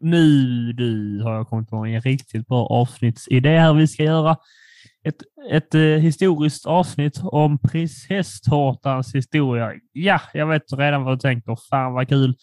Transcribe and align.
nu 0.00 0.72
du 0.72 1.22
har 1.22 1.34
jag 1.34 1.48
kommit 1.48 1.68
på 1.68 1.76
en 1.76 2.00
riktigt 2.00 2.46
bra 2.46 2.66
avsnittsidé 2.66 3.58
här. 3.58 3.74
Vi 3.74 3.86
ska 3.86 4.02
göra 4.02 4.36
ett, 5.04 5.22
ett 5.50 5.74
eh, 5.74 5.80
historiskt 5.80 6.66
avsnitt 6.66 7.20
om 7.22 7.58
prinsesstårtans 7.58 9.14
historia. 9.14 9.72
Ja, 9.92 10.20
jag 10.32 10.46
vet 10.46 10.62
redan 10.72 11.04
vad 11.04 11.14
du 11.14 11.18
tänker. 11.20 11.56
Fan 11.70 11.92
vad 11.92 12.08
kul. 12.08 12.34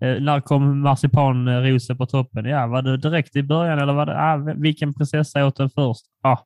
Eh, 0.00 0.22
när 0.22 0.40
kom 0.40 0.80
marsipanrosen 0.80 1.96
på 1.96 2.06
toppen? 2.06 2.44
Ja, 2.44 2.66
var 2.66 2.82
det 2.82 2.96
direkt 2.96 3.36
i 3.36 3.42
början 3.42 3.78
eller 3.78 3.92
var 3.92 4.06
det, 4.06 4.20
ah, 4.20 4.36
vilken 4.56 4.94
prinsessa 4.94 5.46
åt 5.46 5.56
den 5.56 5.70
först? 5.70 6.04
Ah, 6.22 6.38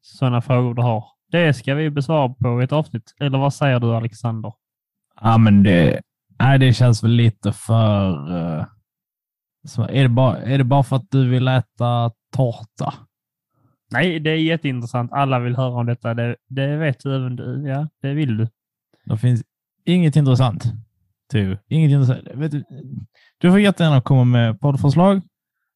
sådana 0.00 0.40
frågor 0.40 0.74
du 0.74 0.82
har. 0.82 1.04
Det 1.32 1.54
ska 1.54 1.74
vi 1.74 1.90
besvara 1.90 2.28
på 2.28 2.60
ett 2.60 2.72
avsnitt. 2.72 3.14
Eller 3.20 3.38
vad 3.38 3.54
säger 3.54 3.80
du 3.80 3.94
Alexander? 3.94 4.52
Ja, 5.20 5.38
men 5.38 5.62
det, 5.62 6.00
nej, 6.38 6.58
det 6.58 6.72
känns 6.72 7.04
väl 7.04 7.10
lite 7.10 7.52
för... 7.52 8.30
Uh, 8.36 8.64
så 9.64 9.82
är, 9.82 10.02
det 10.02 10.08
bara, 10.08 10.42
är 10.42 10.58
det 10.58 10.64
bara 10.64 10.82
för 10.82 10.96
att 10.96 11.10
du 11.10 11.28
vill 11.28 11.48
äta 11.48 12.12
tårta? 12.32 12.94
Nej, 13.92 14.20
det 14.20 14.30
är 14.30 14.36
jätteintressant. 14.36 15.12
Alla 15.12 15.38
vill 15.38 15.56
höra 15.56 15.74
om 15.74 15.86
detta. 15.86 16.14
Det, 16.14 16.36
det 16.48 16.76
vet 16.76 17.00
du 17.00 17.16
även 17.16 17.36
du. 17.36 17.68
Ja, 17.68 17.88
det 18.02 18.14
vill 18.14 18.36
du. 18.36 18.48
Det 19.04 19.18
finns 19.18 19.42
inget 19.84 20.16
intressant. 20.16 20.64
Inget 21.68 21.90
intressant. 21.90 22.50
Du, 22.50 22.64
du 23.38 23.50
får 23.50 23.60
jättegärna 23.60 24.00
komma 24.00 24.24
med 24.24 24.60
poddförslag, 24.60 25.22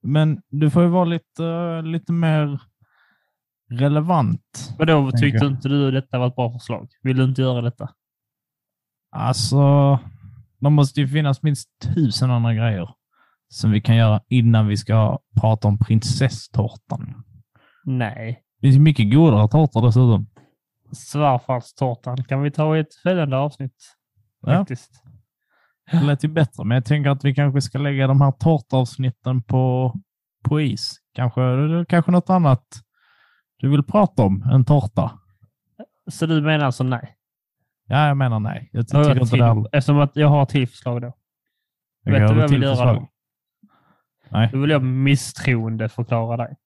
men 0.02 0.42
du 0.48 0.70
får 0.70 0.82
ju 0.82 0.88
vara 0.88 1.04
lite, 1.04 1.82
lite 1.82 2.12
mer 2.12 2.60
relevant. 3.70 4.74
Vadå, 4.78 5.10
tyckte 5.10 5.46
inte 5.46 5.68
du 5.68 5.90
detta 5.90 6.18
var 6.18 6.26
ett 6.26 6.36
bra 6.36 6.52
förslag? 6.52 6.88
Vill 7.02 7.16
du 7.16 7.24
inte 7.24 7.42
göra 7.42 7.60
detta? 7.60 7.90
Alltså, 9.10 9.98
det 10.58 10.70
måste 10.70 11.00
ju 11.00 11.08
finnas 11.08 11.42
minst 11.42 11.68
tusen 11.94 12.30
andra 12.30 12.54
grejer 12.54 12.90
som 13.54 13.70
vi 13.70 13.80
kan 13.80 13.96
göra 13.96 14.20
innan 14.28 14.66
vi 14.66 14.76
ska 14.76 15.18
prata 15.40 15.68
om 15.68 15.78
prinsesstårtan. 15.78 17.24
Nej. 17.84 18.42
Det 18.60 18.66
finns 18.66 18.78
mycket 18.78 19.14
godare 19.14 19.48
tårtor 19.48 19.86
dessutom. 19.86 20.26
Svartfallstårtan 20.92 22.24
kan 22.24 22.42
vi 22.42 22.50
ta 22.50 22.76
i 22.76 22.80
ett 22.80 22.94
följande 23.02 23.36
avsnitt. 23.36 23.76
Faktiskt. 24.46 24.90
Ja. 25.92 25.98
Det 25.98 26.06
lät 26.06 26.24
ju 26.24 26.28
bättre, 26.28 26.64
men 26.64 26.74
jag 26.74 26.84
tänker 26.84 27.10
att 27.10 27.24
vi 27.24 27.34
kanske 27.34 27.60
ska 27.60 27.78
lägga 27.78 28.06
de 28.06 28.20
här 28.20 28.32
tårtavsnitten 28.32 29.42
på, 29.42 29.94
på 30.44 30.60
is. 30.60 30.96
Kanske, 31.14 31.40
kanske 31.88 32.10
något 32.10 32.30
annat 32.30 32.64
du 33.58 33.70
vill 33.70 33.82
prata 33.82 34.22
om 34.22 34.42
än 34.42 34.64
tårta. 34.64 35.10
Så 36.10 36.26
du 36.26 36.42
menar 36.42 36.64
alltså 36.64 36.84
nej? 36.84 37.16
Ja, 37.86 38.06
jag 38.08 38.16
menar 38.16 38.40
nej. 38.40 38.70
Jag 38.72 38.88
tycker 38.88 39.08
jag 39.08 39.18
inte 39.18 39.36
det 39.36 39.68
Eftersom 39.72 39.98
att 39.98 40.16
jag 40.16 40.28
har 40.28 40.42
ett 40.42 40.48
till 40.48 40.68
förslag 40.68 41.02
då. 41.02 41.12
Jag 42.04 42.12
Vet 42.12 42.28
du 42.28 42.34
vad 42.34 42.44
jag 42.44 42.48
vill 42.48 42.62
göra 42.62 42.92
då? 42.92 43.08
Nej. 44.28 44.48
Då 44.52 44.58
vill 44.58 44.70
jag 44.70 44.82
misstroende 44.82 45.88
förklara 45.88 46.36
dig. 46.36 46.56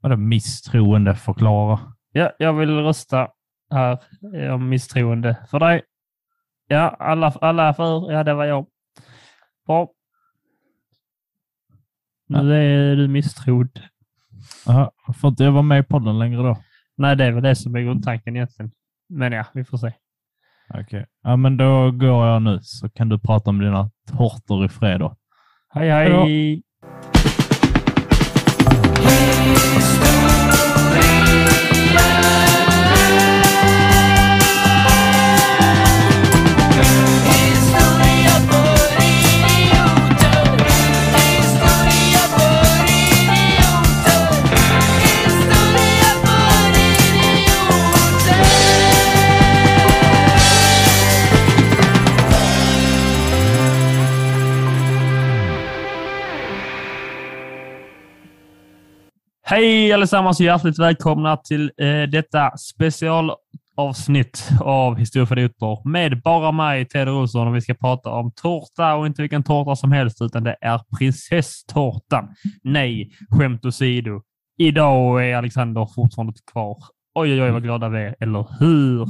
Vadå 0.00 0.16
misstroende 0.16 1.14
förklara? 1.14 1.80
Ja, 2.12 2.32
jag 2.38 2.52
vill 2.52 2.70
rösta 2.70 3.28
här 3.70 3.98
om 4.50 4.68
misstroende 4.68 5.36
för 5.50 5.60
dig. 5.60 5.82
Ja, 6.68 6.88
alla, 6.98 7.30
alla 7.40 7.68
är 7.68 7.72
för. 7.72 8.12
Ja, 8.12 8.24
det 8.24 8.34
var 8.34 8.44
jag. 8.44 8.66
Bra. 9.66 9.88
Nu 12.28 12.38
ja. 12.38 12.54
är 12.54 12.96
du 12.96 13.08
misstrodd. 13.08 13.80
Jaha, 14.66 14.90
får 15.20 15.30
inte 15.30 15.44
jag 15.44 15.52
vara 15.52 15.62
med 15.62 15.80
i 15.80 15.82
podden 15.82 16.18
längre 16.18 16.42
då? 16.42 16.56
Nej, 16.96 17.16
det 17.16 17.24
är 17.24 17.32
väl 17.32 17.42
det 17.42 17.56
som 17.56 17.74
är 17.74 17.80
grundtanken 17.80 18.36
egentligen. 18.36 18.72
Men 19.08 19.32
ja, 19.32 19.46
vi 19.54 19.64
får 19.64 19.78
se. 19.78 19.92
Okej, 20.68 20.82
okay. 20.82 21.04
ja, 21.22 21.36
men 21.36 21.56
då 21.56 21.90
går 21.90 22.26
jag 22.26 22.42
nu 22.42 22.58
så 22.62 22.88
kan 22.88 23.08
du 23.08 23.18
prata 23.18 23.50
om 23.50 23.58
dina 23.58 23.90
tårtor 24.16 24.64
i 24.64 24.68
fred 24.68 25.02
då. 25.74 25.80
Hej, 25.80 25.90
hej! 25.90 26.10
hej 26.10 27.45
Hej 59.48 59.92
allesammans 59.92 60.40
och 60.40 60.46
hjärtligt 60.46 60.78
välkomna 60.78 61.36
till 61.36 61.70
eh, 61.76 62.02
detta 62.02 62.56
specialavsnitt 62.56 64.50
av 64.60 64.96
Historia 64.96 65.26
för 65.26 65.38
idioter 65.38 65.88
med 65.88 66.22
bara 66.22 66.52
mig, 66.52 66.88
Ted 66.88 67.08
Olsson, 67.08 67.48
och 67.48 67.56
vi 67.56 67.60
ska 67.60 67.74
prata 67.74 68.10
om 68.10 68.32
tårta 68.32 68.94
och 68.94 69.06
inte 69.06 69.22
vilken 69.22 69.42
tårta 69.42 69.76
som 69.76 69.92
helst, 69.92 70.22
utan 70.22 70.44
det 70.44 70.56
är 70.60 70.80
prinsesstårtan. 70.98 72.28
Nej, 72.64 73.10
skämt 73.30 73.64
åsido. 73.64 74.22
Idag 74.58 75.28
är 75.28 75.36
Alexander 75.36 75.88
fortfarande 75.94 76.32
kvar. 76.52 76.76
Oj, 77.14 77.32
oj, 77.32 77.42
oj, 77.42 77.50
vad 77.50 77.62
glada 77.62 77.88
vi 77.88 77.98
är, 77.98 78.14
eller 78.20 78.46
hur? 78.60 79.02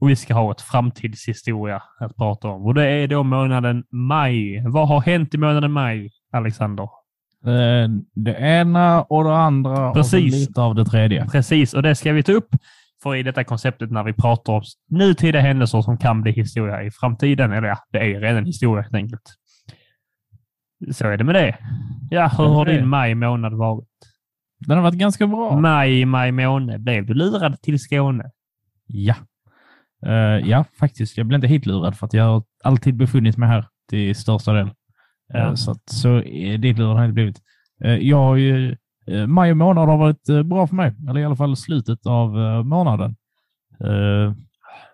Och 0.00 0.10
vi 0.10 0.16
ska 0.16 0.34
ha 0.34 0.52
ett 0.52 0.60
framtidshistoria 0.60 1.82
att 2.00 2.16
prata 2.16 2.48
om 2.48 2.66
och 2.66 2.74
det 2.74 2.86
är 2.86 3.08
då 3.08 3.22
månaden 3.22 3.84
maj. 3.90 4.64
Vad 4.68 4.88
har 4.88 5.00
hänt 5.00 5.34
i 5.34 5.38
månaden 5.38 5.72
maj, 5.72 6.10
Alexander? 6.32 7.01
Eh, 7.46 7.88
det 8.14 8.34
ena 8.34 9.02
och 9.02 9.24
det 9.24 9.36
andra 9.36 9.92
Precis. 9.92 10.34
och 10.34 10.40
lite 10.40 10.60
av 10.60 10.74
det 10.74 10.84
tredje. 10.84 11.26
Precis, 11.26 11.74
och 11.74 11.82
det 11.82 11.94
ska 11.94 12.12
vi 12.12 12.22
ta 12.22 12.32
upp 12.32 12.48
för 13.02 13.16
i 13.16 13.22
detta 13.22 13.44
konceptet 13.44 13.90
när 13.90 14.02
vi 14.02 14.12
pratar 14.12 14.52
om 14.52 14.62
nutida 14.90 15.40
händelser 15.40 15.82
som 15.82 15.98
kan 15.98 16.22
bli 16.22 16.32
historia 16.32 16.82
i 16.82 16.90
framtiden. 16.90 17.52
Eller 17.52 17.68
ja, 17.68 17.78
det 17.92 17.98
är 17.98 18.20
redan 18.20 18.44
historia 18.44 18.82
helt 18.82 18.94
enkelt. 18.94 19.22
Så 20.90 21.06
är 21.06 21.16
det 21.16 21.24
med 21.24 21.34
det. 21.34 21.56
Ja, 22.10 22.28
hur 22.38 22.44
har 22.44 22.64
din 22.64 22.88
maj 22.88 23.14
månad 23.14 23.54
varit? 23.54 23.88
Den 24.58 24.76
har 24.76 24.82
varit 24.82 24.94
ganska 24.94 25.26
bra. 25.26 25.60
Maj, 25.60 26.04
maj 26.04 26.32
månad. 26.32 26.80
Blev 26.80 27.06
du 27.06 27.14
lurad 27.14 27.62
till 27.62 27.78
Skåne? 27.78 28.30
Ja. 28.86 29.14
Uh, 30.06 30.48
ja, 30.48 30.64
faktiskt. 30.78 31.16
Jag 31.16 31.26
blev 31.26 31.38
inte 31.38 31.46
hit 31.46 31.66
lurad 31.66 31.96
för 31.96 32.06
att 32.06 32.12
jag 32.12 32.24
har 32.24 32.42
alltid 32.64 32.96
befunnit 32.96 33.36
mig 33.36 33.48
här 33.48 33.66
till 33.90 34.16
största 34.16 34.52
del. 34.52 34.70
Ja. 35.32 35.48
Eh, 35.48 35.54
så, 35.54 35.70
att, 35.70 35.90
så 35.90 36.08
det 36.58 36.78
har 36.78 36.98
det 36.98 37.04
inte 37.04 37.12
blivit. 37.12 37.40
Eh, 37.84 37.96
jag 37.96 38.16
har 38.16 38.36
ju, 38.36 38.76
eh, 39.06 39.26
maj 39.26 39.54
månad 39.54 39.88
har 39.88 39.98
varit 39.98 40.46
bra 40.46 40.66
för 40.66 40.74
mig, 40.74 40.94
eller 41.08 41.20
i 41.20 41.24
alla 41.24 41.36
fall 41.36 41.56
slutet 41.56 42.06
av 42.06 42.30
månaden. 42.66 43.16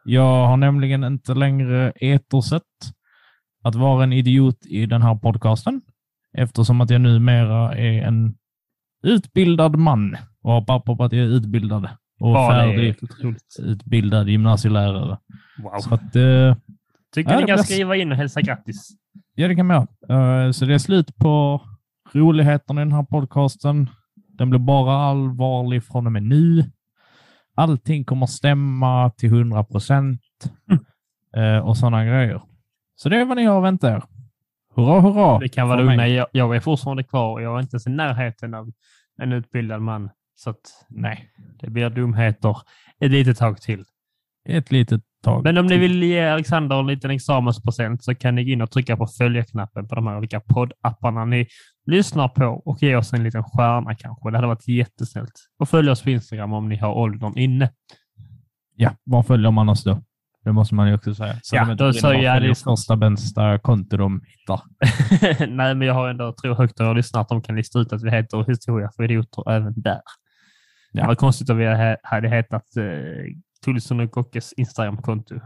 Jag 0.04 0.47
har 0.47 0.56
nämligen 0.56 1.04
inte 1.04 1.34
längre 1.34 1.93
etersett 1.97 2.62
att 3.65 3.75
vara 3.75 4.04
en 4.04 4.12
idiot 4.12 4.66
i 4.66 4.87
den 4.87 5.03
här 5.03 5.15
podcasten 5.15 5.81
eftersom 6.32 6.81
att 6.81 6.91
jag 6.91 7.00
numera 7.00 7.75
är 7.75 8.03
en 8.03 8.34
utbildad 9.03 9.77
man 9.77 10.16
och 10.43 10.53
har 10.53 10.62
papper 10.62 10.94
på 10.94 11.04
att 11.04 11.12
jag 11.12 11.22
är 11.27 11.28
utbildad 11.28 11.88
och 12.21 12.31
ja, 12.31 12.50
färdig 12.50 12.97
utbildad 13.59 14.28
gymnasielärare. 14.28 15.19
Wow. 15.62 15.78
Så 15.78 15.94
att, 15.94 16.12
Tycker 17.15 17.32
ja, 17.32 17.41
ni 17.41 17.47
kan 17.47 17.59
skriva 17.59 17.97
in 17.97 18.12
och 18.12 18.16
hälsa 18.16 18.41
grattis. 18.41 18.88
Ja, 19.34 19.48
det 19.48 19.56
kan 19.56 19.66
man 19.66 19.86
göra. 20.08 20.46
Uh, 20.46 20.52
så 20.52 20.64
det 20.64 20.74
är 20.74 20.78
slut 20.78 21.16
på 21.16 21.62
roligheterna 22.12 22.80
i 22.82 22.84
den 22.84 22.92
här 22.92 23.02
podcasten. 23.02 23.90
Den 24.14 24.50
blir 24.50 24.60
bara 24.60 24.96
allvarlig 24.96 25.84
från 25.84 26.06
och 26.06 26.12
med 26.12 26.22
nu. 26.22 26.64
Allting 27.54 28.04
kommer 28.04 28.26
stämma 28.26 29.10
till 29.10 29.28
100 29.28 29.64
procent 29.64 30.20
mm. 30.70 31.56
uh, 31.56 31.66
och 31.68 31.76
sådana 31.76 32.04
grejer. 32.04 32.42
Så 32.96 33.08
det 33.08 33.16
är 33.20 33.24
vad 33.24 33.36
ni 33.36 33.44
har 33.44 33.58
att 33.58 33.64
vänta 33.64 33.92
er. 33.92 34.02
Hurra, 34.74 35.00
hurra! 35.00 35.38
Det 35.38 35.48
kan 35.48 35.68
vara 35.68 35.80
lugna. 35.80 36.08
Jag, 36.08 36.26
jag 36.32 36.56
är 36.56 36.60
fortfarande 36.60 37.02
kvar. 37.02 37.40
Jag 37.40 37.56
är 37.56 37.60
inte 37.60 37.74
ens 37.74 37.86
i 37.86 37.91
närheten 37.91 38.54
av 38.54 38.72
en 39.22 39.32
utbildad 39.32 39.82
man. 39.82 40.10
Så 40.34 40.50
att, 40.50 40.86
nej, 40.88 41.30
det 41.60 41.71
blir 41.71 41.91
dumheter 41.91 42.56
ett 43.00 43.10
litet 43.10 43.38
tag 43.38 43.60
till. 43.60 43.84
Ett 44.48 44.71
litet 44.71 45.03
tag. 45.24 45.44
Men 45.44 45.59
om 45.59 45.66
ni 45.66 45.78
vill 45.78 46.03
ge 46.03 46.28
Alexander 46.28 46.80
en 46.80 46.86
liten 46.86 47.10
examenspresent 47.10 48.04
så 48.04 48.15
kan 48.15 48.34
ni 48.34 48.44
gå 48.44 48.50
in 48.50 48.62
och 48.62 48.70
trycka 48.70 48.97
på 48.97 49.06
följa-knappen 49.06 49.88
på 49.88 49.94
de 49.94 50.06
här 50.06 50.16
olika 50.16 50.41
poddapparna 50.41 51.24
ni 51.24 51.47
lyssnar 51.86 52.28
på 52.28 52.44
och 52.44 52.82
ge 52.82 52.97
oss 52.97 53.12
en 53.12 53.24
liten 53.24 53.44
stjärna 53.44 53.94
kanske. 53.94 54.30
Det 54.30 54.36
hade 54.36 54.47
varit 54.47 54.68
jättesnällt. 54.68 55.32
Och 55.59 55.68
följ 55.68 55.91
oss 55.91 56.03
på 56.03 56.10
Instagram 56.10 56.53
om 56.53 56.68
ni 56.68 56.76
har 56.76 56.92
åldern 56.92 57.38
inne. 57.38 57.70
Ja, 58.76 58.91
var 59.04 59.22
följer 59.22 59.50
man 59.50 59.68
oss 59.68 59.84
då? 59.84 60.03
Det 60.44 60.53
måste 60.53 60.74
man 60.74 60.88
ju 60.88 60.94
också 60.94 61.15
säga. 61.15 61.36
Så 61.42 61.56
ja, 61.56 61.74
då 61.74 61.92
så 61.92 62.12
jag 62.12 62.42
det 62.42 62.54
första 62.54 62.97
bästa 62.97 63.59
konto 63.59 63.97
de 63.97 64.21
hittar. 64.26 64.60
Nej, 65.56 65.74
men 65.74 65.86
jag 65.86 65.94
har 65.94 66.09
ändå 66.09 66.34
tro 66.42 66.54
högt 66.54 66.80
och 66.80 66.97
lyssnat 66.97 67.21
att 67.21 67.28
de 67.28 67.42
kan 67.42 67.56
lista 67.56 67.78
ut 67.78 67.92
att 67.92 68.03
vi 68.03 68.10
heter 68.10 68.44
Historia 68.48 68.91
för 68.97 69.04
idioter 69.04 69.50
även 69.50 69.72
där. 69.76 70.00
Ja. 70.92 71.03
Det 71.03 71.06
var 71.06 71.14
konstigt 71.14 71.50
om 71.50 71.56
vi 71.56 71.97
hade 72.03 72.28
hetat 72.28 72.76
eh, 72.76 72.84
Tulsson 73.65 74.01
och 74.01 74.10
Kockes 74.10 74.53
Instagram-konto. 74.53 75.41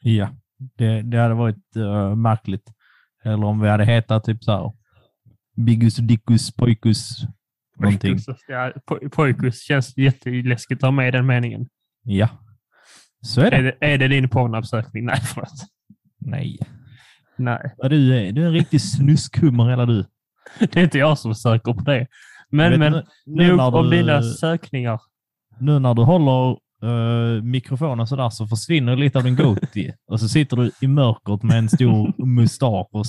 Ja, 0.00 0.28
det, 0.58 1.02
det 1.02 1.18
hade 1.18 1.34
varit 1.34 1.76
uh, 1.76 2.14
märkligt. 2.14 2.72
Eller 3.24 3.44
om 3.46 3.60
vi 3.60 3.68
hade 3.68 3.84
hetat 3.84 4.24
typ 4.24 4.44
så 4.44 4.52
här 4.52 4.72
Biggus, 5.56 5.96
Dickus, 5.96 6.56
Pojkus, 6.56 7.08
någonting. 7.78 8.18
Ja, 8.48 8.72
po- 8.90 9.08
pojkus 9.08 9.60
känns 9.62 9.96
jätteläskigt 9.96 10.78
att 10.82 10.86
ha 10.86 10.90
med 10.90 11.12
den 11.14 11.26
meningen. 11.26 11.68
Ja, 12.02 12.28
så 13.20 13.40
är 13.40 13.50
det. 13.50 13.56
Är 13.56 13.62
det, 13.62 13.76
är 13.80 13.98
det 13.98 14.08
din 14.08 14.28
porrnappsökning? 14.28 15.04
Nej, 15.06 15.20
förlåt. 15.34 15.48
Nej. 16.18 16.58
Nej, 17.36 17.74
Ja, 17.76 17.88
du, 17.88 18.14
är, 18.18 18.32
du 18.32 18.42
är 18.42 18.46
en 18.46 18.52
riktig 18.52 18.80
snuskhummer 18.80 19.70
hela 19.70 19.86
du. 19.86 20.04
det 20.58 20.76
är 20.76 20.84
inte 20.84 20.98
jag 20.98 21.18
som 21.18 21.34
söker 21.34 21.72
på 21.72 21.80
det. 21.80 22.06
Men, 22.50 22.78
men 22.78 23.04
nu- 23.26 23.52
om 23.60 23.90
du- 23.90 23.96
dina 23.96 24.22
sökningar. 24.22 25.00
Nu 25.58 25.78
när 25.78 25.94
du 25.94 26.02
håller 26.02 26.58
eh, 26.84 27.42
mikrofonen 27.42 28.06
sådär 28.06 28.30
så 28.30 28.46
försvinner 28.46 28.96
lite 28.96 29.18
av 29.18 29.24
din 29.24 29.36
goatee 29.36 29.94
och 30.10 30.20
så 30.20 30.28
sitter 30.28 30.56
du 30.56 30.70
i 30.82 30.86
mörkret 30.86 31.42
med 31.42 31.58
en 31.58 31.68
stor 31.68 32.24
mustasch 32.26 32.88
och 32.92 33.06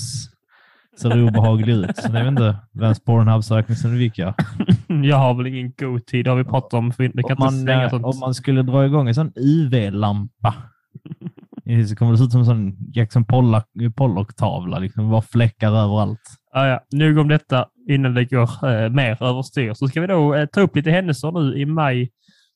ser 1.01 1.24
obehaglig 1.27 1.74
ut. 1.74 1.98
Så 1.98 2.07
jag 2.07 2.12
vet 2.24 2.27
inte 2.27 2.56
vems 2.74 3.00
Pornhub-sökning 3.04 3.75
som 3.77 3.92
du 3.92 3.98
fick. 4.00 4.18
Ja. 4.18 4.33
Jag 5.04 5.18
har 5.18 5.33
väl 5.33 5.48
ingen 5.48 5.74
god 5.80 6.06
tid, 6.06 6.25
det 6.25 6.31
har 6.31 6.38
vi 6.38 6.44
pratat 6.44 6.74
om. 6.74 6.92
för 6.92 7.04
Vi 7.04 7.10
kan 7.10 7.24
Om, 7.24 7.31
inte 7.31 7.39
man, 7.44 7.63
slänga 7.63 7.83
eh, 7.83 7.89
sånt. 7.89 8.06
om 8.06 8.19
man 8.19 8.33
skulle 8.33 8.62
dra 8.62 8.86
igång 8.86 9.07
en 9.07 9.16
sån 9.16 9.31
UV-lampa 9.36 10.54
så 11.89 11.95
kommer 11.95 12.12
det 12.12 12.18
se 12.18 12.24
ut 12.24 12.31
som 12.31 12.39
en 12.39 12.45
sån 12.45 12.77
Jackson 12.94 13.25
Pollock- 13.25 13.94
Pollock-tavla. 13.95 14.80
Liksom, 14.80 15.10
bara 15.10 15.22
fläckar 15.22 15.68
överallt. 15.68 16.19
Ah, 16.54 16.66
ja. 16.66 16.80
Nog 16.92 17.18
om 17.18 17.27
detta 17.27 17.66
innan 17.89 18.13
det 18.13 18.25
går 18.25 18.69
eh, 18.69 18.89
mer 18.89 19.24
överstyr. 19.24 19.74
Så 19.74 19.88
ska 19.88 20.01
vi 20.01 20.07
då 20.07 20.36
eh, 20.36 20.45
ta 20.45 20.62
upp 20.62 20.75
lite 20.75 20.92
händelser 20.92 21.31
nu 21.31 21.57
i 21.60 21.66
maj 21.66 22.10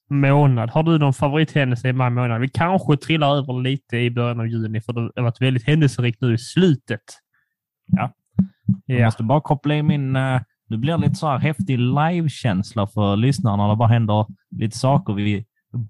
månad. 0.09 0.69
Har 0.69 0.83
du 0.83 0.97
någon 0.97 1.13
favorithändelse 1.13 1.89
i 1.89 1.93
maj 1.93 2.09
månad? 2.09 2.41
Vi 2.41 2.49
kanske 2.49 2.97
trillar 2.97 3.35
över 3.35 3.61
lite 3.61 3.97
i 3.97 4.11
början 4.11 4.39
av 4.39 4.47
juni, 4.47 4.81
för 4.81 4.93
det 4.93 5.01
har 5.15 5.21
varit 5.23 5.41
väldigt 5.41 5.67
händelserikt 5.67 6.21
nu 6.21 6.33
i 6.33 6.37
slutet. 6.37 7.01
Ja. 7.87 8.11
Jag 8.85 8.99
Ja, 8.99 9.05
måste 9.05 9.23
bara 9.23 9.41
koppla 9.41 9.73
in 9.75 9.87
min... 9.87 10.15
eh, 10.15 10.41
Det 10.69 10.77
blir 10.77 10.97
lite 10.97 11.15
så 11.15 11.27
här 11.27 11.37
häftig 11.37 11.79
live-känsla 11.79 12.87
för 12.87 13.15
lyssnarna. 13.15 13.67
Det 13.69 13.75
bara 13.75 13.87
händer 13.89 14.25
lite 14.51 14.77
saker. 14.77 15.13
Vi 15.13 15.45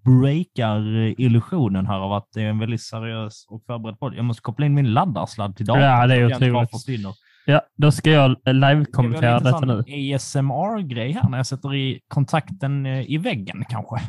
breakar 0.06 0.98
eh, 0.98 1.14
illusionen 1.18 1.86
här 1.88 1.98
av 2.00 2.14
att 2.14 2.28
det 2.34 2.42
är 2.42 2.50
en 2.50 2.60
väldigt 2.60 2.82
seriös 2.82 3.46
och 3.50 3.64
förberedd 3.66 4.00
podd. 4.00 4.16
Jag 4.16 4.26
måste 4.26 4.42
koppla 4.42 4.66
in 4.66 4.74
min 4.74 4.94
laddarssladd 4.94 5.56
till 5.56 5.66
datorn. 5.66 5.84
Ja, 5.84 6.08
det 6.08 6.16
är 6.16 6.26
otroligt. 6.26 6.72
Ja, 7.50 7.62
då 7.78 7.92
ska 7.92 8.12
jag 8.12 8.32
eh, 8.32 8.38
Det 8.44 8.54
live-kommentera 8.54 9.36
är 9.36 9.40
detta 9.40 9.60
nu. 9.60 10.14
ASMR-grej 10.16 11.12
här 11.12 11.30
när 11.30 11.38
jag 11.38 11.48
sätter 11.48 11.76
i 11.76 12.02
kontakten 12.08 12.86
eh, 12.86 13.12
i 13.12 13.18
väggen 13.18 13.66
kanske. 13.70 14.02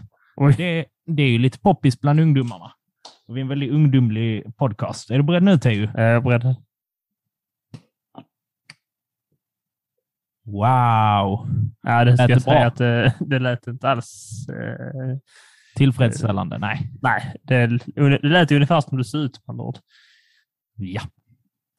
Det, 0.56 0.86
det 1.06 1.22
är 1.22 1.28
ju 1.28 1.38
lite 1.38 1.58
poppis 1.58 2.00
bland 2.00 2.20
ungdomarna. 2.20 2.72
Vi 3.28 3.34
är 3.34 3.40
en 3.40 3.48
väldigt 3.48 3.70
ungdomlig 3.70 4.56
podcast. 4.56 5.10
Är 5.10 5.16
du 5.16 5.22
beredd 5.22 5.42
nu, 5.42 5.58
Teo? 5.58 5.88
Är 5.94 6.12
jag 6.12 6.24
beredd? 6.24 6.56
Wow! 10.44 11.48
Ja, 11.82 12.04
det 12.04 12.16
ska 12.16 12.22
Lät 12.26 12.30
jag 12.30 12.42
säga 12.42 12.58
bra? 12.58 12.66
att 12.66 12.76
det, 12.76 13.14
det 13.20 13.38
lät 13.38 13.66
inte 13.66 13.88
alls... 13.88 14.46
Eh, 14.48 15.16
Tillfredsställande? 15.76 16.58
Nej. 16.58 16.90
nej, 17.02 17.36
det, 17.42 17.66
det 17.96 18.28
lät 18.28 18.52
ungefär 18.52 18.80
som 18.80 18.98
du 18.98 19.04
ser 19.04 19.18
ut 19.18 19.40
andra 19.46 19.64
ord. 19.64 19.78
Ja. 20.76 21.00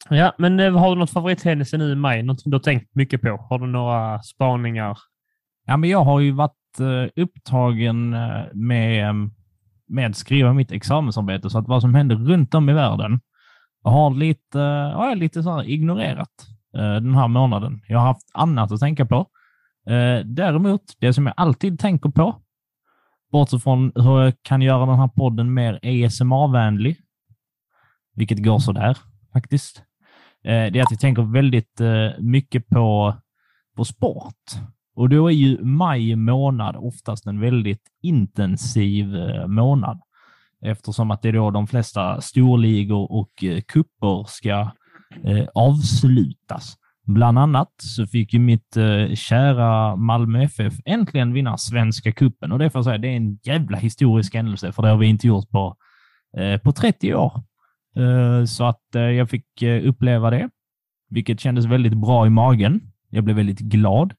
Ja, 0.09 0.33
men 0.37 0.59
eh, 0.59 0.77
har 0.77 0.89
du 0.89 0.99
något 0.99 1.11
favorithändelse 1.11 1.77
nu 1.77 1.91
i 1.91 1.95
maj? 1.95 2.23
Något 2.23 2.41
du 2.45 2.51
har 2.51 2.59
tänkt 2.59 2.95
mycket 2.95 3.21
på? 3.21 3.45
Har 3.49 3.59
du 3.59 3.67
några 3.67 4.21
spaningar? 4.21 4.97
Ja, 5.65 5.77
men 5.77 5.89
jag 5.89 6.03
har 6.03 6.19
ju 6.19 6.31
varit 6.31 6.79
eh, 6.79 7.23
upptagen 7.23 8.13
eh, 8.13 8.43
med, 8.53 9.15
med 9.87 10.09
att 10.09 10.17
skriva 10.17 10.53
mitt 10.53 10.71
examensarbete, 10.71 11.49
så 11.49 11.57
att 11.57 11.67
vad 11.67 11.81
som 11.81 11.95
händer 11.95 12.15
runt 12.15 12.53
om 12.53 12.69
i 12.69 12.73
världen 12.73 13.19
jag 13.83 13.91
har 13.91 14.11
lite, 14.11 14.59
har 14.95 15.09
jag 15.09 15.17
lite 15.17 15.43
så 15.43 15.51
här 15.51 15.69
ignorerat 15.69 16.47
den 16.73 17.15
här 17.15 17.27
månaden. 17.27 17.81
Jag 17.87 17.99
har 17.99 18.05
haft 18.05 18.31
annat 18.33 18.71
att 18.71 18.79
tänka 18.79 19.05
på. 19.05 19.27
Däremot, 20.25 20.81
det 20.99 21.13
som 21.13 21.25
jag 21.25 21.33
alltid 21.37 21.79
tänker 21.79 22.09
på, 22.09 22.35
bortsett 23.31 23.63
från 23.63 23.91
hur 23.95 24.21
jag 24.21 24.33
kan 24.41 24.61
göra 24.61 24.85
den 24.85 24.99
här 24.99 25.07
podden 25.07 25.53
mer 25.53 25.79
ASMR-vänlig, 25.83 26.97
vilket 28.15 28.43
går 28.43 28.59
sådär 28.59 28.97
faktiskt, 29.33 29.83
Eh, 30.43 30.71
det 30.71 30.79
är 30.79 30.83
att 30.83 30.91
jag 30.91 30.99
tänker 30.99 31.21
väldigt 31.21 31.81
eh, 31.81 32.09
mycket 32.19 32.67
på, 32.67 33.15
på 33.75 33.85
sport. 33.85 34.43
Och 34.95 35.09
då 35.09 35.27
är 35.27 35.33
ju 35.33 35.63
maj 35.63 36.15
månad 36.15 36.75
oftast 36.75 37.27
en 37.27 37.39
väldigt 37.39 37.83
intensiv 38.01 39.15
eh, 39.15 39.47
månad 39.47 39.99
eftersom 40.65 41.11
att 41.11 41.21
det 41.21 41.27
är 41.27 41.33
då 41.33 41.51
de 41.51 41.67
flesta 41.67 42.21
storligor 42.21 43.11
och 43.11 43.29
kupper 43.67 44.25
ska 44.27 44.71
avslutas. 45.53 46.77
Bland 47.05 47.39
annat 47.39 47.71
så 47.77 48.07
fick 48.07 48.33
ju 48.33 48.39
mitt 48.39 48.77
kära 49.13 49.95
Malmö 49.95 50.43
FF 50.43 50.73
äntligen 50.85 51.33
vinna 51.33 51.57
Svenska 51.57 52.11
kuppen 52.11 52.51
och 52.51 52.59
det 52.59 52.69
får 52.69 52.79
jag 52.79 52.85
säga, 52.85 52.97
det 52.97 53.07
är 53.07 53.15
en 53.15 53.39
jävla 53.43 53.77
historisk 53.77 54.35
händelse 54.35 54.71
för 54.71 54.83
det 54.83 54.89
har 54.89 54.97
vi 54.97 55.07
inte 55.07 55.27
gjort 55.27 55.49
på, 55.49 55.75
på 56.63 56.71
30 56.71 57.15
år. 57.15 57.43
Eh, 57.95 58.45
så 58.45 58.65
att 58.65 58.95
eh, 58.95 59.01
jag 59.01 59.29
fick 59.29 59.61
eh, 59.61 59.87
uppleva 59.89 60.29
det, 60.29 60.49
vilket 61.09 61.39
kändes 61.39 61.65
väldigt 61.65 61.93
bra 61.93 62.27
i 62.27 62.29
magen. 62.29 62.81
Jag 63.09 63.23
blev 63.23 63.35
väldigt 63.35 63.59
glad. 63.59 64.13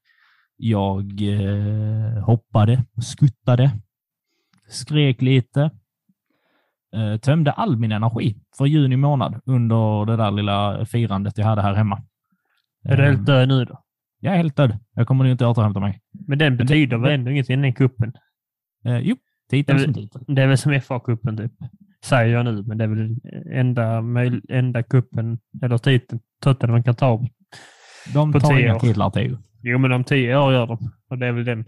Jag 0.57 1.21
hoppade, 2.21 2.83
skuttade, 3.01 3.71
skrek 4.67 5.21
lite, 5.21 5.71
tömde 7.21 7.51
all 7.51 7.77
min 7.77 7.91
energi 7.91 8.35
för 8.57 8.65
juni 8.65 8.97
månad 8.97 9.41
under 9.45 10.05
det 10.05 10.15
där 10.15 10.31
lilla 10.31 10.85
firandet 10.85 11.37
jag 11.37 11.45
hade 11.45 11.61
här 11.61 11.73
hemma. 11.73 12.03
Är 12.83 12.97
du 12.97 13.03
helt 13.03 13.25
död 13.25 13.47
nu 13.47 13.65
då? 13.65 13.83
Jag 14.19 14.33
är 14.33 14.37
helt 14.37 14.55
död. 14.55 14.79
Jag 14.93 15.07
kommer 15.07 15.23
nog 15.23 15.31
inte 15.31 15.45
återhämta 15.45 15.79
mig. 15.79 16.01
Men 16.27 16.37
den 16.37 16.57
betyder 16.57 16.97
väl 16.97 17.11
ändå 17.11 17.31
ingenting, 17.31 17.61
den 17.61 17.73
kuppen? 17.73 18.13
Eh, 18.85 18.97
jo, 18.97 19.15
titeln 19.49 19.77
Det 19.77 19.83
är 19.83 19.85
som 19.85 19.93
titel. 19.93 20.23
Det 20.27 20.41
är 20.41 20.47
väl 20.47 20.57
som 20.57 20.71
FA-cupen 20.71 21.37
typ. 21.37 21.51
Säger 22.03 22.33
jag 22.33 22.45
nu, 22.45 22.63
men 22.63 22.77
det 22.77 22.83
är 22.83 22.87
väl 22.87 23.15
enda, 23.51 24.03
enda 24.49 24.83
kuppen 24.83 25.39
eller 25.61 25.77
titeln 25.77 26.21
Tottenham 26.41 26.83
kan 26.83 26.95
ta. 26.95 27.25
De 28.13 28.31
på 28.31 28.39
tar 28.39 28.59
inga 28.59 28.79
titlar, 28.79 29.09
Theo. 29.09 29.37
Jo, 29.61 29.77
men 29.77 29.91
om 29.91 30.03
tio 30.03 30.37
år 30.37 30.53
gör 30.53 30.67
de. 30.67 30.77
Och 31.09 31.17
det 31.17 31.27
är 31.27 31.31
väl 31.31 31.45
den. 31.45 31.65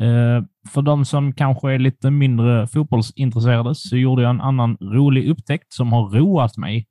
Eh, 0.00 0.44
för 0.68 0.82
de 0.82 1.04
som 1.04 1.32
kanske 1.32 1.72
är 1.72 1.78
lite 1.78 2.10
mindre 2.10 2.66
fotbollsintresserade 2.66 3.74
så 3.74 3.96
gjorde 3.96 4.22
jag 4.22 4.30
en 4.30 4.40
annan 4.40 4.76
rolig 4.80 5.30
upptäckt 5.30 5.72
som 5.72 5.92
har 5.92 6.08
roat 6.08 6.56
mig 6.56 6.86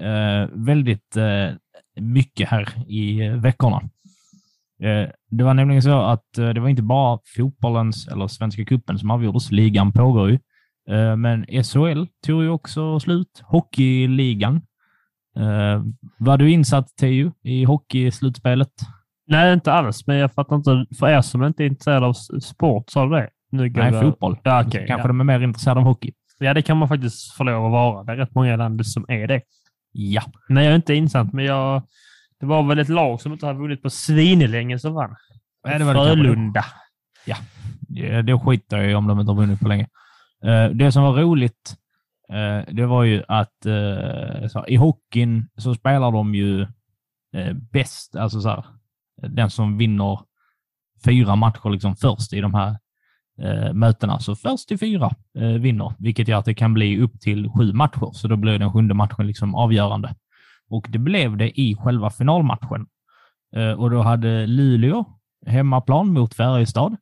eh, 0.00 0.48
väldigt 0.52 1.16
eh, 1.16 1.54
mycket 2.00 2.48
här 2.48 2.68
i 2.88 3.26
eh, 3.26 3.32
veckorna. 3.32 3.76
Eh, 4.82 5.08
det 5.30 5.44
var 5.44 5.54
nämligen 5.54 5.82
så 5.82 6.00
att 6.00 6.38
eh, 6.38 6.48
det 6.48 6.60
var 6.60 6.68
inte 6.68 6.82
bara 6.82 7.18
fotbollens 7.36 8.08
eller 8.08 8.26
Svenska 8.28 8.64
cupen 8.64 8.98
som 8.98 9.10
avgjordes. 9.10 9.52
Ligan 9.52 9.92
pågår 9.92 10.30
ju. 10.30 10.38
Eh, 10.90 11.16
men 11.16 11.46
SHL 11.64 12.04
tog 12.26 12.42
ju 12.42 12.48
också 12.48 13.00
slut. 13.00 13.42
Hockeyligan. 13.44 14.56
Eh, 15.38 15.82
var 16.18 16.38
du 16.38 16.50
insatt, 16.50 16.96
Teo, 17.00 17.32
i 17.42 17.64
hockeyslutspelet? 17.64 18.70
Nej, 19.26 19.52
inte 19.52 19.72
alls. 19.72 20.06
Men 20.06 20.16
jag 20.16 20.32
fattar 20.32 20.56
inte. 20.56 20.86
För 20.98 21.08
er 21.08 21.20
som 21.22 21.44
inte 21.44 21.64
är 21.64 21.66
intresserade 21.66 22.06
av 22.06 22.12
sport, 22.42 22.90
sa 22.90 23.04
du 23.06 23.10
det? 23.16 23.28
Nu 23.50 23.68
går 23.70 23.82
Nej, 23.82 23.92
det- 23.92 24.00
fotboll. 24.00 24.38
Ja, 24.42 24.60
okej. 24.66 24.84
kanske 24.88 25.02
ja. 25.02 25.06
de 25.08 25.20
är 25.20 25.24
mer 25.24 25.40
intresserade 25.40 25.80
av 25.80 25.86
hockey. 25.86 26.12
ja, 26.38 26.54
det 26.54 26.62
kan 26.62 26.76
man 26.76 26.88
faktiskt 26.88 27.32
få 27.32 27.44
lov 27.44 27.66
att 27.66 27.72
vara. 27.72 28.04
Det 28.04 28.12
är 28.12 28.16
rätt 28.16 28.34
många 28.34 28.54
i 28.54 28.56
landet 28.56 28.86
som 28.86 29.04
är 29.08 29.26
det. 29.26 29.40
Ja. 29.92 30.22
Nej, 30.48 30.64
jag 30.64 30.72
är 30.72 30.76
inte 30.76 30.94
insatt, 30.94 31.32
men 31.32 31.44
jag... 31.44 31.82
Det 32.40 32.46
var 32.46 32.62
väl 32.62 32.78
ett 32.78 32.88
lag 32.88 33.20
som 33.20 33.32
inte 33.32 33.46
har 33.46 33.54
vunnit 33.54 33.82
på 33.82 33.90
svinelänge 33.90 34.78
som 34.78 34.94
vann. 34.94 35.14
Nej, 35.66 35.78
det 35.78 35.84
var 35.84 35.94
det. 35.94 36.00
Frölunda. 36.00 36.64
Ja, 37.26 37.36
det 38.22 38.38
skiter 38.38 38.76
jag 38.76 38.90
i 38.90 38.94
om 38.94 39.06
de 39.06 39.20
inte 39.20 39.32
har 39.32 39.36
vunnit 39.36 39.60
på 39.60 39.68
länge. 39.68 39.86
Eh, 40.44 40.70
det 40.70 40.92
som 40.92 41.02
var 41.02 41.12
roligt, 41.12 41.76
eh, 42.28 42.74
det 42.74 42.86
var 42.86 43.04
ju 43.04 43.22
att 43.28 43.66
eh, 43.66 44.48
så 44.48 44.58
här, 44.58 44.70
i 44.70 44.76
hockeyn 44.76 45.48
så 45.56 45.74
spelar 45.74 46.12
de 46.12 46.34
ju 46.34 46.66
bäst, 47.72 48.16
alltså 48.16 48.40
så 48.40 48.48
här, 48.48 48.64
den 49.22 49.50
som 49.50 49.78
vinner 49.78 50.20
fyra 51.04 51.36
matcher 51.36 51.70
liksom 51.70 51.96
först 51.96 52.32
i 52.32 52.40
de 52.40 52.54
här 52.54 52.76
eh, 53.42 53.72
mötena. 53.72 54.18
Så 54.18 54.36
först 54.36 54.68
till 54.68 54.78
fyra 54.78 55.10
eh, 55.38 55.48
vinner, 55.48 55.94
vilket 55.98 56.28
gör 56.28 56.38
att 56.38 56.44
det 56.44 56.54
kan 56.54 56.74
bli 56.74 56.98
upp 56.98 57.20
till 57.20 57.50
sju 57.50 57.72
matcher. 57.72 58.10
Så 58.12 58.28
då 58.28 58.36
blir 58.36 58.58
den 58.58 58.72
sjunde 58.72 58.94
matchen 58.94 59.26
liksom 59.26 59.54
avgörande. 59.54 60.14
Och 60.68 60.86
det 60.88 60.98
blev 60.98 61.36
det 61.36 61.60
i 61.60 61.76
själva 61.76 62.10
finalmatchen. 62.10 62.86
Eh, 63.56 63.72
och 63.72 63.90
då 63.90 64.02
hade 64.02 64.46
Luleå 64.46 65.04
hemmaplan 65.46 66.12
mot 66.12 66.34
Färjestad. 66.34 66.96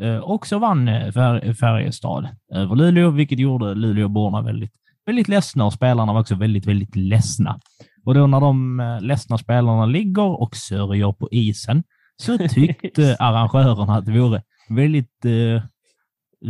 Eh, 0.00 0.16
och 0.16 0.46
så 0.46 0.58
vann 0.58 0.88
eh, 0.88 1.12
Fär- 1.12 1.54
Färjestad 1.54 2.28
över 2.52 2.76
Luleå, 2.76 3.10
vilket 3.10 3.38
gjorde 3.38 3.74
Luleåborna 3.74 4.42
väldigt, 4.42 4.72
väldigt 5.06 5.28
ledsna 5.28 5.64
och 5.64 5.72
spelarna 5.72 6.12
var 6.12 6.20
också 6.20 6.34
väldigt, 6.34 6.66
väldigt 6.66 6.96
ledsna. 6.96 7.60
Och 8.04 8.14
då 8.14 8.26
när 8.26 8.40
de 8.40 8.80
eh, 8.80 9.00
ledsna 9.00 9.38
spelarna 9.38 9.86
ligger 9.86 10.40
och 10.40 10.56
sörjer 10.56 11.12
på 11.12 11.28
isen 11.30 11.82
så 12.16 12.38
tyckte 12.50 13.16
arrangörerna 13.18 13.96
att 13.96 14.06
det 14.06 14.12
vore 14.12 14.42
väldigt 14.68 15.24
eh, 15.24 15.62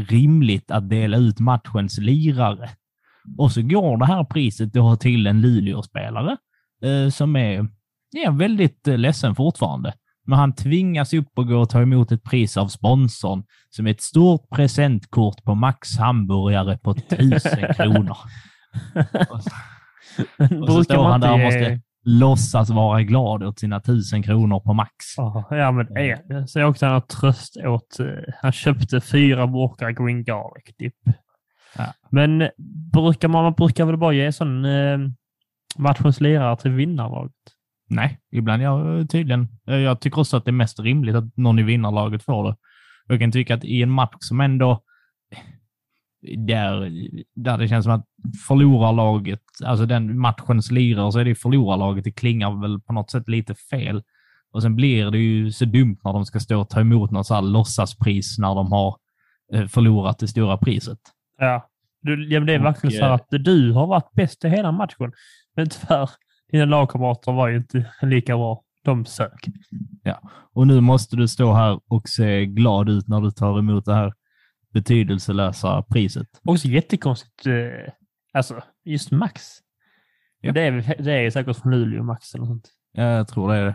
rimligt 0.09 0.71
att 0.71 0.91
dela 0.91 1.17
ut 1.17 1.41
matchens 1.41 1.99
lirare. 1.99 2.71
Och 3.39 3.53
så 3.53 3.63
går 3.63 3.97
det 3.97 4.07
här 4.07 4.25
priset 4.25 4.73
då 4.73 4.97
till 4.97 5.27
en 5.27 5.41
Luleå-spelare 5.41 6.37
eh, 6.85 7.11
som 7.11 7.37
är 7.37 7.69
är 8.17 8.31
väldigt 8.31 8.89
eh, 8.89 8.99
ledsen 8.99 9.35
fortfarande. 9.35 9.93
Men 10.27 10.39
han 10.39 10.55
tvingas 10.55 11.15
upp 11.15 11.29
och 11.39 11.47
gå 11.49 11.57
och 11.59 11.71
ta 11.71 11.83
emot 11.83 12.13
ett 12.13 12.23
pris 12.23 12.57
av 12.57 12.69
sponsorn 12.69 13.45
som 13.71 13.87
är 13.87 13.91
ett 13.91 14.03
stort 14.03 14.51
presentkort 14.51 15.45
på 15.45 15.55
Max 15.55 15.99
hamburgare 15.99 16.79
på 16.79 16.95
tusen 16.95 17.75
kronor. 17.77 18.17
och 19.31 19.43
så, 19.43 19.51
och 20.63 20.73
så 20.73 20.85
står 20.85 21.05
han 21.05 21.21
där 21.21 21.33
och 21.33 21.39
måste 21.41 21.81
låtsas 22.05 22.71
vara 22.71 23.03
glad 23.03 23.43
åt 23.43 23.59
sina 23.59 23.81
tusen 23.81 24.23
kronor 24.23 24.61
på 24.61 24.73
Max. 24.73 24.93
Ja, 25.51 25.73
men 25.73 25.87
det 25.87 26.11
är 26.11 26.29
det. 26.29 26.49
Så 26.49 26.59
jag 26.59 26.71
också 26.71 26.87
han 26.87 26.93
har 26.95 27.01
tröst 27.01 27.57
åt... 27.57 28.01
eh, 28.01 28.07
Han 28.43 28.53
köpte 28.53 29.01
fyra 29.01 29.47
burkar 29.47 29.91
green 29.91 30.25
garlic 30.25 30.65
dip. 30.79 30.95
Ja. 31.77 31.85
Men 32.11 32.49
brukar 32.93 33.29
man, 33.29 33.45
man 33.45 33.53
brukar 33.53 33.85
väl 33.85 33.97
bara 33.97 34.13
ge 34.13 34.33
sån 34.33 34.65
eh, 34.65 34.99
matchens 35.79 36.21
lirare 36.21 36.57
till 36.57 36.71
vinnarlaget? 36.71 37.33
Nej, 37.93 38.21
ibland 38.31 38.63
jag 38.63 39.11
tydligen. 39.11 39.49
Eh, 39.69 39.77
Jag 39.77 40.01
tycker 40.01 40.21
också 40.21 40.37
att 40.37 40.45
det 40.45 40.51
är 40.51 40.53
mest 40.53 40.81
rimligt 40.81 41.15
att 41.15 41.37
någon 41.37 41.59
i 41.59 41.63
vinnarlaget 41.63 42.23
får 42.23 42.45
det. 42.45 42.57
Jag 43.07 43.21
kan 43.21 43.33
tycka 43.33 43.55
att 43.55 43.65
i 43.65 43.83
en 43.83 43.91
match 43.91 44.17
som 44.19 44.41
ändå 44.41 44.83
där, 46.37 46.91
där 47.35 47.59
det 47.59 47.69
känns 47.69 47.85
som 47.85 47.93
att 47.95 48.07
förlorarlaget, 48.49 49.43
alltså 49.65 49.87
den 49.87 50.19
matchens 50.19 50.71
lirare, 50.71 51.13
så 51.13 51.19
är 51.19 51.25
det 51.25 51.35
förlorarlaget. 51.35 52.05
Det 52.05 52.13
klingar 52.13 52.61
väl 52.63 52.81
på 52.81 52.93
något 52.93 53.11
sätt 53.11 53.29
lite 53.29 53.55
fel. 53.55 54.03
Och 54.53 54.63
sen 54.63 54.77
blir 54.77 55.11
det 55.11 55.19
ju 55.19 55.53
så 55.53 55.65
dumt 55.65 55.97
när 56.05 56.13
de 56.13 56.25
ska 56.27 56.41
stå 56.41 56.61
och 56.61 56.69
ta 56.69 56.81
emot 56.81 57.11
något 57.11 57.27
så 57.27 57.35
här 57.35 57.43
låtsaspris 57.43 58.39
när 58.39 58.55
de 58.55 58.73
har 58.73 58.97
eh, 59.53 59.67
förlorat 59.67 60.19
det 60.19 60.29
stora 60.29 60.57
priset. 60.57 60.99
Ja. 61.39 61.69
Du, 62.03 62.29
ja 62.29 62.41
det 62.41 62.55
är 62.55 62.59
verkligen 62.59 62.99
så 62.99 63.05
eh, 63.05 63.13
att 63.13 63.27
du 63.31 63.73
har 63.73 63.87
varit 63.87 64.13
bäst 64.13 64.45
i 64.45 64.49
hela 64.49 64.73
matchen. 64.73 65.13
Men 65.57 65.69
tyvärr, 65.69 66.11
dina 66.53 66.65
lagkamrater 66.65 67.33
var 67.33 67.49
ju 67.49 67.57
inte 67.57 67.87
lika 68.03 68.37
bra. 68.37 68.63
De 68.85 69.05
sök. 69.05 69.47
Och 70.55 70.67
nu 70.67 70.81
måste 70.81 71.17
du 71.17 71.29
stå 71.29 71.53
här 71.53 71.81
och 71.89 72.09
se 72.09 72.47
glad 72.47 72.89
ut 72.89 73.09
när 73.09 73.21
du 73.21 73.31
tar 73.31 73.59
emot 73.59 73.85
det 73.85 73.95
här 73.95 74.13
betydelselösa 74.73 75.83
priset. 75.83 76.27
Också 76.45 76.69
jättekonstigt. 76.69 77.47
Eh, 77.47 77.93
alltså, 78.33 78.61
just 78.85 79.11
Max. 79.11 79.43
Ja. 80.41 80.53
Det, 80.53 80.61
är, 80.63 81.03
det 81.03 81.13
är 81.13 81.31
säkert 81.31 81.57
från 81.57 81.73
Luleå, 81.73 82.03
Max 82.03 82.35
eller 82.35 82.45
sånt. 82.47 82.69
Ja, 82.93 83.03
Jag 83.03 83.29
tror 83.29 83.53
det 83.53 83.59
är 83.59 83.65
det. 83.65 83.75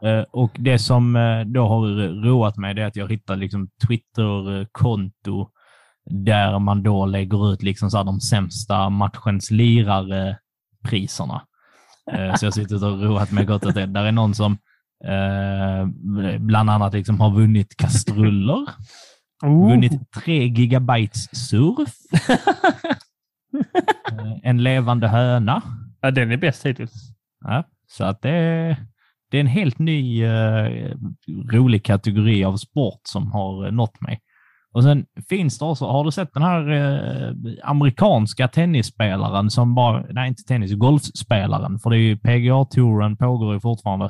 Ja. 0.00 0.08
Eh, 0.08 0.24
Och 0.30 0.50
det 0.58 0.78
som 0.78 1.16
eh, 1.16 1.40
då 1.44 1.68
har 1.68 1.86
roat 2.24 2.56
mig 2.56 2.74
det 2.74 2.82
är 2.82 2.86
att 2.86 2.96
jag 2.96 3.12
hittar 3.12 3.36
liksom 3.36 3.68
Twitter-konto 3.86 5.50
där 6.10 6.58
man 6.58 6.82
då 6.82 7.06
lägger 7.06 7.52
ut 7.52 7.62
liksom 7.62 7.90
så 7.90 8.02
de 8.02 8.20
sämsta 8.20 8.88
matchens 8.90 9.50
lirare-priserna. 9.50 11.42
Eh, 12.12 12.34
Så 12.34 12.46
jag 12.46 12.54
suttit 12.54 12.82
och 12.82 13.02
roat 13.02 13.30
mig 13.32 13.44
gott 13.44 13.66
åt 13.66 13.74
det. 13.74 13.86
Där 13.86 14.04
är 14.04 14.12
någon 14.12 14.34
som 14.34 14.52
eh, 15.04 15.86
bland 16.38 16.70
annat 16.70 16.92
liksom 16.94 17.20
har 17.20 17.30
vunnit 17.30 17.76
kastruller, 17.76 18.66
Oh. 19.42 19.68
vunnit 19.70 20.12
tre 20.12 20.46
gigabytes 20.48 21.48
surf, 21.48 21.94
eh, 24.12 24.38
en 24.42 24.62
levande 24.62 25.08
höna. 25.08 25.62
Ja, 26.00 26.10
den 26.10 26.30
är 26.32 26.36
bäst 26.36 26.66
hittills. 26.66 26.92
Ja, 27.44 27.64
så 27.88 28.04
att 28.04 28.22
det, 28.22 28.30
är- 28.30 28.76
det 29.30 29.36
är 29.36 29.40
en 29.40 29.46
helt 29.46 29.78
ny 29.78 30.24
eh, 30.24 30.94
rolig 31.52 31.84
kategori 31.84 32.44
av 32.44 32.56
sport 32.56 33.00
som 33.04 33.32
har 33.32 33.66
eh, 33.66 33.72
nått 33.72 34.00
mig. 34.00 34.20
Och 34.72 34.82
sen 34.82 35.06
finns 35.28 35.58
det 35.58 35.64
också, 35.64 35.86
har 35.86 36.04
du 36.04 36.10
sett 36.10 36.34
den 36.34 36.42
här 36.42 36.70
eh, 36.70 37.34
amerikanska 37.62 38.48
tennisspelaren 38.48 39.50
som 39.50 39.74
bara, 39.74 40.04
nej 40.10 40.28
inte 40.28 40.42
tennis, 40.42 40.74
golfspelaren, 40.74 41.78
för 41.78 41.90
det 41.90 41.96
är 41.96 42.00
ju 42.00 42.16
PGA-touren 42.16 43.16
pågår 43.16 43.54
ju 43.54 43.60
fortfarande. 43.60 44.04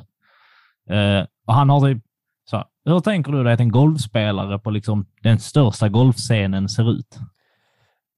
Eh, 0.91 1.27
och 1.47 1.55
han 1.55 1.71
har 1.71 1.81
typ, 1.81 2.03
så, 2.51 2.57
här, 2.57 2.67
hur 2.85 3.01
tänker 3.01 3.33
du 3.33 3.45
dig 3.45 3.53
att 3.53 3.61
en 3.61 3.73
golfspelare 3.73 4.59
på 4.59 4.71
liksom 4.71 5.07
den 5.23 5.39
största 5.39 5.89
golfscenen 5.89 6.69
ser 6.69 6.93
ut? 6.93 7.19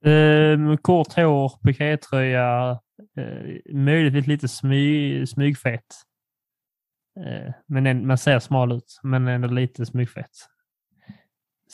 Um, 0.05 0.79
kort 0.79 1.13
hår, 1.13 1.53
pikétröja, 1.67 2.71
uh, 3.19 3.75
möjligtvis 3.75 4.27
lite 4.27 4.49
smy, 4.49 5.27
smygfet. 5.27 5.85
Eh, 7.21 7.53
men 7.67 7.87
en, 7.87 8.07
man 8.07 8.19
ser 8.19 8.39
smal 8.39 8.73
ut, 8.73 9.01
men 9.03 9.29
ändå 9.29 9.49
lite 9.49 9.87
smygfet. 9.87 10.31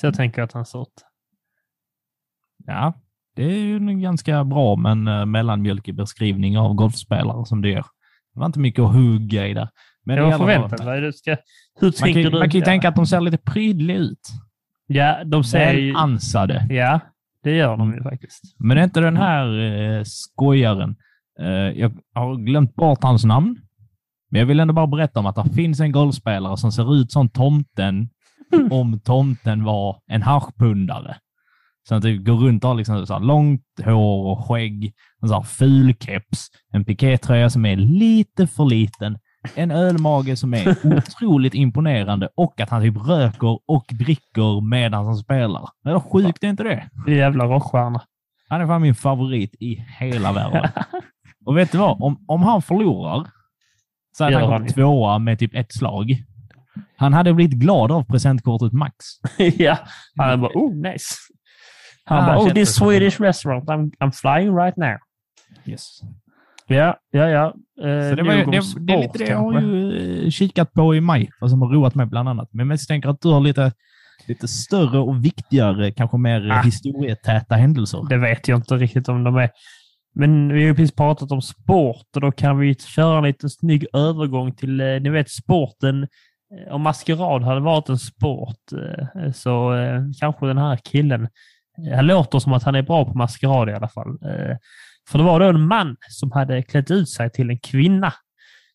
Så 0.01 0.07
jag 0.07 0.15
tänker 0.15 0.43
att 0.43 0.53
han 0.53 0.67
ser 0.67 0.83
ut. 0.83 1.05
Ja, 2.67 2.93
det 3.37 3.45
är 3.45 3.59
ju 3.59 3.77
en 3.77 4.01
ganska 4.01 4.45
bra 4.45 4.77
men 4.77 5.09
uh, 5.09 5.25
mellanmjölkig 5.25 5.95
beskrivning 5.95 6.59
av 6.59 6.75
golfspelare 6.75 7.47
som 7.47 7.63
du 7.63 7.71
gör. 7.71 7.85
Det 8.35 8.41
var 8.41 8.47
inte 8.47 8.59
mycket 8.59 8.83
att 8.83 8.95
hugga 8.95 9.47
i 9.47 9.55
där. 9.55 9.69
Men 10.05 10.17
jag 10.17 10.27
alla 10.27 10.39
fall- 10.39 10.47
förväntar 10.47 10.85
mig. 10.85 11.01
Du 11.01 11.13
ska, 11.13 11.37
hur 11.81 11.93
Man 12.01 12.13
kan, 12.13 12.23
du? 12.23 12.39
man 12.39 12.51
kan 12.51 12.61
ju 12.61 12.65
tänka 12.65 12.89
att 12.89 12.97
de 12.97 13.07
ser 13.07 13.21
lite 13.21 13.39
prydliga 13.39 13.97
ut. 13.97 14.29
Ja, 14.87 15.25
de 15.25 15.45
ser 15.45 15.73
ju... 15.73 15.95
Ansade. 15.95 16.67
Ja, 16.71 17.01
det 17.43 17.57
gör 17.57 17.77
de 17.77 17.95
ju 17.95 18.03
faktiskt. 18.03 18.43
Men 18.59 18.77
det 18.77 18.81
är 18.81 18.85
inte 18.85 19.01
den 19.01 19.17
här 19.17 19.61
eh, 19.61 20.03
skojaren. 20.05 20.97
Eh, 21.41 21.49
jag 21.49 21.93
har 22.15 22.37
glömt 22.37 22.75
bort 22.75 23.03
hans 23.03 23.25
namn. 23.25 23.61
Men 24.31 24.39
jag 24.39 24.47
vill 24.47 24.61
ändå 24.61 24.75
bara 24.75 24.87
berätta 24.87 25.21
om 25.21 25.27
att 25.27 25.37
det 25.37 25.55
finns 25.55 25.81
en 25.81 25.93
golfspelare 25.93 26.57
som 26.57 26.73
ser 26.73 26.95
ut 26.95 27.13
som 27.13 27.29
tomten 27.29 28.09
om 28.71 29.01
tomten 29.01 29.65
var 29.65 29.97
en 30.07 30.23
harpundare. 30.23 31.17
Så 31.89 31.95
att 31.95 32.03
det 32.03 32.17
går 32.17 32.37
runt 32.37 32.65
och 32.65 32.71
har 32.71 32.77
liksom 32.77 33.07
så 33.07 33.19
långt 33.19 33.63
hår 33.85 34.27
och 34.27 34.45
skägg, 34.47 34.93
en 35.23 35.29
så 35.29 35.35
här 35.35 35.43
ful 35.43 35.95
keps, 36.01 36.47
en 36.73 36.85
pikétröja 36.85 37.51
som 37.51 37.67
är 37.67 37.77
lite 37.77 38.47
för 38.47 38.65
liten, 38.65 39.19
en 39.55 39.71
ölmage 39.71 40.39
som 40.39 40.55
är 40.55 40.77
otroligt 40.97 41.55
imponerande 41.55 42.29
och 42.37 42.61
att 42.61 42.71
han 42.71 42.83
typ 42.83 43.09
röker 43.09 43.59
och 43.71 43.85
dricker 43.91 44.61
medan 44.61 45.07
han 45.07 45.17
spelar. 45.17 45.69
Hur 45.85 46.01
sjukt 46.01 46.45
är 46.45 46.49
inte 46.49 46.63
det? 46.63 46.89
Det 47.07 47.13
är 47.13 47.17
jävla 47.17 47.45
rockstjärna. 47.45 48.03
Han 48.49 48.61
är 48.61 48.67
fan 48.67 48.83
min 48.83 48.95
favorit 48.95 49.55
i 49.61 49.85
hela 49.99 50.33
världen. 50.33 50.71
Och 51.47 51.57
vet 51.57 51.73
du 51.73 51.79
vad? 51.79 52.03
Om, 52.03 52.25
om 52.29 52.43
han 52.43 52.63
förlorar 52.63 53.27
så 54.17 54.25
Gör 54.25 54.41
han 54.41 54.53
han 54.53 54.63
ju. 54.63 54.69
tvåa 54.69 55.19
med 55.19 55.39
typ 55.39 55.55
ett 55.55 55.73
slag. 55.73 56.25
Han 56.99 57.13
hade 57.13 57.35
blivit 57.35 57.55
glad 57.59 57.93
av 57.93 58.03
presentkortet 58.05 58.73
Max. 58.73 58.95
ja, 59.59 59.79
han 60.17 60.41
bara 60.41 60.53
oh 60.55 60.75
nice. 60.93 61.15
Han 62.05 62.25
Ah, 62.25 62.27
bara 62.27 62.39
oh 62.39 62.45
this 62.45 62.55
det 62.55 62.67
Swedish 62.67 63.21
restaurant, 63.21 63.65
I'm, 63.69 63.91
I'm 64.01 64.11
flying 64.13 64.57
right 64.57 64.77
now. 64.77 64.97
Yes. 65.67 66.01
Ja, 66.67 66.99
ja, 67.11 67.29
ja. 67.29 67.47
Eh, 67.85 68.11
Så 68.11 68.15
det, 68.17 68.23
var, 68.23 68.45
om 68.45 68.51
det, 68.51 68.63
det 68.81 68.93
är 68.93 68.99
lite 69.03 69.19
det 69.19 69.29
jag 69.31 69.39
har 69.39 69.61
ju 69.61 70.25
eh, 70.25 70.31
kikat 70.31 70.73
på 70.73 70.95
i 70.95 71.01
maj, 71.01 71.31
vad 71.41 71.51
som 71.51 71.63
har 71.63 71.69
roat 71.69 71.95
mig 71.95 72.07
bland 72.07 72.29
annat. 72.29 72.49
Men 72.53 72.59
jag 72.59 72.67
misstänker 72.69 73.09
att 73.09 73.21
du 73.21 73.29
har 73.29 73.41
lite, 73.41 73.73
lite 74.27 74.49
större 74.49 74.99
och 74.99 75.25
viktigare, 75.25 75.91
kanske 75.93 76.17
mer 76.19 76.51
Ah. 76.51 76.63
historietäta 76.63 77.55
händelser. 77.55 78.07
Det 78.09 78.17
vet 78.19 78.49
jag 78.49 78.59
inte 78.59 78.75
riktigt 78.77 79.09
om 79.09 79.25
de 79.25 79.37
är. 79.37 79.51
Men 80.15 80.49
vi 80.49 80.61
har 80.63 80.69
ju 80.69 80.75
precis 80.75 80.97
pratat 80.97 81.31
om 81.33 81.43
sport 81.43 82.07
och 82.15 82.21
då 82.21 82.33
kan 82.33 82.59
vi 82.59 82.75
köra 82.75 83.19
en 83.19 83.25
liten 83.25 83.51
snygg 83.51 83.87
övergång 83.93 84.55
till, 84.55 84.81
eh, 84.81 84.87
ni 84.87 85.11
vet 85.11 85.31
sporten. 85.31 86.07
Eh, 86.55 86.75
om 86.75 86.83
maskerad 86.83 87.43
hade 87.43 87.61
varit 87.61 87.89
en 87.89 87.99
sport 87.99 88.73
eh, 88.73 89.33
så 89.33 89.75
eh, 89.75 90.03
kanske 90.21 90.47
den 90.47 90.59
här 90.59 90.77
killen, 90.77 91.29
han 91.95 92.07
låter 92.07 92.39
som 92.39 92.53
att 92.53 92.63
han 92.63 92.75
är 92.75 92.83
bra 92.83 93.05
på 93.05 93.19
maskerad 93.19 93.69
i 93.69 93.73
alla 93.73 93.89
fall. 93.89 94.19
För 95.11 95.19
det 95.19 95.25
var 95.25 95.41
då 95.41 95.47
en 95.47 95.67
man 95.67 95.97
som 96.09 96.33
hade 96.33 96.63
klätt 96.63 96.91
ut 96.91 97.09
sig 97.09 97.31
till 97.31 97.51
en 97.51 97.59
kvinna. 97.59 98.13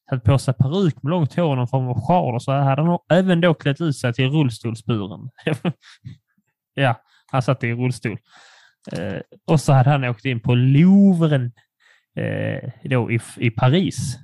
Hade 0.06 0.22
på 0.22 0.38
sig 0.38 0.54
peruk 0.54 1.04
med 1.04 1.10
långt 1.10 1.36
hår 1.36 1.44
och 1.44 1.58
någon 1.58 1.68
form 1.68 1.88
av 1.88 2.02
sjal 2.02 2.36
och 2.36 2.44
så 2.44 2.52
hade 2.52 2.82
han 2.82 3.00
även 3.12 3.42
då 3.42 3.54
klätt 3.54 3.82
ut 3.82 3.98
sig 3.98 4.14
till 4.14 4.30
rullstolsburen. 4.30 5.30
ja, 6.74 7.02
han 7.32 7.42
satt 7.42 7.64
i 7.64 7.74
rullstol. 7.74 8.18
Och 9.48 9.62
så 9.62 9.74
hade 9.74 9.90
han 9.90 10.04
åkt 10.04 10.26
in 10.26 10.40
på 10.40 10.56
Louvren 10.56 11.52
då 12.84 13.12
i, 13.12 13.20
i 13.38 13.50
Paris. 13.50 14.18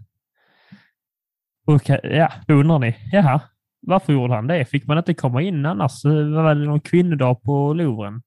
Okay, 1.70 2.00
ja, 2.04 2.32
då 2.48 2.54
undrar 2.54 2.80
ni, 2.80 2.96
jaha, 3.12 3.42
varför 3.82 4.14
gjorde 4.14 4.36
han 4.36 4.48
det? 4.48 4.66
Fick 4.66 4.88
man 4.88 4.98
inte 4.98 5.14
komma 5.14 5.42
in 5.42 5.66
annars? 5.66 6.06
Var 6.06 6.56
det 6.56 6.66
någon 6.66 6.80
kvinnodag 6.80 7.44
på 7.44 7.74
Louvren? 7.74 8.22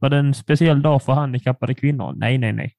Var 0.00 0.10
det 0.10 0.16
en 0.16 0.34
speciell 0.34 0.82
dag 0.82 1.02
för 1.02 1.12
handikappade 1.12 1.74
kvinnor? 1.74 2.14
Nej, 2.16 2.38
nej, 2.38 2.52
nej. 2.52 2.74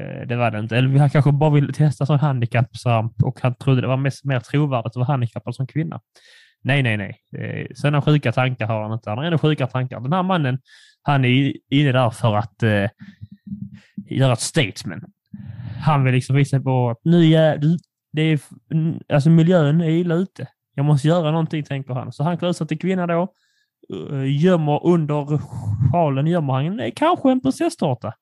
Eh, 0.00 0.26
det 0.26 0.36
var 0.36 0.50
det 0.50 0.58
inte. 0.58 0.76
Eller 0.76 0.98
han 0.98 1.10
kanske 1.10 1.32
bara 1.32 1.50
ville 1.50 1.72
testa 1.72 2.06
som 2.06 2.18
handikappsramp 2.18 3.22
och 3.22 3.40
han 3.40 3.54
trodde 3.54 3.80
det 3.80 3.86
var 3.86 3.96
mest, 3.96 4.24
mer 4.24 4.40
trovärdigt 4.40 4.86
att 4.86 4.96
vara 4.96 5.06
handikappad 5.06 5.54
som 5.54 5.66
kvinna. 5.66 6.00
Nej, 6.62 6.82
nej, 6.82 6.96
nej. 6.96 7.16
Eh, 7.36 7.66
Sådana 7.74 8.02
sjuka 8.02 8.32
tankar 8.32 8.66
har 8.66 8.82
han 8.82 8.92
inte. 8.92 9.10
Han 9.10 9.18
har 9.18 9.24
ändå 9.24 9.38
sjuka 9.38 9.66
tankar. 9.66 10.00
Den 10.00 10.12
här 10.12 10.22
mannen, 10.22 10.58
han 11.02 11.24
är 11.24 11.52
inne 11.70 11.92
där 11.92 12.10
för 12.10 12.36
att 12.36 12.62
eh, 12.62 12.88
göra 14.10 14.32
ett 14.32 14.40
statement. 14.40 15.04
Han 15.80 16.04
vill 16.04 16.14
liksom 16.14 16.36
visa 16.36 16.60
på 16.60 16.90
att 16.90 17.00
nu 17.04 17.24
det 18.12 18.22
är, 18.22 18.40
alltså 19.08 19.30
miljön 19.30 19.80
är 19.80 19.90
illa 19.90 20.14
ute. 20.14 20.48
Jag 20.74 20.84
måste 20.84 21.08
göra 21.08 21.30
någonting, 21.30 21.64
tänker 21.64 21.94
han. 21.94 22.12
Så 22.12 22.24
han 22.24 22.38
klär 22.38 22.52
sig 22.52 22.66
till 22.66 22.78
kvinna 22.78 23.06
då. 23.06 23.34
Eh, 23.92 24.42
gömmer 24.42 24.86
under 24.86 25.38
sjalen 25.92 26.26
gömmer 26.26 26.52
han 26.52 26.92
kanske 26.92 27.30
en 27.30 27.40
prinsesstårta. 27.40 28.14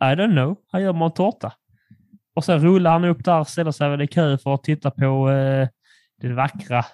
I 0.00 0.04
don't 0.04 0.32
know. 0.32 0.56
Han 0.72 0.82
gömmer 0.82 1.06
en 1.06 1.12
tårta. 1.12 1.52
Och 2.34 2.44
sen 2.44 2.60
rullar 2.60 2.90
han 2.90 3.04
upp 3.04 3.24
där, 3.24 3.44
ställer 3.44 3.70
sig 3.70 3.90
väl 3.90 4.02
i 4.02 4.06
kö 4.06 4.38
för 4.38 4.54
att 4.54 4.62
titta 4.62 4.90
på 4.90 5.30
eh, 5.30 5.68
den 6.20 6.36
vackra 6.36 6.84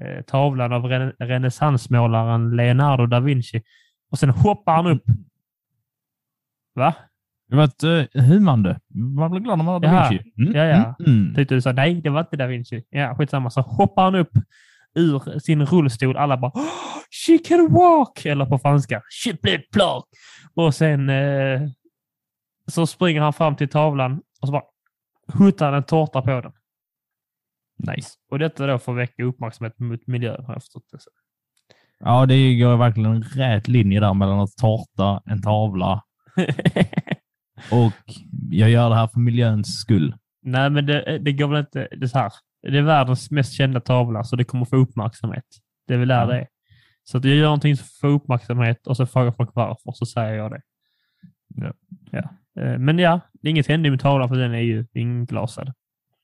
eh, 0.00 0.22
tavlan 0.22 0.72
av 0.72 0.84
rene 0.84 1.12
renässansmålaren 1.18 2.56
Leonardo 2.56 3.06
da 3.06 3.20
Vinci. 3.20 3.62
Och 4.10 4.18
sen 4.18 4.30
hoppar 4.30 4.74
han 4.74 4.86
upp. 4.86 5.04
Va? 6.74 6.94
Det 7.52 7.56
var 7.56 7.64
ett 7.64 7.84
uh, 7.84 8.22
humande. 8.22 8.80
Man 8.94 9.30
blir 9.30 9.40
glad 9.40 9.58
när 9.58 9.64
man 9.64 9.74
har 9.74 9.80
Da. 9.80 10.08
Vinci. 10.10 10.32
Mm, 10.38 10.52
Ja, 10.56 10.64
ja. 10.64 10.94
Mm, 11.06 11.22
mm. 11.22 11.34
Tyckte 11.34 11.54
du 11.54 11.60
sa 11.62 11.72
nej, 11.72 12.00
det 12.00 12.10
var 12.10 12.20
inte 12.20 12.36
da 12.36 12.46
Vinci. 12.46 12.84
Ja, 12.90 13.14
skitsamma. 13.14 13.50
Så 13.50 13.60
hoppar 13.60 14.04
han 14.04 14.14
upp 14.14 14.30
ur 14.94 15.38
sin 15.38 15.66
rullstol. 15.66 16.16
Alla 16.16 16.36
bara 16.36 16.50
oh, 16.54 16.62
“She 17.26 17.38
can 17.38 17.72
walk!” 17.72 18.26
eller 18.26 18.46
på 18.46 18.58
franska 18.58 19.02
“She 19.24 19.36
played 19.36 19.70
plug!” 19.72 20.02
Och 20.54 20.74
sen 20.74 21.10
eh, 21.10 21.60
så 22.66 22.86
springer 22.86 23.20
han 23.20 23.32
fram 23.32 23.56
till 23.56 23.68
tavlan 23.68 24.20
och 24.40 24.48
så 24.48 24.52
bara 24.52 24.62
huttar 25.38 25.66
han 25.66 25.74
en 25.74 25.82
tårta 25.82 26.22
på 26.22 26.40
den. 26.40 26.52
Nice. 27.96 28.10
Och 28.30 28.38
detta 28.38 28.66
då 28.66 28.78
för 28.78 28.92
att 28.92 28.98
väcka 28.98 29.24
uppmärksamhet 29.24 29.78
mot 29.78 30.06
miljön 30.06 30.44
har 30.44 30.54
jag 30.54 30.62
förstått 30.62 30.84
det. 30.92 30.98
som. 31.00 31.12
Ja, 31.98 32.26
det 32.26 32.54
går 32.54 32.76
verkligen 32.76 33.12
en 33.12 33.22
rät 33.22 33.68
linje 33.68 34.00
där 34.00 34.14
mellan 34.14 34.40
att 34.40 34.56
tårta, 34.56 35.22
en 35.26 35.42
tavla 35.42 36.02
och 37.70 37.92
jag 38.50 38.70
gör 38.70 38.88
det 38.88 38.94
här 38.96 39.06
för 39.06 39.20
miljöns 39.20 39.80
skull. 39.80 40.14
Nej, 40.42 40.70
men 40.70 40.86
det, 40.86 41.18
det 41.18 41.32
går 41.32 41.48
väl 41.48 41.60
inte... 41.60 41.88
Det 41.96 42.08
så 42.08 42.18
här. 42.18 42.32
det 42.62 42.78
är 42.78 42.82
världens 42.82 43.30
mest 43.30 43.52
kända 43.52 43.80
tavla, 43.80 44.24
så 44.24 44.36
det 44.36 44.44
kommer 44.44 44.64
få 44.64 44.76
uppmärksamhet. 44.76 45.44
Det 45.88 45.94
är 45.94 45.98
väl 45.98 46.08
där 46.08 46.20
Ja. 46.20 46.26
det 46.26 46.36
är. 46.38 46.46
Så 47.04 47.18
att 47.18 47.24
jag 47.24 47.36
gör 47.36 47.44
någonting 47.44 47.76
som 47.76 47.86
får 48.00 48.08
uppmärksamhet 48.08 48.86
och 48.86 48.96
så 48.96 49.06
frågar 49.06 49.32
folk 49.32 49.50
varför, 49.54 49.92
så 49.92 50.06
säger 50.06 50.34
jag 50.34 50.50
det. 50.50 50.60
Ja. 51.48 51.72
Ja. 52.10 52.62
Eh, 52.62 52.78
Men 52.78 52.98
ja, 52.98 53.20
det 53.32 53.48
är 53.48 53.50
inget 53.50 53.66
hände 53.66 53.90
med 53.90 54.00
tavlan 54.00 54.28
för 54.28 54.36
den 54.36 54.54
är 54.54 54.58
ju 54.58 54.86
inglasad. 54.94 55.72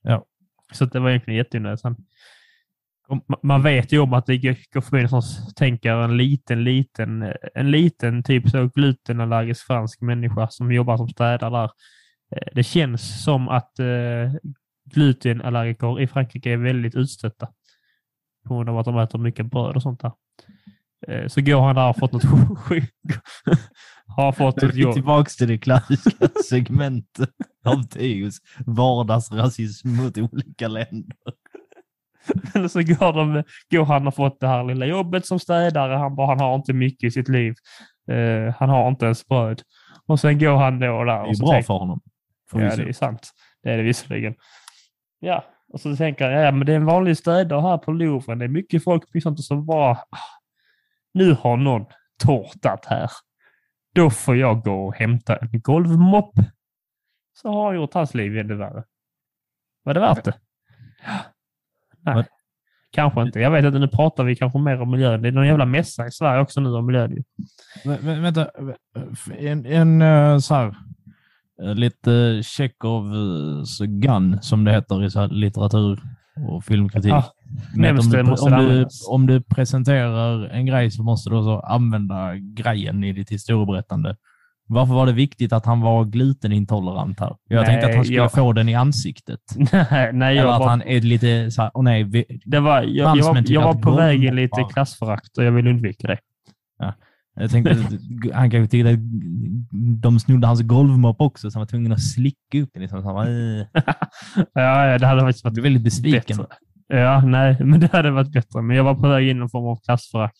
Ja. 0.01 0.25
Så 0.73 0.85
det 0.85 0.99
var 0.99 1.09
egentligen 1.09 1.37
jätteonödigt. 1.37 1.83
Man 3.43 3.63
vet 3.63 3.91
ju 3.91 3.99
om 3.99 4.13
att 4.13 4.25
det 4.25 4.37
går 4.37 4.81
förbi 4.81 5.01
någon 5.03 5.21
som 5.23 5.53
tänker 5.53 5.91
en 5.95 6.17
liten, 6.17 6.63
liten, 6.63 7.33
en 7.55 7.71
liten 7.71 8.23
typ 8.23 8.49
så 8.49 8.67
glutenallergisk 8.75 9.67
fransk 9.67 10.01
människa 10.01 10.47
som 10.49 10.71
jobbar 10.71 10.97
som 10.97 11.09
städare 11.09 11.49
där. 11.51 11.69
Eh, 12.35 12.47
Det 12.55 12.63
känns 12.63 13.23
som 13.23 13.49
att 13.49 13.79
eh, 13.79 14.33
glutenallergiker 14.93 16.01
i 16.01 16.07
Frankrike 16.07 16.51
är 16.51 16.57
väldigt 16.57 16.95
utstötta 16.95 17.47
på 18.47 18.55
grund 18.55 18.69
av 18.69 18.77
att 18.77 18.85
de 18.85 18.97
äter 18.97 19.19
mycket 19.19 19.45
bröd 19.45 19.75
och 19.75 19.81
sånt 19.81 20.01
där. 20.01 20.11
Eh, 21.07 21.27
Så 21.27 21.41
går 21.41 21.61
han 21.61 21.75
där 21.75 21.81
och 21.81 21.87
har 21.87 21.93
fått 21.93 22.11
något 22.11 22.59
sjuk. 22.63 22.93
har 24.07 24.31
fått 24.31 24.63
ett 24.63 24.75
jobb. 24.75 24.93
tillbaka 24.93 25.29
till 25.29 25.47
det 25.47 25.57
klassiska 25.57 26.29
segmentet 26.49 27.29
av 27.65 27.83
Teos 27.83 28.37
vardagsrasism 28.65 29.89
mot 29.95 30.17
olika 30.17 30.67
länder. 30.67 31.15
Eller 32.55 32.67
så 32.67 32.79
går, 32.79 33.13
de, 33.13 33.43
går 33.71 33.85
han 33.85 34.07
och 34.07 34.15
fått 34.15 34.39
det 34.39 34.47
här 34.47 34.63
lilla 34.63 34.85
jobbet 34.85 35.25
som 35.25 35.39
städare. 35.39 35.95
Han, 35.95 36.15
bara, 36.15 36.27
han 36.27 36.39
har 36.39 36.55
inte 36.55 36.73
mycket 36.73 37.07
i 37.07 37.11
sitt 37.11 37.27
liv. 37.27 37.53
Eh, 38.11 38.55
han 38.59 38.69
har 38.69 38.87
inte 38.87 39.05
ens 39.05 39.27
bröd. 39.27 39.61
Och 40.07 40.19
sen 40.19 40.39
går 40.39 40.55
han 40.55 40.79
då 40.79 41.03
där. 41.03 41.15
Det 41.15 41.21
och 41.21 41.29
är 41.29 41.33
så 41.33 41.45
bra 41.45 41.51
tänker- 41.51 41.67
för 41.67 41.73
honom. 41.73 41.99
Ja, 42.03 42.59
förvisso. 42.59 42.81
det 42.81 42.89
är 42.89 42.93
sant. 42.93 43.31
Det 43.63 43.69
är 43.71 43.77
det 43.77 43.83
visserligen. 43.83 44.35
Ja, 45.19 45.45
och 45.73 45.81
så 45.81 45.95
tänker 45.95 46.29
jag, 46.29 46.47
ja, 46.47 46.51
men 46.51 46.65
det 46.65 46.71
är 46.71 46.75
en 46.75 46.85
vanlig 46.85 47.17
städare 47.17 47.61
här 47.61 47.77
på 47.77 47.91
Louvren. 47.91 48.39
Det 48.39 48.45
är 48.45 48.49
mycket 48.49 48.83
folk 48.83 49.03
och 49.15 49.21
sånt 49.21 49.39
och 49.39 49.45
så 49.45 49.55
bara, 49.55 49.91
ah, 49.91 49.97
nu 51.13 51.33
har 51.33 51.57
någon 51.57 51.85
tårtat 52.23 52.85
här. 52.85 53.09
Då 53.95 54.09
får 54.09 54.35
jag 54.35 54.63
gå 54.63 54.87
och 54.87 54.95
hämta 54.95 55.35
en 55.35 55.61
golvmopp. 55.61 56.33
Så 57.33 57.49
har 57.49 57.65
han 57.65 57.75
gjort 57.75 57.93
hans 57.93 58.13
liv 58.13 58.37
ännu 58.37 58.55
värre. 58.55 58.83
Var 59.83 59.93
det 59.93 59.99
värt 59.99 60.23
det? 60.23 60.33
Nej, 62.05 62.15
Vad? 62.15 62.25
kanske 62.91 63.21
inte. 63.21 63.39
Jag 63.39 63.51
vet 63.51 63.65
inte, 63.65 63.79
nu 63.79 63.87
pratar 63.87 64.23
vi 64.23 64.35
kanske 64.35 64.59
mer 64.59 64.81
om 64.81 64.91
miljön. 64.91 65.21
Det 65.21 65.27
är 65.27 65.31
någon 65.31 65.47
jävla 65.47 65.65
mässa 65.65 66.07
i 66.07 66.11
Sverige 66.11 66.41
också 66.41 66.61
nu 66.61 66.69
om 66.69 66.85
miljön. 66.85 67.23
vä- 67.85 68.21
vänta, 68.21 68.47
en, 69.37 69.65
en 69.65 70.01
eh, 70.01 70.37
så 70.37 70.55
här, 70.55 70.75
eh, 71.63 71.75
lite 71.75 72.41
Tjechovs 72.43 73.79
gun, 73.79 74.37
som 74.41 74.63
det 74.63 74.71
heter 74.71 75.03
i 75.03 75.09
så 75.09 75.27
litteratur 75.27 75.99
och 76.47 76.63
filmkritik. 76.63 77.11
Ja, 77.11 77.25
Men 77.75 77.99
om, 77.99 78.09
du, 78.09 78.19
om, 78.21 78.51
du, 78.67 78.85
om 79.09 79.27
du 79.27 79.41
presenterar 79.41 80.45
en 80.49 80.65
grej 80.65 80.91
så 80.91 81.03
måste 81.03 81.29
du 81.29 81.35
också 81.35 81.59
använda 81.59 82.35
grejen 82.37 83.03
i 83.03 83.13
ditt 83.13 83.31
historieberättande. 83.31 84.15
Varför 84.71 84.93
var 84.93 85.05
det 85.05 85.11
viktigt 85.13 85.53
att 85.53 85.65
han 85.65 85.81
var 85.81 86.05
glutenintolerant 86.05 87.19
här? 87.19 87.35
Jag 87.47 87.57
Nej, 87.57 87.65
tänkte 87.65 87.87
att 87.89 87.95
han 87.95 88.03
skulle 88.05 88.17
jag- 88.17 88.31
få 88.31 88.53
den 88.53 88.69
i 88.69 88.75
ansiktet. 88.75 89.39
nej, 89.73 90.09
nej, 90.13 90.35
jag 90.35 90.43
Eller 90.43 90.53
att 90.53 90.59
var- 90.59 90.69
han 90.69 90.81
är 90.81 91.01
lite 91.01 91.51
så 91.51 91.61
här, 91.61 91.71
åh 91.73 91.83
nej, 91.83 92.03
vi, 92.03 92.25
Det 92.45 92.59
var, 92.59 92.81
jag, 92.81 93.17
jag, 93.17 93.23
var, 93.33 93.43
jag 93.51 93.61
var 93.61 93.73
på 93.73 93.91
väg 93.91 94.23
i 94.23 94.27
golvmoppar- 94.27 94.33
lite 94.35 94.63
klassförakt 94.73 95.37
och 95.37 95.43
jag 95.43 95.51
vill 95.51 95.67
undvika 95.67 96.07
det. 96.07 96.17
Jag 97.35 97.51
tänkte 97.51 97.71
att 97.71 98.33
han 98.33 98.51
kanske 98.51 98.67
tyckte 98.71 98.89
att 98.89 98.99
de 100.01 100.19
snodde 100.19 100.47
hans 100.47 100.61
golvmopp 100.61 101.21
också, 101.21 101.51
så 101.51 101.57
han 101.57 101.61
var 101.61 101.67
tvungen 101.67 101.91
att 101.91 102.01
slicka 102.03 102.61
upp 102.61 102.69
den. 102.73 102.81
Liksom. 102.81 103.01
Så 103.01 103.17
han 103.17 103.27
Ja, 104.53 104.87
ja, 104.87 104.97
det 104.97 105.07
hade 105.07 105.21
faktiskt 105.21 105.43
varit 105.45 105.53
blev 105.53 105.63
väldigt 105.63 105.83
besviken. 105.83 106.37
bättre. 106.37 106.45
Ja, 106.87 107.21
nej, 107.25 107.57
men 107.63 107.79
det 107.79 107.91
hade 107.93 108.11
varit 108.11 108.31
bättre. 108.31 108.61
Men 108.61 108.77
jag 108.77 108.83
var 108.83 108.95
på 108.95 109.07
väg 109.07 109.23
in 109.29 109.37
i 109.37 109.39
någon 109.39 109.49
form 109.49 109.65
av 109.65 109.79
klassförakt. 109.85 110.35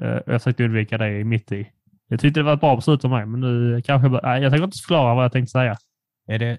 Eh, 0.00 0.08
Jag 0.26 0.42
försökte 0.42 0.64
undvika 0.64 0.98
det 0.98 1.24
mitt 1.24 1.52
i. 1.52 1.66
Jag 2.08 2.20
tyckte 2.20 2.40
det 2.40 2.44
var 2.44 2.54
ett 2.54 2.60
bra 2.60 2.76
beslut 2.76 3.04
av 3.04 3.10
mig, 3.10 3.26
men 3.26 3.40
nu 3.40 3.82
kanske 3.82 4.08
jag... 4.08 4.20
Nej, 4.22 4.42
jag 4.42 4.52
tänker 4.52 4.64
inte 4.64 4.78
förklara 4.78 5.14
vad 5.14 5.24
jag 5.24 5.32
tänkte 5.32 5.50
säga. 5.50 5.76
Är 6.26 6.38
det, 6.38 6.58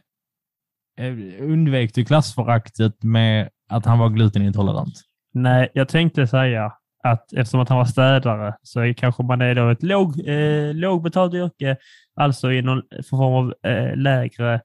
undvek 1.40 1.94
du 1.94 2.06
klassföraktet 2.06 3.04
med 3.04 3.50
att 3.70 3.86
han 3.86 4.00
var 4.00 4.10
glutenintolerant? 4.10 4.94
Nej, 5.34 5.70
jag 5.74 5.88
tänkte 5.88 6.28
säga 6.28 6.74
att 7.04 7.34
eftersom 7.34 7.60
att 7.60 7.70
han 7.70 7.78
var 7.78 7.86
städare 7.86 8.56
så 8.62 8.94
kanske 8.98 9.24
man 9.24 9.42
är 9.42 9.56
då 9.56 9.70
ett 9.70 9.84
låg, 9.84 10.28
eh, 10.28 10.74
lågbetalt 10.74 11.34
yrke, 11.34 11.78
alltså 12.16 12.52
i 12.52 12.62
någon 12.62 12.82
form 13.10 13.34
av 13.34 13.54
eh, 13.72 13.96
lägre 13.96 14.62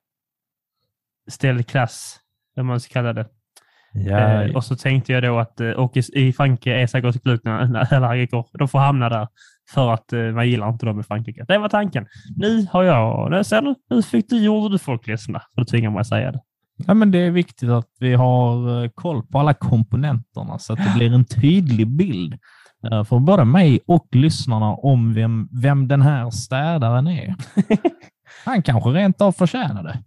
ställd 1.30 1.66
klass, 1.66 2.20
om 2.56 2.66
man 2.66 2.80
ska 2.80 2.92
kalla 2.92 3.12
det. 3.12 3.26
Eh, 4.10 4.56
och 4.56 4.64
så 4.64 4.76
tänkte 4.76 5.12
jag 5.12 5.22
då 5.22 5.38
att, 5.38 5.60
eh, 5.60 5.70
och 5.70 5.96
i, 5.96 6.02
i 6.12 6.32
Frankrike 6.32 6.74
är 6.74 6.86
säkert 6.86 7.22
glutenallergiker, 7.22 8.44
de 8.58 8.68
får 8.68 8.78
hamna 8.78 9.08
där 9.08 9.28
för 9.70 9.92
att 9.92 10.12
eh, 10.12 10.20
man 10.20 10.48
gillar 10.48 10.68
inte 10.68 10.86
dem 10.86 11.00
i 11.00 11.02
Frankrike. 11.02 11.44
Det 11.48 11.58
var 11.58 11.68
tanken. 11.68 12.06
Nu 12.36 12.66
har 12.70 12.82
jag, 12.82 13.30
nu 13.30 13.44
ser 13.44 13.62
du, 13.62 13.74
nu 13.90 14.02
fick 14.02 14.28
du, 14.28 14.44
gjorde 14.44 14.74
du 14.74 14.78
folk 14.78 15.06
ledsna, 15.06 15.38
för 15.54 15.60
du 15.60 15.64
tvingar 15.64 15.90
mig 15.90 16.00
att 16.00 16.06
säga 16.06 16.32
det. 16.32 16.40
Ja, 16.76 16.94
men 16.94 17.10
det 17.10 17.18
är 17.18 17.30
viktigt 17.30 17.68
att 17.68 17.88
vi 18.00 18.14
har 18.14 18.82
eh, 18.82 18.90
koll 18.94 19.26
på 19.26 19.38
alla 19.38 19.54
komponenterna 19.54 20.58
så 20.58 20.72
att 20.72 20.78
det 20.78 20.92
blir 20.94 21.12
en 21.12 21.24
tydlig 21.24 21.88
bild 21.88 22.34
eh, 22.90 23.04
för 23.04 23.18
både 23.18 23.44
mig 23.44 23.80
och 23.86 24.06
lyssnarna 24.12 24.74
om 24.74 25.14
vem, 25.14 25.48
vem 25.62 25.88
den 25.88 26.02
här 26.02 26.30
städaren 26.30 27.06
är. 27.06 27.34
Han 28.44 28.62
kanske 28.62 28.90
rent 28.90 29.20
av 29.20 29.32
förtjänar 29.32 29.82
det. 29.82 29.98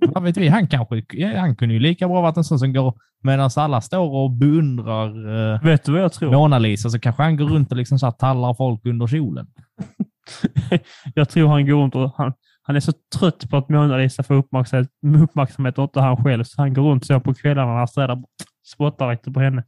Vad 0.00 0.22
vet 0.22 0.36
vi? 0.36 0.48
Han, 0.48 0.68
kanske, 0.68 1.02
han 1.36 1.56
kunde 1.56 1.74
ju 1.74 1.80
lika 1.80 2.08
bra 2.08 2.20
varit 2.20 2.36
en 2.36 2.44
sån 2.44 2.58
som 2.58 2.72
går 2.72 2.94
medan 3.24 3.50
alla 3.56 3.80
står 3.80 4.10
och 4.10 4.30
beundrar 4.30 5.08
eh, 5.54 5.62
Vet 5.62 5.84
du 5.84 5.92
vad 5.92 6.00
jag 6.00 6.12
tror? 6.12 6.32
Mona 6.32 6.58
Lisa 6.58 6.90
så 6.90 6.98
kanske 6.98 7.22
han 7.22 7.36
går 7.36 7.46
runt 7.46 7.70
och 7.70 7.76
liksom 7.76 7.98
så 7.98 8.06
här 8.06 8.12
tallar 8.12 8.54
folk 8.54 8.86
under 8.86 9.06
kjolen. 9.06 9.46
Jag 11.14 11.28
tror 11.28 11.48
han 11.48 11.66
går 11.66 11.82
runt 11.82 11.94
och 11.94 12.14
han, 12.16 12.32
han 12.62 12.76
är 12.76 12.80
så 12.80 12.92
trött 13.18 13.50
på 13.50 13.56
att 13.56 13.68
Mona 13.68 13.96
Lisa 13.96 14.22
får 14.22 14.34
uppmärksamhet, 14.34 14.90
uppmärksamhet 15.22 15.78
och 15.78 15.84
inte 15.84 16.00
han 16.00 16.24
själv, 16.24 16.44
så 16.44 16.62
han 16.62 16.74
går 16.74 16.82
runt 16.82 17.06
så 17.06 17.20
på 17.20 17.34
kvällarna 17.34 17.70
när 17.70 17.78
han 17.78 17.88
städar 17.88 18.22
spottar 18.66 19.10
lite 19.10 19.30
på 19.30 19.40
henne. 19.40 19.64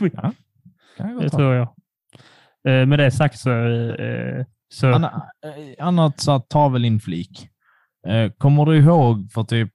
Ja, 0.00 0.32
jag 0.96 1.20
Det 1.20 1.30
tror 1.30 1.54
jag. 1.54 1.68
Eh, 2.68 2.86
med 2.86 2.98
det 2.98 3.10
sagt 3.10 3.38
så... 3.38 3.50
Eh, 3.50 4.44
så 4.68 4.94
Anna, 4.94 5.26
eh, 5.44 5.86
annat 5.86 6.20
så 6.20 6.40
tavelinflik. 6.40 7.48
Eh, 8.06 8.30
kommer 8.30 8.64
du 8.64 8.76
ihåg 8.76 9.32
för 9.32 9.42
typ 9.42 9.70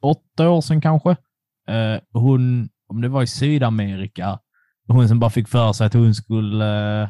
åtta 0.00 0.50
år 0.50 0.60
sedan 0.60 0.80
kanske? 0.80 1.16
Eh, 1.70 2.00
hon, 2.12 2.68
om 2.88 3.00
det 3.00 3.08
var 3.08 3.22
i 3.22 3.26
Sydamerika, 3.26 4.38
hon 4.88 5.08
som 5.08 5.18
bara 5.18 5.30
fick 5.30 5.48
för 5.48 5.72
sig 5.72 5.86
att 5.86 5.94
hon 5.94 6.14
skulle 6.14 7.02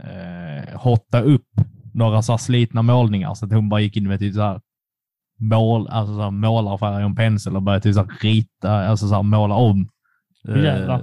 eh, 0.00 0.74
hotta 0.74 1.20
upp 1.20 1.48
några 1.94 2.22
så 2.22 2.38
slitna 2.38 2.82
målningar 2.82 3.34
så 3.34 3.46
att 3.46 3.52
hon 3.52 3.68
bara 3.68 3.80
gick 3.80 3.96
in 3.96 4.08
med 4.08 4.18
typ 4.18 4.34
så 4.34 4.42
här 4.42 4.60
mål, 5.38 5.88
alltså 5.88 6.14
så 6.14 6.22
här 6.22 6.30
målarfärg 6.30 6.94
och 6.94 7.10
en 7.10 7.16
pensel 7.16 7.56
och 7.56 7.62
började 7.62 7.82
typ 7.82 7.94
så 7.94 8.08
rita, 8.20 8.72
alltså 8.72 9.08
så 9.08 9.14
här 9.14 9.22
måla 9.22 9.54
om 9.54 9.88
eh, 10.48 11.00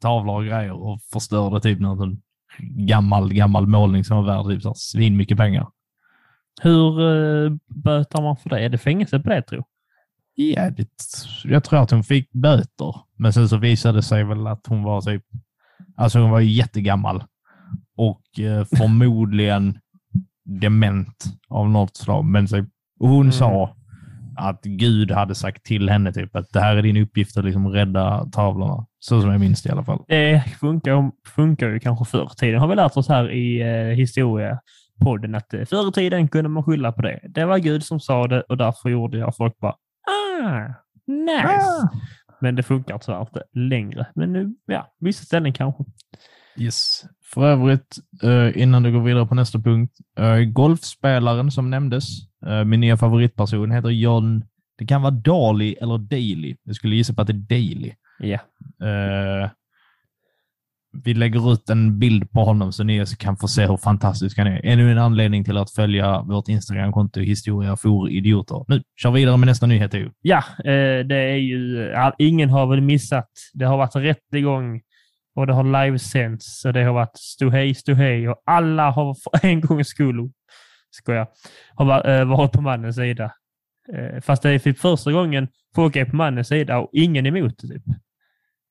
tavlor 0.00 0.36
och 0.36 0.44
grejer 0.44 0.72
och 0.72 1.00
förstörde 1.12 1.60
typ 1.60 1.80
någon 1.80 2.22
gammal, 2.88 3.32
gammal 3.32 3.66
målning 3.66 4.04
som 4.04 4.16
var 4.16 4.24
värd 4.24 4.46
typ 4.46 4.62
så 4.62 4.68
här 4.68 4.74
svin 4.74 5.16
mycket 5.16 5.38
pengar. 5.38 5.66
hur 6.62 7.00
eh, 7.00 7.52
bötar 7.66 8.22
man 8.22 8.36
för 8.36 8.50
det? 8.50 8.60
Är 8.60 8.68
det 8.68 8.78
fängelse 8.78 9.20
på 9.20 9.28
det, 9.28 9.42
tror 9.42 9.64
Jävligt. 10.36 11.04
Jag 11.44 11.64
tror 11.64 11.82
att 11.82 11.90
hon 11.90 12.04
fick 12.04 12.32
böter, 12.32 12.94
men 13.18 13.32
sen 13.32 13.48
så 13.48 13.56
visade 13.56 13.98
det 13.98 14.02
sig 14.02 14.24
väl 14.24 14.46
att 14.46 14.66
hon 14.68 14.82
var 14.82 15.00
typ, 15.00 15.22
alltså 15.96 16.18
hon 16.18 16.30
var 16.30 16.40
jättegammal 16.40 17.24
och 17.96 18.40
eh, 18.40 18.64
förmodligen 18.78 19.78
dement 20.60 21.24
av 21.48 21.70
något 21.70 21.96
slag. 21.96 22.24
Men 22.24 22.48
så, 22.48 22.64
hon 22.98 23.20
Mm. 23.20 23.32
sa 23.32 23.76
att 24.38 24.62
Gud 24.62 25.10
hade 25.10 25.34
sagt 25.34 25.64
till 25.64 25.88
henne 25.88 26.12
typ 26.12 26.36
att 26.36 26.52
det 26.52 26.60
här 26.60 26.76
är 26.76 26.82
din 26.82 26.96
uppgift 26.96 27.36
att 27.36 27.44
liksom 27.44 27.68
rädda 27.68 28.26
tavlorna. 28.32 28.86
Så 28.98 29.20
som 29.20 29.30
jag 29.30 29.40
minns 29.40 29.62
det 29.62 29.68
i 29.68 29.72
alla 29.72 29.84
fall. 29.84 30.04
Det 30.08 30.44
funkar, 30.60 31.10
funkar 31.26 31.68
ju 31.68 31.80
kanske 31.80 32.04
förr 32.04 32.30
tiden. 32.36 32.60
Har 32.60 32.68
vi 32.68 32.74
lärt 32.76 32.96
oss 32.96 33.08
här 33.08 33.30
i 33.32 33.60
eh, 33.60 33.96
historiepodden 33.96 35.34
att 35.34 35.54
eh, 35.54 35.64
förr 35.64 35.88
i 35.88 35.92
tiden 35.92 36.28
kunde 36.28 36.48
man 36.50 36.64
skylla 36.64 36.92
på 36.92 37.02
det. 37.02 37.20
Det 37.28 37.44
var 37.44 37.58
Gud 37.58 37.84
som 37.84 38.00
sa 38.00 38.26
det 38.26 38.40
och 38.40 38.56
därför 38.56 38.88
gjorde 38.88 39.18
jag. 39.18 39.36
Folk 39.36 39.58
bara 39.58 39.74
ah, 40.42 40.74
nice. 41.06 41.66
Ah. 41.66 41.90
Men 42.40 42.56
det 42.56 42.62
funkar 42.62 42.98
tyvärr 42.98 43.20
inte 43.20 43.42
längre. 43.52 44.06
Men 44.14 44.32
nu, 44.32 44.54
ja, 44.66 44.94
vissa 45.00 45.24
ställen 45.24 45.52
kanske. 45.52 45.84
Yes. 46.56 47.04
För 47.34 47.46
övrigt, 47.46 47.96
eh, 48.22 48.62
innan 48.62 48.82
du 48.82 48.92
går 48.92 49.00
vidare 49.00 49.26
på 49.26 49.34
nästa 49.34 49.58
punkt. 49.58 49.92
Eh, 50.18 50.38
golfspelaren 50.38 51.50
som 51.50 51.70
nämndes, 51.70 52.04
eh, 52.46 52.64
min 52.64 52.80
nya 52.80 52.96
favoritperson, 52.96 53.70
heter 53.70 53.88
John, 53.88 54.44
det 54.78 54.86
kan 54.86 55.02
vara 55.02 55.10
Daly 55.10 55.72
eller 55.72 55.98
Daly. 55.98 56.56
Jag 56.62 56.76
skulle 56.76 56.96
gissa 56.96 57.14
på 57.14 57.22
att 57.22 57.26
det 57.26 57.32
är 57.32 57.74
Daly. 57.74 57.92
Ja. 58.18 58.38
Vi 61.04 61.14
lägger 61.14 61.52
ut 61.52 61.70
en 61.70 61.98
bild 61.98 62.30
på 62.30 62.44
honom 62.44 62.72
så 62.72 62.84
ni 62.84 63.04
kan 63.18 63.36
få 63.36 63.48
se 63.48 63.66
hur 63.66 63.76
fantastisk 63.76 64.38
han 64.38 64.46
är. 64.46 64.60
Ännu 64.64 64.92
en 64.92 64.98
anledning 64.98 65.44
till 65.44 65.56
att 65.56 65.70
följa 65.70 66.22
vårt 66.22 66.48
Instagramkonto 66.48 67.20
Historia 67.20 67.76
for 67.76 68.10
idioter. 68.10 68.64
Nu, 68.68 68.82
kör 69.02 69.10
vi 69.10 69.20
vidare 69.20 69.36
med 69.36 69.46
nästa 69.46 69.66
nyhet. 69.66 69.94
Ju. 69.94 70.10
Ja, 70.22 70.42
eh, 70.58 71.06
det 71.06 71.16
är 71.16 71.36
ju... 71.36 71.92
Ingen 72.18 72.50
har 72.50 72.66
väl 72.66 72.80
missat. 72.80 73.30
Det 73.54 73.64
har 73.64 73.76
varit 73.76 73.96
rättegång 73.96 74.80
och 75.36 75.46
det 75.46 75.52
har 75.52 75.84
livesänts 75.84 76.64
och 76.64 76.72
det 76.72 76.84
har 76.84 76.92
varit 76.92 77.16
ståhej, 77.16 77.74
ståhej 77.74 78.28
och 78.28 78.42
alla 78.46 78.90
har 78.90 79.14
för 79.14 79.46
en 79.46 79.60
gångs 79.60 79.88
skull, 79.88 80.30
skojar, 80.90 81.26
har 81.74 82.08
eh, 82.10 82.24
varit 82.24 82.52
på 82.52 82.60
mannens 82.60 82.96
sida. 82.96 83.32
Eh, 83.94 84.20
fast 84.20 84.42
det 84.42 84.50
är 84.50 84.58
för 84.58 84.72
första 84.72 85.12
gången 85.12 85.48
folk 85.74 85.96
är 85.96 86.04
på 86.04 86.16
mannens 86.16 86.48
sida 86.48 86.78
och 86.78 86.90
ingen 86.92 87.26
är 87.26 87.36
emot. 87.36 87.58
Typ. 87.58 87.82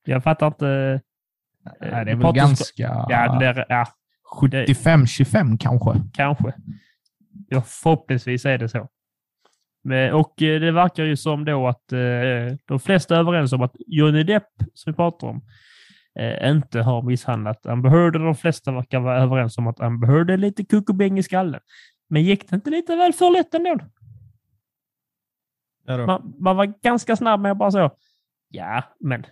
Jag 0.05 0.23
fattar 0.23 0.47
inte. 0.47 1.01
Eh, 1.65 1.91
Nej, 1.91 2.06
det 2.06 2.12
är 2.12 2.15
väl 2.15 2.34
ganska... 2.34 3.06
Ja, 3.10 3.39
det 3.39 3.65
ja. 3.69 3.86
75-25 4.41 5.58
kanske? 5.58 6.01
Kanske. 6.13 6.54
Ja, 7.47 7.62
förhoppningsvis 7.62 8.45
är 8.45 8.58
det 8.58 8.69
så. 8.69 8.89
Och 10.13 10.34
det 10.38 10.71
verkar 10.71 11.04
ju 11.04 11.17
som 11.17 11.45
då 11.45 11.67
att 11.67 11.84
de 12.65 12.80
flesta 12.80 13.15
är 13.15 13.19
överens 13.19 13.54
om 13.54 13.62
att 13.62 13.75
Johnny 13.88 14.23
Depp, 14.23 14.47
som 14.73 14.91
vi 14.91 14.95
pratar 14.95 15.28
om, 15.28 15.41
eh, 16.19 16.49
inte 16.49 16.82
har 16.82 17.01
misshandlat 17.01 17.65
Amber 17.65 17.89
Heard. 17.89 18.13
De 18.13 18.36
flesta 18.36 18.71
verkar 18.71 18.99
vara 18.99 19.21
överens 19.21 19.58
om 19.58 19.67
att 19.67 19.80
Amber 19.80 20.08
Heard 20.08 20.30
är 20.30 20.38
lite 20.38 20.65
kuckobäng 20.65 21.17
i 21.17 21.23
skallen. 21.23 21.62
Men 22.10 22.23
gick 22.23 22.49
det 22.49 22.56
inte 22.56 22.69
lite 22.69 22.95
väl 22.95 23.13
för 23.13 23.32
lätt 23.32 23.54
ändå? 23.54 23.80
Man, 25.88 26.34
man, 26.39 26.56
var 26.56 26.65
ganska 26.65 27.15
snabb 27.15 27.39
med 27.39 27.51
att 27.51 27.58
bara 27.58 27.71
så, 27.71 27.91
ja, 28.49 28.84
men 28.99 29.25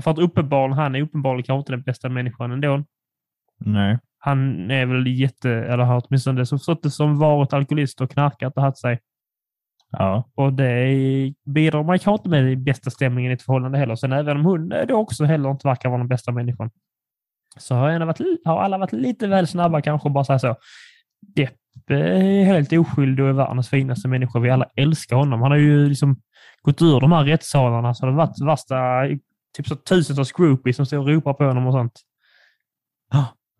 för 0.00 0.10
att 0.10 0.18
uppenbarligen, 0.18 0.78
han 0.78 0.94
är 0.94 1.02
uppenbarligen 1.02 1.44
kanske 1.44 1.58
inte 1.58 1.72
den 1.72 1.82
bästa 1.82 2.08
människan 2.08 2.52
ändå. 2.52 2.84
Nej. 3.58 3.98
Han 4.18 4.70
är 4.70 4.86
väl 4.86 5.06
jätte, 5.06 5.50
eller 5.50 5.84
har 5.84 6.02
åtminstone 6.06 6.46
som 6.46 6.58
förstått 6.58 6.82
det 6.82 6.90
som 6.90 7.18
varit 7.18 7.52
alkoholist 7.52 8.00
och 8.00 8.10
knarkat 8.10 8.56
och 8.56 8.62
haft 8.62 8.78
sig. 8.78 9.00
Ja. 9.90 10.30
Och 10.34 10.52
det 10.52 11.34
bidrar 11.44 11.82
man 11.82 11.98
kanske 11.98 12.20
inte 12.20 12.28
med 12.28 12.44
den 12.44 12.64
bästa 12.64 12.90
stämningen 12.90 13.30
i 13.30 13.34
ett 13.34 13.42
förhållande 13.42 13.78
heller. 13.78 13.94
Sen 13.94 14.12
även 14.12 14.36
om 14.36 14.44
hon 14.44 14.68
då 14.88 14.94
också 14.94 15.24
heller 15.24 15.50
inte 15.50 15.68
verkar 15.68 15.88
vara 15.88 15.98
den 15.98 16.08
bästa 16.08 16.32
människan, 16.32 16.70
så 17.56 17.74
har, 17.74 18.04
varit, 18.04 18.20
har 18.44 18.60
alla 18.60 18.78
varit 18.78 18.92
lite 18.92 19.26
väl 19.26 19.46
snabba 19.46 19.80
kanske 19.80 20.10
bara 20.10 20.24
säga 20.24 20.38
så. 20.38 20.56
Depp 21.36 21.90
är 21.90 22.44
helt 22.44 22.72
oskyldig 22.72 23.24
och 23.24 23.30
är 23.30 23.34
världens 23.34 23.68
finaste 23.68 24.08
människa. 24.08 24.38
Vi 24.38 24.50
alla 24.50 24.66
älskar 24.76 25.16
honom. 25.16 25.42
Han 25.42 25.50
har 25.50 25.58
ju 25.58 25.88
liksom 25.88 26.16
gått 26.62 26.82
ur 26.82 27.00
de 27.00 27.12
här 27.12 27.24
rättssalarna 27.24 27.94
så 27.94 28.06
det 28.06 28.12
har 28.12 28.18
varit 28.18 28.40
värsta 28.40 28.76
typ 29.56 29.66
så 29.66 29.76
tusentals 29.76 30.32
groupies 30.32 30.76
som 30.76 30.86
står 30.86 30.98
och 30.98 31.08
ropar 31.08 31.32
på 31.32 31.44
honom 31.44 31.66
och 31.66 31.72
sånt. 31.72 32.00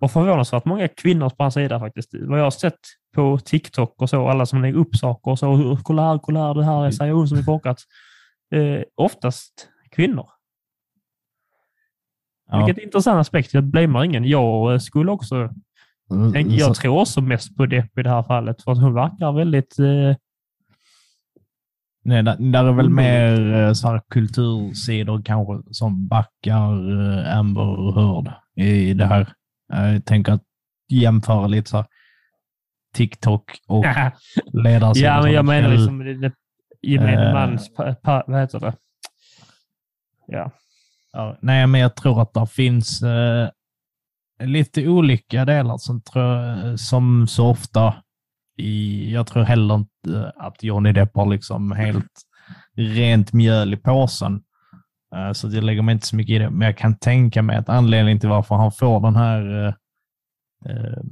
Och 0.01 0.11
förvånansvärt 0.11 0.65
många 0.65 0.89
kvinnor 0.89 1.29
på 1.29 1.43
hans 1.45 1.55
sida 1.55 1.81
faktiskt. 1.81 2.11
Vad 2.21 2.39
jag 2.39 2.45
har 2.45 2.51
sett 2.51 2.79
på 3.15 3.39
TikTok 3.39 4.03
och 4.03 4.11
så, 4.11 4.29
alla 4.29 4.47
som 4.47 4.63
lägger 4.63 4.79
upp 4.79 4.97
saker 4.97 5.31
och 5.31 5.39
så. 5.39 5.79
Kolla 5.83 6.03
här, 6.03 6.19
kolla 6.19 6.47
här, 6.47 6.55
det 6.55 6.65
här 6.65 6.91
säger 6.91 7.13
hon 7.13 7.29
som 7.29 7.39
är 7.39 7.43
korkat. 7.43 7.79
Eh, 8.55 8.83
oftast 8.95 9.69
kvinnor. 9.91 10.27
Ja. 12.49 12.65
Vilket 12.65 12.85
intressant 12.85 13.21
aspekt. 13.21 13.55
Jag 13.55 13.65
blamear 13.65 14.05
ingen. 14.05 14.25
Jag 14.25 14.83
skulle 14.83 15.11
också... 15.11 15.51
Mm, 16.11 16.51
jag 16.51 16.77
så... 16.77 16.83
tror 16.83 17.01
också 17.01 17.21
mest 17.21 17.57
på 17.57 17.67
Depp 17.67 17.99
i 17.99 18.03
det 18.03 18.11
här 18.11 18.23
fallet, 18.23 18.63
för 18.63 18.73
att 18.73 18.79
hon 18.79 18.95
verkar 18.95 19.33
väldigt... 19.33 19.79
Eh... 19.79 20.17
Nej, 22.07 22.23
där, 22.23 22.37
där 22.53 22.65
är 22.65 22.73
väl 22.73 22.91
mer 22.91 23.55
eh, 23.55 23.73
så 23.73 24.01
kultursidor 24.11 25.23
kanske 25.23 25.75
som 25.75 26.09
backar 26.09 26.71
eh, 27.01 27.39
Amber 27.39 27.95
Heard 27.95 28.33
i 28.57 28.95
det 28.95 29.07
här. 29.07 29.33
Jag 29.69 30.05
tänker 30.05 30.33
att 30.33 30.43
jämföra 30.89 31.47
lite 31.47 31.71
så 31.71 31.77
här, 31.77 31.87
TikTok 32.95 33.43
och 33.69 33.85
ledarsidor. 34.53 35.09
ja, 35.09 35.23
men 35.23 35.33
jag 35.33 35.45
menar 35.45 35.69
liksom 35.69 35.99
det, 35.99 36.33
gemene 36.83 37.27
uh, 37.27 37.33
mans, 37.33 37.71
vad 38.27 38.41
heter 38.41 38.61
det? 38.61 38.75
Ja. 40.27 40.51
ja. 41.13 41.39
Nej, 41.41 41.67
men 41.67 41.81
jag 41.81 41.97
tror 41.97 42.23
att 42.23 42.35
det 42.35 42.47
finns 42.47 43.03
uh, 43.03 43.49
lite 44.47 44.89
olika 44.89 45.45
delar 45.45 45.79
som, 45.79 46.01
tror, 46.01 46.77
som 46.77 47.27
så 47.27 47.47
ofta 47.47 47.95
jag 49.13 49.27
tror 49.27 49.43
heller 49.43 49.75
inte 49.75 50.33
att 50.37 50.63
Johnny 50.63 50.93
Depp 50.93 51.11
har 51.15 51.27
liksom 51.27 51.73
helt 51.73 52.23
rent 52.77 53.33
mjöl 53.33 53.75
i 53.75 53.77
påsen. 53.77 54.43
Eh, 55.15 55.33
så 55.33 55.49
jag 55.49 55.65
lägger 55.65 55.83
mig 55.83 55.93
inte 55.93 56.07
så 56.07 56.17
mycket 56.17 56.35
i 56.35 56.39
det, 56.39 56.51
men 56.51 56.67
jag 56.67 56.79
kan 56.79 56.99
tänka 56.99 57.43
mig 57.43 57.57
att 57.57 57.69
anledningen 57.69 58.21
till 58.21 58.29
varför 58.29 58.55
han 58.55 58.73
får 58.73 59.01
den 59.01 59.17
här 59.17 59.67
eh, 59.67 59.75
eh, 60.71 61.03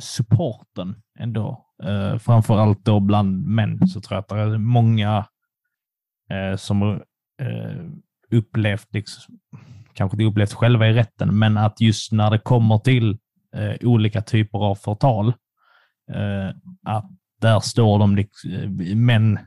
supporten 0.00 0.94
ändå. 1.18 1.66
Eh, 1.82 2.18
framför 2.18 2.58
allt 2.58 2.84
då 2.84 3.00
bland 3.00 3.46
män 3.46 3.88
så 3.88 4.00
tror 4.00 4.16
jag 4.16 4.20
att 4.22 4.28
det 4.28 4.54
är 4.54 4.58
många 4.58 5.26
eh, 6.30 6.56
som 6.56 6.82
eh, 7.42 7.84
upplevt, 8.30 8.94
liksom, 8.94 9.38
kanske 9.92 10.14
inte 10.14 10.24
upplevt 10.24 10.52
själva 10.52 10.88
i 10.88 10.92
rätten, 10.92 11.38
men 11.38 11.56
att 11.56 11.80
just 11.80 12.12
när 12.12 12.30
det 12.30 12.38
kommer 12.38 12.78
till 12.78 13.18
olika 13.82 14.22
typer 14.22 14.58
av 14.58 14.74
förtal, 14.74 15.32
Eh, 16.14 16.48
att 16.82 17.10
där 17.40 17.60
står 17.60 17.98
de, 17.98 18.16
liksom, 18.16 18.50
eh, 18.52 18.96
men 18.96 19.38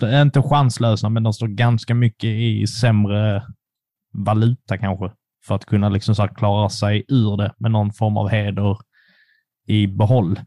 män, 0.00 0.22
inte 0.22 0.42
chanslösa, 0.42 1.08
men 1.08 1.22
de 1.22 1.32
står 1.32 1.46
ganska 1.46 1.94
mycket 1.94 2.30
i 2.30 2.66
sämre 2.66 3.42
valuta 4.12 4.78
kanske 4.78 5.12
för 5.46 5.54
att 5.54 5.64
kunna 5.64 5.88
liksom 5.88 6.14
så 6.14 6.28
klara 6.28 6.68
sig 6.68 7.04
ur 7.08 7.36
det 7.36 7.54
med 7.58 7.70
någon 7.70 7.92
form 7.92 8.16
av 8.16 8.28
heder 8.28 8.78
i 9.66 9.86
behåll. 9.86 10.40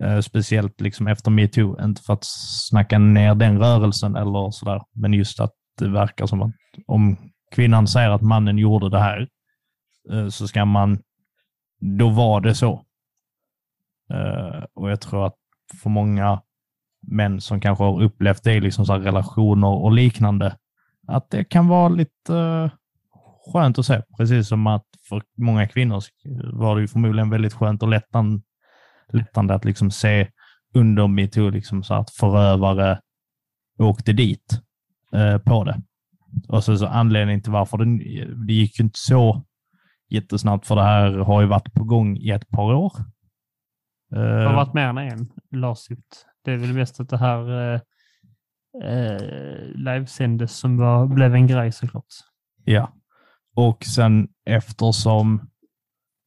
Eh, 0.00 0.20
speciellt 0.20 0.80
liksom 0.80 1.06
efter 1.06 1.30
metoo, 1.30 1.84
inte 1.84 2.02
för 2.02 2.12
att 2.12 2.24
snacka 2.68 2.98
ner 2.98 3.34
den 3.34 3.58
rörelsen 3.58 4.16
eller 4.16 4.50
sådär, 4.50 4.82
men 4.94 5.14
just 5.14 5.40
att 5.40 5.52
det 5.78 5.88
verkar 5.88 6.26
som 6.26 6.42
att 6.42 6.54
om 6.86 7.16
kvinnan 7.54 7.86
säger 7.86 8.10
att 8.10 8.22
mannen 8.22 8.58
gjorde 8.58 8.90
det 8.90 8.98
här, 8.98 9.28
så 10.30 10.48
ska 10.48 10.64
man, 10.64 10.98
då 11.80 12.08
var 12.08 12.40
det 12.40 12.54
så. 12.54 12.84
Eh, 14.10 14.64
och 14.74 14.90
jag 14.90 15.00
tror 15.00 15.26
att 15.26 15.36
för 15.82 15.90
många 15.90 16.42
män 17.02 17.40
som 17.40 17.60
kanske 17.60 17.84
har 17.84 18.02
upplevt 18.02 18.44
det 18.44 18.54
i 18.54 18.60
liksom 18.60 18.86
så 18.86 18.98
relationer 18.98 19.68
och 19.68 19.92
liknande, 19.92 20.56
att 21.06 21.30
det 21.30 21.44
kan 21.44 21.68
vara 21.68 21.88
lite 21.88 22.36
eh, 22.36 22.70
skönt 23.52 23.78
att 23.78 23.86
se. 23.86 24.02
Precis 24.16 24.48
som 24.48 24.66
att 24.66 24.86
för 25.08 25.22
många 25.36 25.68
kvinnor 25.68 26.02
var 26.52 26.76
det 26.76 26.80
ju 26.80 26.88
förmodligen 26.88 27.30
väldigt 27.30 27.54
skönt 27.54 27.82
och 27.82 27.88
lättan, 27.88 28.42
lättande 29.12 29.54
att 29.54 29.64
liksom 29.64 29.90
se 29.90 30.28
under 30.74 31.06
metoo 31.06 31.50
liksom 31.50 31.82
så 31.82 31.94
att 31.94 32.10
förövare 32.10 33.00
åkte 33.78 34.12
dit 34.12 34.60
eh, 35.14 35.38
på 35.38 35.64
det. 35.64 35.82
Och 36.48 36.64
så, 36.64 36.76
så 36.76 36.86
anledningen 36.86 37.42
till 37.42 37.52
varför 37.52 37.78
det, 37.78 38.24
det 38.46 38.52
gick 38.52 38.78
ju 38.78 38.84
inte 38.84 38.98
så 38.98 39.44
jättesnabbt, 40.08 40.66
för 40.66 40.76
det 40.76 40.82
här 40.82 41.12
har 41.12 41.40
ju 41.40 41.46
varit 41.46 41.74
på 41.74 41.84
gång 41.84 42.16
i 42.16 42.30
ett 42.30 42.48
par 42.48 42.74
år. 42.74 42.92
Det 44.12 44.20
har 44.20 44.50
eh, 44.50 44.56
varit 44.56 44.74
mer 44.74 44.88
än 44.88 44.98
en 44.98 45.28
lawsuit. 45.50 46.26
Det 46.44 46.52
är 46.52 46.56
väl 46.56 46.72
mest 46.72 47.00
att 47.00 47.08
det 47.08 47.16
här 47.16 47.72
eh, 47.74 47.80
eh, 48.84 49.20
livesändes 49.74 50.58
som 50.58 50.76
var, 50.76 51.06
blev 51.06 51.34
en 51.34 51.46
grej 51.46 51.72
såklart. 51.72 52.04
Ja, 52.64 52.92
och 53.56 53.84
sen 53.84 54.28
eftersom, 54.46 55.50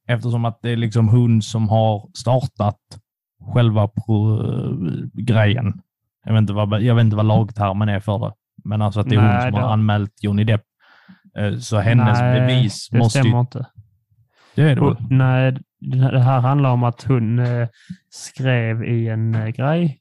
eftersom 0.07 0.45
att 0.45 0.59
det 0.61 0.69
är 0.69 0.77
liksom 0.77 1.09
hon 1.09 1.41
som 1.41 1.69
har 1.69 2.09
startat 2.13 2.79
själva 3.53 3.87
pro, 3.87 4.39
grejen. 5.13 5.81
Jag 6.25 6.33
vet, 6.33 6.41
inte 6.41 6.53
vad, 6.53 6.81
jag 6.81 6.95
vet 6.95 7.03
inte 7.03 7.15
vad 7.15 7.25
lagtermen 7.25 7.89
är 7.89 7.99
för 7.99 8.19
det, 8.19 8.33
men 8.63 8.81
alltså 8.81 8.99
att 8.99 9.09
det 9.09 9.15
är 9.15 9.21
Nej, 9.21 9.43
hon 9.43 9.51
som 9.51 9.61
har 9.61 9.69
anmält 9.69 10.23
Johnny 10.23 10.43
Depp. 10.43 10.63
Eh, 11.37 11.57
så 11.57 11.79
hennes 11.79 12.19
Nej, 12.19 12.39
bevis 12.39 12.91
måste... 12.91 13.19
det 13.19 13.23
stämmer 13.23 13.39
inte. 13.39 13.65
Det 14.55 14.61
är 14.61 14.75
det 14.75 14.81
hon, 14.81 15.07
Nej, 15.09 15.57
det 15.91 16.19
här 16.19 16.39
handlar 16.39 16.69
om 16.69 16.83
att 16.83 17.03
hon 17.03 17.39
eh, 17.39 17.67
skrev 18.09 18.83
i 18.83 19.07
en 19.07 19.35
eh, 19.35 19.47
grej 19.47 19.99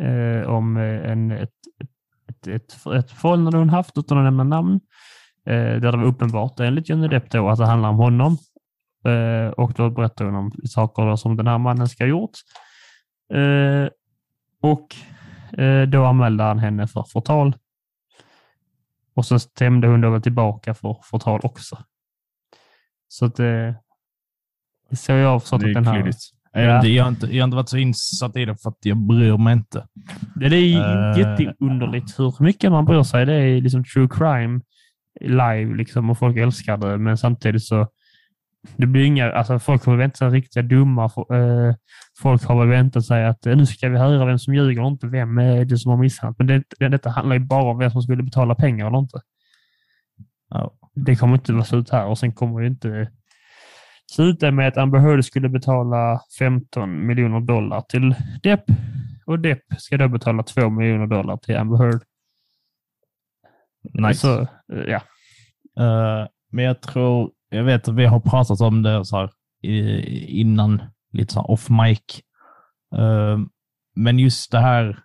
eh, 0.00 0.48
om 0.48 0.76
eh, 0.76 1.10
en, 1.10 1.30
ett, 1.30 1.50
ett, 2.28 2.46
ett, 2.46 2.86
ett 2.86 3.10
förhållande 3.10 3.58
hon 3.58 3.70
haft 3.70 3.98
utan 3.98 4.18
att 4.18 4.24
nämna 4.24 4.44
namn. 4.44 4.80
Eh, 5.46 5.52
där 5.52 5.92
det 5.92 5.96
var 5.96 6.04
uppenbart 6.04 6.60
enligt 6.60 6.88
Johnny 6.88 7.08
Depp 7.08 7.30
då 7.30 7.48
att 7.48 7.58
det 7.58 7.66
handlar 7.66 7.88
om 7.88 7.96
honom. 7.96 8.38
Eh, 9.04 9.48
och 9.48 9.72
då 9.72 9.90
berättar 9.90 10.24
hon 10.24 10.34
om 10.34 10.52
saker 10.64 11.16
som 11.16 11.36
den 11.36 11.46
här 11.46 11.58
mannen 11.58 11.88
ska 11.88 12.04
ha 12.04 12.08
gjort. 12.08 12.38
Eh, 13.34 13.88
och 14.62 14.96
eh, 15.60 15.82
då 15.82 16.04
anmälde 16.04 16.44
han 16.44 16.58
henne 16.58 16.86
för 16.86 17.02
förtal. 17.02 17.56
Och 19.14 19.26
sen 19.26 19.40
stämde 19.40 19.88
hon 19.88 20.00
då 20.00 20.20
tillbaka 20.20 20.74
för 20.74 20.96
förtal 21.10 21.40
också. 21.42 21.78
Så 23.08 23.24
att 23.24 23.36
det 23.36 23.76
så 24.92 25.12
jag 25.12 25.28
har 25.28 25.38
förstått 25.40 25.60
Det 25.60 25.72
den 25.74 25.86
är 25.86 25.90
här... 25.90 26.00
klurigt. 26.00 26.18
Ja. 26.52 26.60
Jag, 26.86 27.02
har 27.04 27.08
inte- 27.10 27.26
jag, 27.26 27.42
har 27.42 27.44
inte, 27.44 27.54
varit 27.56 27.68
så 27.68 27.76
insatt 27.76 28.36
i 28.36 28.44
det 28.44 28.56
för 28.62 28.70
att 28.70 28.78
jag 28.82 28.96
bryr 28.96 29.36
mig 29.36 29.52
inte. 29.52 29.86
Det 30.34 30.48
det 30.48 30.56
är 30.56 31.10
Eh. 31.12 31.18
jätteunderligt 31.18 32.18
hur 32.18 32.42
mycket 32.44 32.72
man 32.72 32.84
bryr 32.84 33.02
sig. 33.02 33.26
Det 33.26 33.34
är 33.34 33.60
liksom 33.60 33.84
true 33.84 34.08
crime 34.10 34.60
live 35.20 35.74
liksom 35.76 36.10
och 36.10 36.18
folk 36.18 36.36
älskar 36.36 36.76
det, 36.76 36.98
men 36.98 37.16
samtidigt 37.18 37.64
så 37.64 37.86
det 38.76 38.86
blir 38.86 39.04
inga, 39.04 39.32
alltså 39.32 39.58
folk 39.58 39.84
har 39.86 39.96
väntat 39.96 40.18
sig 40.18 40.28
riktiga 40.30 40.62
dumma. 40.62 41.04
eh, 41.04 41.74
Folk 42.22 42.44
har 42.44 42.58
väl 42.58 42.68
väntat 42.68 43.04
sig 43.04 43.26
att 43.26 43.46
eh, 43.46 43.56
nu 43.56 43.66
ska 43.66 43.88
vi 43.88 43.98
höra 43.98 44.24
vem 44.24 44.38
som 44.38 44.54
ljuger 44.54 44.82
och 44.82 44.88
inte 44.88 45.06
vem 45.06 45.38
är 45.38 45.64
det 45.64 45.78
som 45.78 45.90
har 45.90 45.98
misshandlat. 45.98 46.38
Men 46.38 46.46
det, 46.46 46.62
det, 46.78 46.88
detta 46.88 47.10
handlar 47.10 47.36
ju 47.36 47.40
bara 47.44 47.70
om 47.70 47.78
vem 47.78 47.90
som 47.90 48.02
skulle 48.02 48.22
betala 48.22 48.54
pengar 48.54 48.86
eller 48.86 48.98
inte. 48.98 49.20
Ja. 50.50 50.72
Det 50.94 51.16
kommer 51.16 51.34
inte 51.34 51.52
vara 51.52 51.64
slut 51.64 51.90
här 51.90 52.06
och 52.06 52.18
sen 52.18 52.32
kommer 52.32 52.60
ju 52.60 52.66
inte 52.66 53.10
sluta 54.10 54.50
med 54.50 54.68
att 54.68 54.76
Amber 54.76 54.98
Heard 54.98 55.24
skulle 55.24 55.48
betala 55.48 56.20
15 56.38 57.06
miljoner 57.06 57.40
dollar 57.40 57.80
till 57.80 58.14
Depp 58.42 58.64
och 59.26 59.38
Depp 59.38 59.62
ska 59.78 59.96
då 59.96 60.08
betala 60.08 60.42
2 60.42 60.70
miljoner 60.70 61.06
dollar 61.06 61.36
till 61.36 61.56
Amber 61.56 61.76
Heard. 61.76 62.02
Nice. 63.92 64.20
Så, 64.20 64.40
eh, 64.40 64.48
ja. 64.86 65.00
Eh, 65.78 66.28
men 66.52 66.64
jag 66.64 66.80
tror, 66.80 67.30
jag 67.48 67.64
vet 67.64 67.88
att 67.88 67.94
vi 67.94 68.06
har 68.06 68.20
pratat 68.20 68.60
om 68.60 68.82
det 68.82 69.04
så 69.04 69.16
här, 69.16 69.30
innan, 70.28 70.82
lite 71.12 71.32
så 71.32 71.40
off 71.40 71.68
mic. 71.70 72.00
Eh, 72.96 73.38
men 73.96 74.18
just 74.18 74.52
det 74.52 74.60
här, 74.60 75.02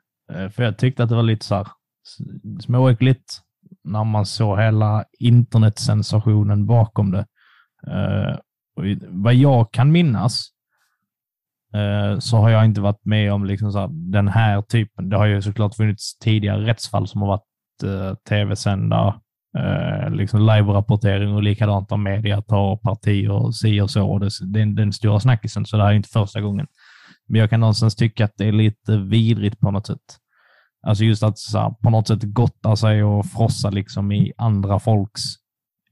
för 0.49 0.63
jag 0.63 0.77
tyckte 0.77 1.03
att 1.03 1.09
det 1.09 1.15
var 1.15 1.23
lite 1.23 1.45
så 1.45 1.55
här 1.55 1.67
småäckligt 2.59 3.41
när 3.83 4.03
man 4.03 4.25
såg 4.25 4.59
hela 4.59 5.05
internetsensationen 5.19 6.65
bakom 6.65 7.11
det 7.11 7.25
vad 9.09 9.33
jag 9.33 9.71
kan 9.71 9.91
minnas 9.91 10.47
eh, 11.73 12.19
så 12.19 12.37
har 12.37 12.49
jag 12.49 12.65
inte 12.65 12.81
varit 12.81 13.05
med 13.05 13.33
om 13.33 13.45
liksom 13.45 13.71
så 13.71 13.79
här, 13.79 13.89
den 13.91 14.27
här 14.27 14.61
typen. 14.61 15.09
Det 15.09 15.17
har 15.17 15.25
ju 15.25 15.41
såklart 15.41 15.75
funnits 15.75 16.17
tidigare 16.17 16.65
rättsfall 16.65 17.07
som 17.07 17.21
har 17.21 17.27
varit 17.27 17.83
eh, 17.83 18.15
tv-sända 18.29 19.21
eh, 19.57 20.09
liksom 20.09 20.39
live-rapportering 20.39 21.35
och 21.35 21.43
likadant 21.43 21.91
om 21.91 22.03
media 22.03 22.41
tar 22.41 22.77
parti 22.77 23.27
och 23.29 23.55
si 23.55 23.81
och 23.81 23.91
så. 23.91 24.09
Och 24.09 24.19
det, 24.19 24.29
det 24.45 24.61
är 24.61 24.65
den 24.65 24.93
stora 24.93 25.19
snackisen, 25.19 25.65
så 25.65 25.77
det 25.77 25.83
här 25.83 25.91
är 25.91 25.95
inte 25.95 26.09
första 26.09 26.41
gången. 26.41 26.67
Men 27.27 27.39
jag 27.39 27.49
kan 27.49 27.59
någonstans 27.59 27.95
tycka 27.95 28.25
att 28.25 28.33
det 28.37 28.45
är 28.45 28.51
lite 28.51 28.97
vidrigt 28.97 29.59
på 29.59 29.71
något 29.71 29.87
sätt. 29.87 30.17
Alltså 30.87 31.03
just 31.03 31.23
att 31.23 31.37
så 31.37 31.59
här, 31.59 31.69
på 31.69 31.89
något 31.89 32.07
sätt 32.07 32.23
gotta 32.23 32.75
sig 32.75 33.03
och 33.03 33.25
frossa 33.25 33.69
liksom 33.69 34.11
i 34.11 34.33
andra 34.37 34.79
folks 34.79 35.21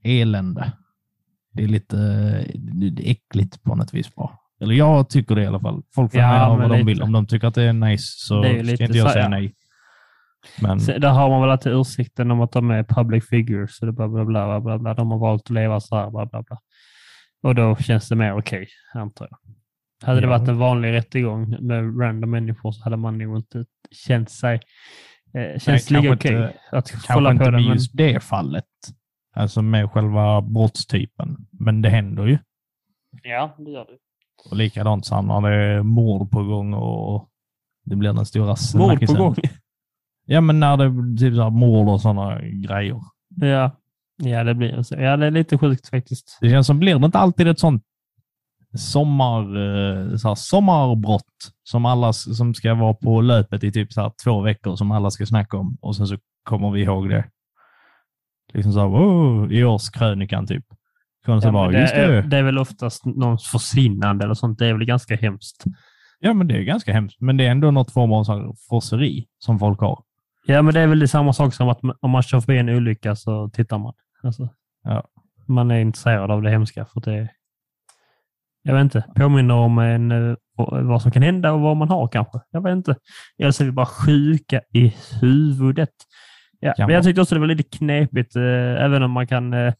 elände. 0.04 0.72
Det 1.52 1.62
är 1.62 1.68
lite 1.68 1.96
det 2.92 3.06
är 3.06 3.10
äckligt 3.10 3.62
på 3.62 3.74
något 3.74 3.94
vis 3.94 4.14
bara. 4.14 4.30
Eller 4.62 4.74
jag 4.74 5.08
tycker 5.08 5.34
det 5.34 5.42
i 5.42 5.46
alla 5.46 5.60
fall. 5.60 5.82
Folk 5.94 6.12
får 6.12 6.20
Ja, 6.20 6.56
vad 6.60 6.70
de 6.70 6.86
vill. 6.86 7.02
Om 7.02 7.12
de 7.12 7.26
tycker 7.26 7.46
att 7.48 7.54
det 7.54 7.62
är 7.62 7.72
nice 7.72 8.04
så 8.16 8.42
Det 8.42 8.48
är 8.48 8.64
ska 8.76 8.84
inte 8.84 8.98
jag 8.98 9.10
säga 9.10 9.24
ja. 9.24 9.28
nej. 9.28 9.54
Men 10.60 10.80
Så 10.80 10.98
Där 10.98 11.10
har 11.10 11.28
man 11.28 11.40
väl 11.40 11.50
alltid 11.50 11.72
ursäkten 11.72 12.30
om 12.30 12.40
att 12.40 12.52
de 12.52 12.70
är 12.70 12.82
public 12.84 13.28
figures. 13.28 13.76
Så 13.76 13.86
det 13.86 13.92
bla, 13.92 14.08
bla, 14.08 14.24
bla, 14.24 14.60
bla, 14.60 14.78
bla. 14.78 14.94
De 14.94 15.10
har 15.10 15.18
valt 15.18 15.42
att 15.42 15.50
leva 15.50 15.80
så 15.80 15.96
här. 15.96 16.10
Bla, 16.10 16.26
bla, 16.26 16.42
bla. 16.42 16.58
Och 17.42 17.54
då 17.54 17.76
känns 17.76 18.08
det 18.08 18.16
mer 18.16 18.38
okej, 18.38 18.68
antar 18.94 19.28
jag. 19.30 19.38
Hade 20.06 20.20
det 20.20 20.26
Ja. 20.26 20.38
varit 20.38 20.48
en 20.48 20.58
vanlig 20.58 20.92
rättegång 20.92 21.50
med 21.66 22.00
random 22.00 22.30
människor 22.30 22.72
så 22.72 22.84
hade 22.84 22.96
man 22.96 23.18
nog 23.18 23.36
inte 23.38 23.64
känt 23.90 24.30
sig 24.30 24.60
eh, 25.34 25.58
känns 25.58 25.64
kanske 25.64 25.94
lika 26.00 26.14
okej 26.14 26.32
inte- 26.32 26.52
att 26.72 26.90
kanske 26.90 27.12
kolla 27.12 27.30
inte 27.30 27.44
på 27.44 27.50
det. 27.50 27.56
med 27.56 27.64
Men, 27.64 27.72
just 27.74 27.96
det 27.96 28.20
fallet. 28.24 28.64
Alltså 29.40 29.62
med 29.62 29.90
själva 29.90 30.40
brottstypen. 30.40 31.46
Men 31.50 31.82
det 31.82 31.88
händer 31.88 32.26
ju. 32.26 32.38
ja, 33.22 33.54
det 33.58 33.70
gör 33.70 33.84
det. 33.84 33.96
Och 34.50 34.56
likadant 34.56 35.06
så 35.06 35.22
när 35.22 35.50
det 35.50 35.56
är 35.56 35.82
mord 35.82 36.30
på 36.30 36.42
gång 36.42 36.74
och 36.74 37.28
det 37.84 37.96
blir 37.96 38.12
den 38.12 38.26
stora 38.26 38.46
Mord 38.46 38.56
på 38.56 38.56
snackisen. 38.56 39.16
gång. 39.16 39.34
Ja, 40.26 40.40
men 40.40 40.60
när 40.60 40.76
det 40.76 40.84
är 40.84 41.16
typ 41.16 41.34
så 41.34 41.42
här 41.42 41.50
mord 41.50 41.88
och 41.88 42.00
sådana 42.00 42.40
grejer. 42.42 43.00
Ja. 43.36 43.70
ja, 44.16 44.44
det 44.44 44.54
blir 44.54 44.82
så. 44.82 44.94
Ja, 44.94 45.16
det 45.16 45.26
är 45.26 45.30
lite 45.30 45.58
sjukt 45.58 45.88
faktiskt. 45.88 46.38
Det 46.40 46.50
känns 46.50 46.66
som, 46.66 46.78
blir 46.78 46.98
det 46.98 47.06
inte 47.06 47.18
alltid 47.18 47.48
ett 47.48 47.58
sånt 47.58 47.82
sommar, 48.78 49.40
eh, 49.42 50.16
så 50.16 50.28
här, 50.28 50.34
sommarbrott 50.34 51.52
som 51.62 51.86
alla 51.86 52.12
som 52.12 52.54
ska 52.54 52.74
vara 52.74 52.94
på 52.94 53.20
löpet 53.20 53.64
i 53.64 53.72
typ 53.72 53.92
så 53.92 54.00
här, 54.00 54.12
två 54.24 54.40
veckor 54.40 54.76
som 54.76 54.90
alla 54.90 55.10
ska 55.10 55.26
snacka 55.26 55.56
om 55.56 55.78
och 55.80 55.96
sen 55.96 56.06
så 56.06 56.16
kommer 56.42 56.70
vi 56.70 56.82
ihåg 56.82 57.08
det. 57.08 57.24
Liksom 58.52 58.72
så 58.72 58.80
här, 58.80 58.88
oh, 58.88 59.52
i 59.52 59.64
årskrönikan 59.64 60.46
typ. 60.46 60.64
Ja, 61.26 61.52
bara, 61.52 61.70
det, 61.70 61.80
just 61.80 61.94
är, 61.94 62.12
det. 62.12 62.22
det 62.22 62.36
är 62.36 62.42
väl 62.42 62.58
oftast 62.58 63.04
någons 63.04 63.46
försvinnande 63.46 64.24
eller 64.24 64.34
sånt. 64.34 64.58
Det 64.58 64.66
är 64.66 64.72
väl 64.72 64.84
ganska 64.84 65.16
hemskt. 65.16 65.64
Ja, 66.18 66.34
men 66.34 66.48
det 66.48 66.56
är 66.56 66.62
ganska 66.62 66.92
hemskt. 66.92 67.20
Men 67.20 67.36
det 67.36 67.46
är 67.46 67.50
ändå 67.50 67.70
något 67.70 67.92
form 67.92 68.12
av 68.12 68.54
frosseri 68.68 69.26
som 69.38 69.58
folk 69.58 69.80
har. 69.80 70.02
Ja, 70.46 70.62
men 70.62 70.74
det 70.74 70.80
är 70.80 70.86
väl 70.86 70.98
det 70.98 71.08
samma 71.08 71.32
sak 71.32 71.54
som 71.54 71.68
att 71.68 71.80
om 72.00 72.10
man 72.10 72.22
kör 72.22 72.40
förbi 72.40 72.58
en 72.58 72.68
olycka 72.68 73.16
så 73.16 73.48
tittar 73.48 73.78
man. 73.78 73.92
Alltså, 74.22 74.48
Ja. 74.84 75.04
Man 75.46 75.70
är 75.70 75.80
intresserad 75.80 76.30
av 76.30 76.42
det 76.42 76.50
hemska 76.50 76.84
för 76.84 77.00
det 77.00 77.28
jag 78.62 78.74
vet 78.74 78.82
inte, 78.82 79.04
påminner 79.16 79.54
om 79.54 79.78
en, 79.78 80.10
eh, 80.10 80.34
vad 80.56 81.02
som 81.02 81.10
kan 81.10 81.22
hända 81.22 81.52
och 81.52 81.60
vad 81.60 81.76
man 81.76 81.88
har 81.88 82.08
kanske. 82.08 82.40
Jag 82.50 82.62
vet 82.62 82.72
inte. 82.72 82.96
Eller 83.38 83.50
så 83.50 83.62
är 83.62 83.66
vi 83.66 83.72
bara 83.72 83.86
sjuka 83.86 84.60
i 84.72 84.94
huvudet. 85.20 85.90
Ja, 86.60 86.74
men 86.78 86.88
jag 86.88 87.04
tyckte 87.04 87.20
också 87.20 87.34
det 87.34 87.40
var 87.40 87.46
lite 87.46 87.76
knepigt, 87.78 88.36
eh, 88.36 88.84
även 88.84 89.02
om 89.02 89.10
man 89.10 89.26
kan 89.26 89.52
eh, 89.52 89.74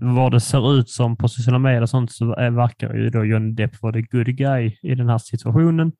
vad 0.00 0.32
det 0.32 0.40
ser 0.40 0.74
ut 0.74 0.90
som 0.90 1.16
på 1.16 1.28
sociala 1.28 1.58
medier 1.58 1.82
och 1.82 1.90
sånt 1.90 2.12
så 2.12 2.26
verkar 2.34 2.94
ju 2.94 3.10
då 3.10 3.24
Johnny 3.24 3.52
Depp 3.52 3.82
vara 3.82 3.92
the 3.92 4.02
good 4.02 4.26
guy 4.26 4.76
i 4.82 4.94
den 4.94 5.08
här 5.08 5.18
situationen. 5.18 5.92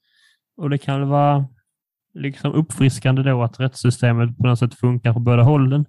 Och 0.56 0.70
det 0.70 0.78
kan 0.78 1.00
väl 1.00 1.08
vara 1.08 1.46
liksom 2.14 2.52
uppfriskande 2.52 3.22
då 3.22 3.42
att 3.42 3.60
rättssystemet 3.60 4.38
på 4.38 4.46
något 4.46 4.58
sätt 4.58 4.74
funkar 4.74 5.12
på 5.12 5.20
båda 5.20 5.42
hållen. 5.42 5.86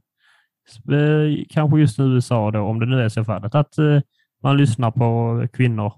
Eh, 0.92 1.46
Kanske 1.50 1.80
just 1.80 2.00
i 2.00 2.02
USA 2.02 2.52
då, 2.52 2.60
om 2.60 2.80
det 2.80 2.86
nu 2.86 3.02
är 3.02 3.10
så 3.10 3.26
fallet, 3.26 3.56
att 3.56 3.78
eh, 3.78 4.02
man 4.44 4.58
lyssnar 4.58 4.92
på 4.92 5.48
kvinnor, 5.54 5.94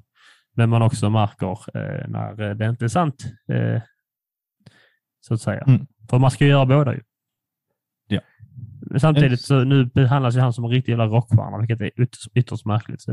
men 0.56 0.70
man 0.70 0.82
också 0.82 1.10
märker 1.10 1.78
eh, 1.78 2.08
när 2.08 2.54
det 2.54 2.66
inte 2.66 2.86
är 2.86 2.90
sant. 2.90 3.26
Så 5.22 5.34
att 5.34 5.42
säga. 5.42 5.62
Mm. 5.68 5.88
För 6.10 6.20
man 6.20 6.32
ska 6.32 6.46
ju 6.46 6.52
göra 6.52 6.66
båda 6.66 6.94
ju. 6.94 7.02
Samtidigt 8.98 9.42
så 9.42 9.64
nu 9.64 9.86
behandlas 9.86 10.36
ju 10.36 10.40
han 10.40 10.54
som 10.54 10.66
en 10.66 10.72
riktig 10.72 10.92
jävla 10.92 11.06
rockstjärna, 11.06 11.58
vilket 11.58 11.82
är 11.82 12.02
ytterst, 12.02 12.28
ytterst 12.36 12.66
märkligt. 12.66 13.04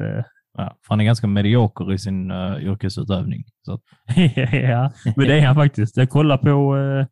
Ja, 0.58 0.76
för 0.86 0.88
han 0.88 1.00
är 1.00 1.04
ganska 1.04 1.26
medioker 1.26 1.92
i 1.92 1.98
sin 1.98 2.30
uh, 2.30 2.62
yrkesutövning. 2.62 3.44
Ja, 4.52 4.92
men 5.16 5.28
det 5.28 5.38
är 5.38 5.46
han 5.46 5.54
faktiskt. 5.54 5.96
Jag 5.96 6.10
kollade 6.10 6.42
på 6.42 6.76
eh, 6.76 7.06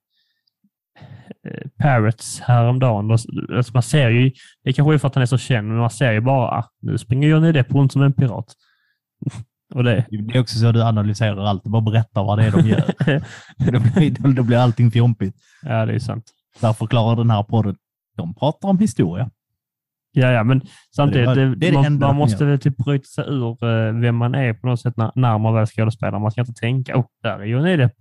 Parrots 1.79 2.40
häromdagen. 2.40 3.11
Alltså 3.11 3.72
man 3.72 3.83
ser 3.83 4.11
ju, 4.11 4.33
det 4.64 4.72
kanske 4.72 4.94
är 4.94 4.98
för 4.98 5.09
att 5.09 5.14
han 5.14 5.22
är 5.22 5.27
så 5.27 5.38
känd, 5.38 5.68
men 5.68 5.77
man 5.77 5.90
ser 5.90 6.12
ju 6.12 6.20
bara 6.20 6.64
nu 6.81 6.98
springer 6.98 7.29
Johnny 7.29 7.53
Depp 7.53 7.74
runt 7.74 7.92
som 7.92 8.03
en 8.03 8.12
pirat. 8.12 8.55
och 9.74 9.85
det, 9.85 10.07
det 10.11 10.37
är 10.37 10.40
också 10.40 10.59
så 10.59 10.66
att 10.66 10.74
du 10.74 10.83
analyserar 10.83 11.44
allt 11.44 11.64
och 11.64 11.70
bara 11.70 11.83
berättar 11.83 12.24
vad 12.24 12.38
det 12.38 12.44
är 12.44 12.50
de 12.50 12.68
gör. 12.68 12.94
då, 13.72 13.81
blir, 13.81 14.35
då 14.35 14.42
blir 14.42 14.59
allting 14.59 14.90
fjompigt. 14.90 15.38
ja, 15.62 15.87
det 15.87 15.92
är 15.94 15.98
sant. 15.98 16.24
Där 16.61 16.72
förklarar 16.72 17.16
den 17.16 17.31
här 17.31 17.42
podden. 17.42 17.77
De 18.16 18.35
pratar 18.35 18.68
om 18.68 18.79
historia. 18.79 19.31
Ja, 20.12 20.31
ja, 20.31 20.44
men 20.44 20.61
samtidigt, 20.96 21.27
var- 21.27 21.35
det 21.35 21.55
det 21.55 21.68
är 21.68 21.72
det 21.72 21.79
man, 21.90 21.98
man 21.98 22.16
måste 22.16 22.44
väl 22.44 22.59
typ 22.59 22.77
bryta 22.77 23.05
sig 23.05 23.24
ur 23.29 23.64
eh, 23.64 23.92
vem 24.00 24.16
man 24.16 24.35
är 24.35 24.55
på 24.55 24.66
något 24.66 24.81
sätt 24.81 24.96
när, 24.96 25.12
när 25.14 25.38
man 25.38 25.55
väl 25.55 25.66
skådespelar. 25.66 26.18
Man 26.18 26.31
ska 26.31 26.40
inte 26.40 26.55
tänka, 26.55 26.98
oh, 26.98 27.07
där 27.22 27.38
är 27.38 27.44
Johnny 27.44 27.77
Depp. 27.77 27.94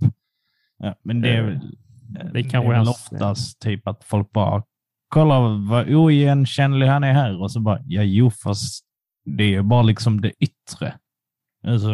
Ja, 0.78 0.96
men 1.04 1.22
det 1.22 1.30
är 1.30 1.62
Eh, 2.20 2.26
det 2.34 2.44
kanske 2.44 2.72
är 2.72 2.74
är 2.76 2.80
väl 2.80 2.88
oftast 2.88 3.62
typ 3.62 3.88
att 3.88 4.04
folk 4.04 4.32
bara 4.32 4.64
kolla 5.10 5.40
vad 5.70 5.90
oigenkännlig 5.90 6.88
han 6.88 7.04
är 7.04 7.14
här 7.14 7.42
och 7.42 7.52
så 7.52 7.60
bara, 7.60 7.80
ja 7.86 8.02
jo 8.04 8.30
fast 8.32 8.86
det 9.26 9.56
är 9.56 9.62
bara 9.62 9.82
liksom 9.82 10.22
det 10.22 10.32
yttre. 10.40 10.94
Alltså, 11.68 11.90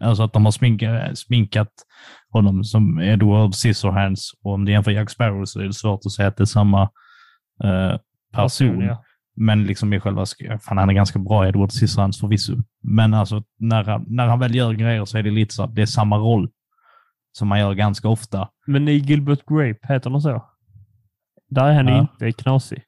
alltså 0.00 0.22
att 0.22 0.32
de 0.32 0.44
har 0.44 0.52
sminkat, 0.52 1.18
sminkat 1.18 1.68
honom 2.30 2.64
som 2.64 3.00
Edward 3.00 3.54
Scissorhands 3.54 4.30
och 4.44 4.52
om 4.52 4.64
det 4.64 4.72
jämför 4.72 4.90
Jack 4.90 5.10
Sparrow 5.10 5.44
så 5.44 5.60
är 5.60 5.64
det 5.64 5.72
svårt 5.72 6.00
att 6.06 6.12
säga 6.12 6.28
att 6.28 6.36
det 6.36 6.42
är 6.42 6.46
samma 6.46 6.82
eh, 7.64 7.96
person. 8.32 8.80
ja. 8.80 9.04
Men 9.36 9.64
liksom 9.64 9.92
i 9.92 10.00
själva, 10.00 10.24
fan 10.60 10.78
han 10.78 10.90
är 10.90 10.94
ganska 10.94 11.18
bra 11.18 11.48
Edward 11.48 11.70
Scissorhands 11.70 12.20
förvisso. 12.20 12.56
Men 12.82 13.14
alltså 13.14 13.42
när 13.58 13.84
han, 13.84 14.04
när 14.08 14.26
han 14.26 14.38
väl 14.38 14.54
gör 14.54 14.72
grejer 14.72 15.04
så 15.04 15.18
är 15.18 15.22
det 15.22 15.30
lite 15.30 15.54
så 15.54 15.62
att 15.64 15.74
det 15.74 15.82
är 15.82 15.86
samma 15.86 16.16
roll. 16.16 16.50
som 17.32 17.48
man 17.48 17.58
gör 17.58 17.74
ganska 17.74 18.08
ofta. 18.08 18.48
Men 18.66 18.88
i 18.88 18.92
Gilbert 18.92 19.40
Grape, 19.46 19.92
heter 19.94 20.10
den 20.10 20.20
så? 20.20 20.44
Där 21.50 21.64
är 21.66 21.72
han 21.74 21.88
Ja. 21.88 22.00
inte 22.00 22.32
knasig. 22.42 22.82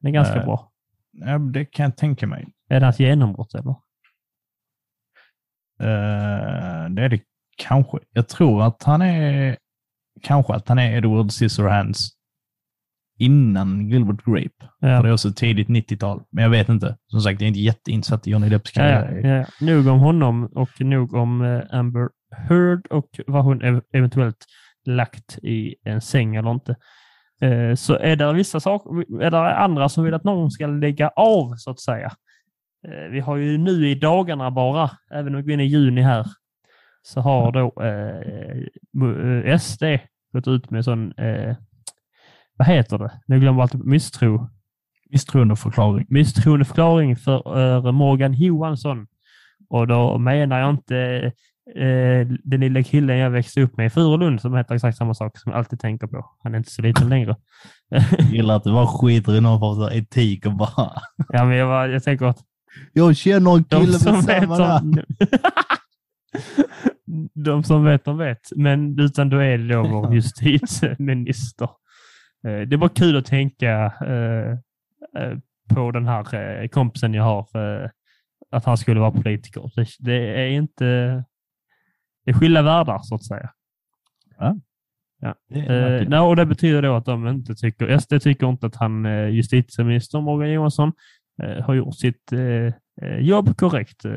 Den 0.00 0.08
är 0.08 0.12
ganska 0.14 0.36
Eh. 0.36 0.44
bra. 0.44 0.70
Ja, 1.12 1.38
det 1.38 1.64
kan 1.64 1.84
jag 1.84 1.96
tänka 1.96 2.26
mig. 2.26 2.48
Är 2.70 2.80
det 2.80 2.86
hans 2.86 3.00
genombrott 3.00 3.54
eller? 3.54 3.74
Eh, 5.80 6.90
det 6.90 7.02
är 7.02 7.08
det 7.08 7.20
kanske. 7.56 7.98
Jag 8.12 8.28
tror 8.28 8.62
att 8.62 8.82
han 8.82 9.02
är 9.02 9.56
kanske 10.22 10.54
att 10.54 10.68
han 10.68 10.78
är 10.78 10.96
Edward 10.96 11.30
Scissorhands 11.30 12.08
innan 13.18 13.90
Gilbert 13.90 14.24
Grape. 14.24 14.70
För 14.80 14.88
Ja. 14.88 15.02
det 15.02 15.08
är 15.08 15.12
också 15.12 15.32
tidigt 15.32 15.68
90-tal. 15.68 16.22
Men 16.30 16.42
jag 16.44 16.50
vet 16.50 16.68
inte. 16.68 16.96
Som 17.06 17.20
sagt, 17.20 17.40
jag 17.40 17.46
är 17.46 17.48
inte 17.48 17.60
jätteinsatt 17.60 18.26
i 18.26 18.30
Johnny 18.30 18.48
Depps 18.48 18.76
Ja, 18.76 18.82
karriär. 18.82 19.20
ja, 19.24 19.36
ja. 19.60 19.66
Nog 19.66 19.86
om 19.86 19.98
honom 20.00 20.46
och 20.54 20.80
nog 20.80 21.14
om 21.14 21.42
eh, 21.42 21.60
Amber 21.70 22.08
Heard 22.48 22.86
och 22.86 23.20
vad 23.26 23.44
hon 23.44 23.62
ev- 23.62 23.82
eventuellt 23.92 24.46
lagt 24.86 25.38
i 25.42 25.74
en 25.84 26.00
säng 26.00 26.36
eller 26.36 26.50
inte. 26.50 26.76
Eh, 27.42 27.74
Så 27.74 27.94
är 27.98 28.16
det 28.16 28.32
vissa 28.32 28.60
saker, 28.60 29.22
är 29.22 29.30
det 29.30 29.56
andra 29.56 29.88
som 29.88 30.04
vill 30.04 30.14
att 30.14 30.24
någon 30.24 30.50
ska 30.50 30.66
lägga 30.66 31.08
av 31.08 31.54
så 31.56 31.70
att 31.70 31.80
säga. 31.80 32.12
Eh, 32.86 33.10
Vi 33.10 33.20
har 33.20 33.36
ju 33.36 33.58
nu 33.58 33.88
i 33.88 33.94
dagarna 33.94 34.50
bara, 34.50 34.90
även 35.10 35.34
om 35.34 35.40
vi 35.40 35.42
går 35.42 35.52
in 35.52 35.60
i 35.60 35.64
juni 35.64 36.00
här, 36.02 36.26
så 37.02 37.20
har 37.20 37.52
då 37.52 37.60
eh, 37.82 38.62
mo- 38.96 39.44
eh, 39.46 39.58
SD 39.58 39.82
gått 40.32 40.48
ut 40.48 40.70
med 40.70 40.84
sån, 40.84 41.12
eh, 41.12 41.56
vad 42.56 42.68
heter 42.68 42.98
det? 42.98 43.10
Nu 43.26 43.40
glömmer 43.40 43.58
jag 43.58 43.62
alltid 43.62 43.84
misstro 43.84 44.48
Misstroendeförklaring. 45.10 46.06
misstroendeförklaring 46.08 47.16
för 47.16 47.60
eh, 47.86 47.92
Morgan 47.92 48.32
Johansson. 48.34 49.06
Och 49.70 49.86
då 49.86 50.18
menar 50.18 50.58
jag 50.60 50.70
inte 50.70 50.96
eh, 51.76 52.26
den 52.44 52.60
lilla 52.60 52.82
killen 52.82 53.18
jag 53.18 53.30
växte 53.30 53.60
upp 53.62 53.76
med 53.76 53.86
i 53.86 53.90
Furulund 53.90 54.40
som 54.40 54.54
heter 54.56 54.74
exakt 54.74 54.98
samma 54.98 55.14
sak 55.14 55.38
som 55.38 55.52
jag 55.52 55.58
alltid 55.58 55.80
tänker 55.80 56.06
på. 56.06 56.30
Han 56.42 56.54
är 56.54 56.58
inte 56.58 56.70
så 56.70 56.82
liten 56.82 57.08
längre. 57.08 57.36
Gillar 58.32 58.56
att 58.56 58.64
du 58.64 58.72
bara 58.72 58.86
skiter 58.86 59.36
i 59.36 59.40
någon 59.40 59.60
form 59.60 59.82
av 59.82 59.92
etik 59.92 60.46
och 60.46 60.56
bara 60.56 60.92
ja, 61.28 61.44
men 61.44 61.56
jag, 61.56 61.66
var- 61.66 61.88
jag 61.88 62.02
tänker 62.02 62.26
att 62.26 62.38
Jag 62.92 63.16
känner 63.16 63.56
en 63.56 63.64
de 63.68 63.80
kille 63.80 63.92
som 63.98 64.12
med 64.14 64.24
vet, 64.24 64.40
samma 64.42 64.58
namn. 64.58 65.02
de, 67.34 67.62
som 67.64 67.84
vet, 67.84 68.04
de 68.04 68.18
vet. 68.18 68.48
Men 68.56 69.00
utan 69.00 69.28
då 69.28 69.36
är 69.38 69.58
det 69.58 69.68
då 69.74 69.82
vår 69.82 70.14
justitieminister. 70.14 71.68
Eh, 72.46 72.60
Det 72.68 72.74
är 72.74 72.76
bara 72.76 72.90
kul 72.90 73.16
att 73.16 73.26
tänka 73.26 73.92
eh, 74.06 74.50
eh, 75.22 75.38
på 75.74 75.90
den 75.90 76.06
här 76.06 76.34
eh, 76.62 76.68
kompisen 76.68 77.14
jag 77.14 77.22
har, 77.24 77.48
eh, 77.84 77.90
att 78.50 78.64
han 78.64 78.76
skulle 78.78 79.00
vara 79.00 79.10
politiker. 79.10 79.70
Det, 79.76 79.86
det 79.98 80.40
är 80.42 80.48
inte... 80.48 80.84
Det 82.24 82.30
är 82.30 82.34
skilda 82.34 82.62
världar, 82.62 82.98
så 83.02 83.14
att 83.14 83.24
säga. 83.24 83.50
Det 84.40 85.58
är 85.60 85.62
Eh, 85.62 85.90
märkligt. 85.90 86.08
nej, 86.10 86.20
och 86.20 86.36
det 86.36 86.46
betyder 86.46 86.82
då 86.82 86.94
att 86.96 87.04
de 87.04 87.28
inte 87.28 87.54
tycker, 87.54 87.98
SD 87.98 88.20
tycker 88.22 88.48
inte 88.48 88.66
att 88.66 88.76
han, 88.76 89.06
eh, 89.06 89.28
justitieminister 89.28 90.20
Morgan 90.20 90.50
Johansson, 90.52 90.88
eh, 90.88 90.92
har 91.44 91.74
gjort 91.74 91.96
sitt 91.96 92.32
eh, 92.32 92.72
eh, 93.02 93.18
jobb 93.20 93.56
korrekt. 93.56 94.04
Eh, 94.04 94.10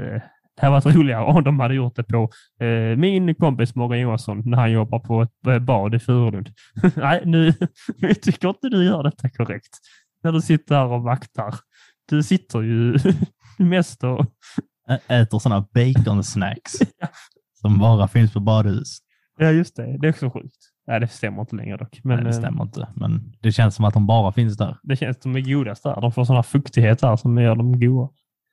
det 0.55 0.61
hade 0.61 0.71
varit 0.71 0.95
roligare 0.95 1.23
om 1.25 1.43
de 1.43 1.59
hade 1.59 1.73
gjort 1.73 1.95
det 1.95 2.03
på 2.03 2.29
eh, 2.65 2.97
min 2.97 3.35
kompis 3.35 3.75
Morgan 3.75 3.99
Johansson 3.99 4.41
när 4.45 4.57
han 4.57 4.71
jobbar 4.71 4.99
på 4.99 5.21
ett 5.21 5.47
eh, 5.47 5.59
bad 5.59 5.95
i 5.95 5.99
Furulund. 5.99 6.49
nej, 6.95 7.21
nu 7.25 7.53
vi 7.97 8.15
tycker 8.15 8.49
inte 8.49 8.69
du 8.69 8.85
gör 8.85 9.03
detta 9.03 9.29
korrekt. 9.29 9.77
När 10.23 10.31
du 10.31 10.41
sitter 10.41 10.75
här 10.75 10.85
och 10.87 11.03
vaktar. 11.03 11.55
Du 12.09 12.23
sitter 12.23 12.61
ju 12.61 12.97
mest 13.57 14.03
och... 14.03 14.25
Ä- 14.89 14.99
Äter 15.21 15.39
sådana 15.39 15.67
bacon-snacks 15.73 16.71
som 17.61 17.79
bara 17.79 18.07
finns 18.07 18.33
på 18.33 18.39
badhus. 18.39 18.97
Ja, 19.37 19.51
just 19.51 19.75
det. 19.75 19.97
Det 20.01 20.07
är 20.07 20.09
också 20.11 20.29
sjukt. 20.29 20.70
Nej, 20.91 20.99
det 20.99 21.07
stämmer 21.07 21.41
inte 21.41 21.55
längre 21.55 21.77
dock. 21.77 21.99
Men, 22.03 22.15
Nej, 22.15 22.23
det 22.23 22.29
eh, 22.29 22.39
stämmer 22.39 22.63
inte. 22.63 22.87
Men 22.95 23.33
det 23.41 23.51
känns 23.51 23.75
som 23.75 23.85
att 23.85 23.93
de 23.93 24.07
bara 24.07 24.31
finns 24.31 24.57
där. 24.57 24.77
Det 24.83 24.95
känns 24.95 25.21
som 25.21 25.33
de 25.33 25.39
är 25.39 25.53
godast 25.53 25.83
där. 25.83 26.01
De 26.01 26.11
får 26.11 26.25
sådana 26.25 26.43
fuktighet 26.43 26.99
där 26.99 27.15
som 27.15 27.37
gör 27.37 27.55
dem 27.55 27.79
goda. 27.79 28.09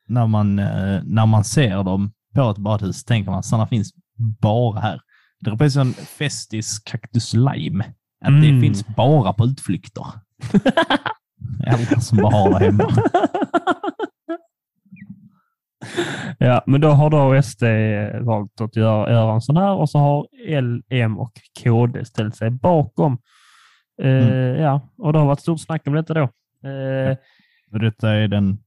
När 0.08 0.26
man, 0.26 0.58
eh, 0.58 1.00
när 1.04 1.26
man 1.26 1.44
ser 1.44 1.84
dem 1.84 2.12
på 2.34 2.50
ett 2.50 2.58
badhus 2.58 3.04
tänker 3.04 3.30
man 3.30 3.38
att 3.38 3.44
sådana 3.46 3.66
finns 3.66 3.92
bara 4.40 4.80
här. 4.80 5.00
Det 5.40 5.50
är 5.50 5.56
precis 5.56 5.74
som 5.74 5.92
Festis 5.92 6.78
Cactus 6.78 7.34
Lime. 7.34 7.84
Att 8.24 8.28
Mm. 8.28 8.40
det 8.54 8.60
finns 8.60 8.86
bara 8.86 9.32
på 9.32 9.44
utflykter. 9.44 10.04
Äldre 11.66 12.00
som 12.00 12.18
bara 12.18 12.32
har 12.36 12.58
det 12.60 12.64
hemma. 12.66 12.88
ja, 16.38 16.62
men 16.66 16.80
då 16.80 16.88
har 16.88 17.10
då 17.10 17.42
SD 17.42 17.62
valt 18.26 18.60
att 18.60 18.76
göra, 18.76 19.12
göra 19.12 19.32
en 19.34 19.40
sån 19.40 19.56
här 19.56 19.72
och 19.74 19.90
så 19.90 19.98
har 19.98 20.26
L, 20.48 20.82
M 20.88 21.18
och 21.18 21.32
KD 21.64 22.04
ställt 22.04 22.36
sig 22.36 22.50
bakom. 22.50 23.12
Eh, 24.02 24.08
Mm. 24.28 24.60
Ja, 24.62 24.88
och 24.98 25.12
det 25.12 25.18
har 25.18 25.26
varit 25.26 25.40
stort 25.40 25.60
snack 25.60 25.86
om 25.86 25.92
detta 25.94 26.14
då. 26.14 26.22
Eh, 26.68 27.16
Och 27.72 27.80
detta 27.80 28.10
är 28.10 28.28
den 28.28 28.58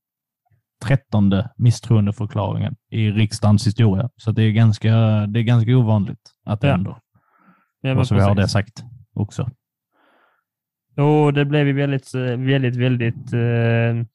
trettonde 0.85 1.49
misstroendeförklaringen 1.57 2.75
i 2.89 3.11
riksdagens 3.11 3.67
historia. 3.67 4.09
Så 4.15 4.31
det 4.31 4.43
är 4.43 4.51
ganska, 4.51 4.89
det 5.27 5.39
är 5.39 5.43
ganska 5.43 5.77
ovanligt 5.77 6.31
att 6.45 6.61
det 6.61 6.67
Ja. 6.67 6.73
händer. 6.73 6.95
ja, 7.81 7.95
Och 7.99 8.07
så 8.07 8.15
vi 8.15 8.21
har 8.21 8.35
det 8.35 8.47
sagt 8.47 8.83
också. 9.13 9.49
Och 10.97 11.33
det 11.33 11.45
blev 11.45 11.67
ju 11.67 11.73
väldigt, 11.73 12.13
eh, 12.15 12.21
väldigt, 12.21 12.75
väldigt 12.75 13.33
eh, 13.33 14.05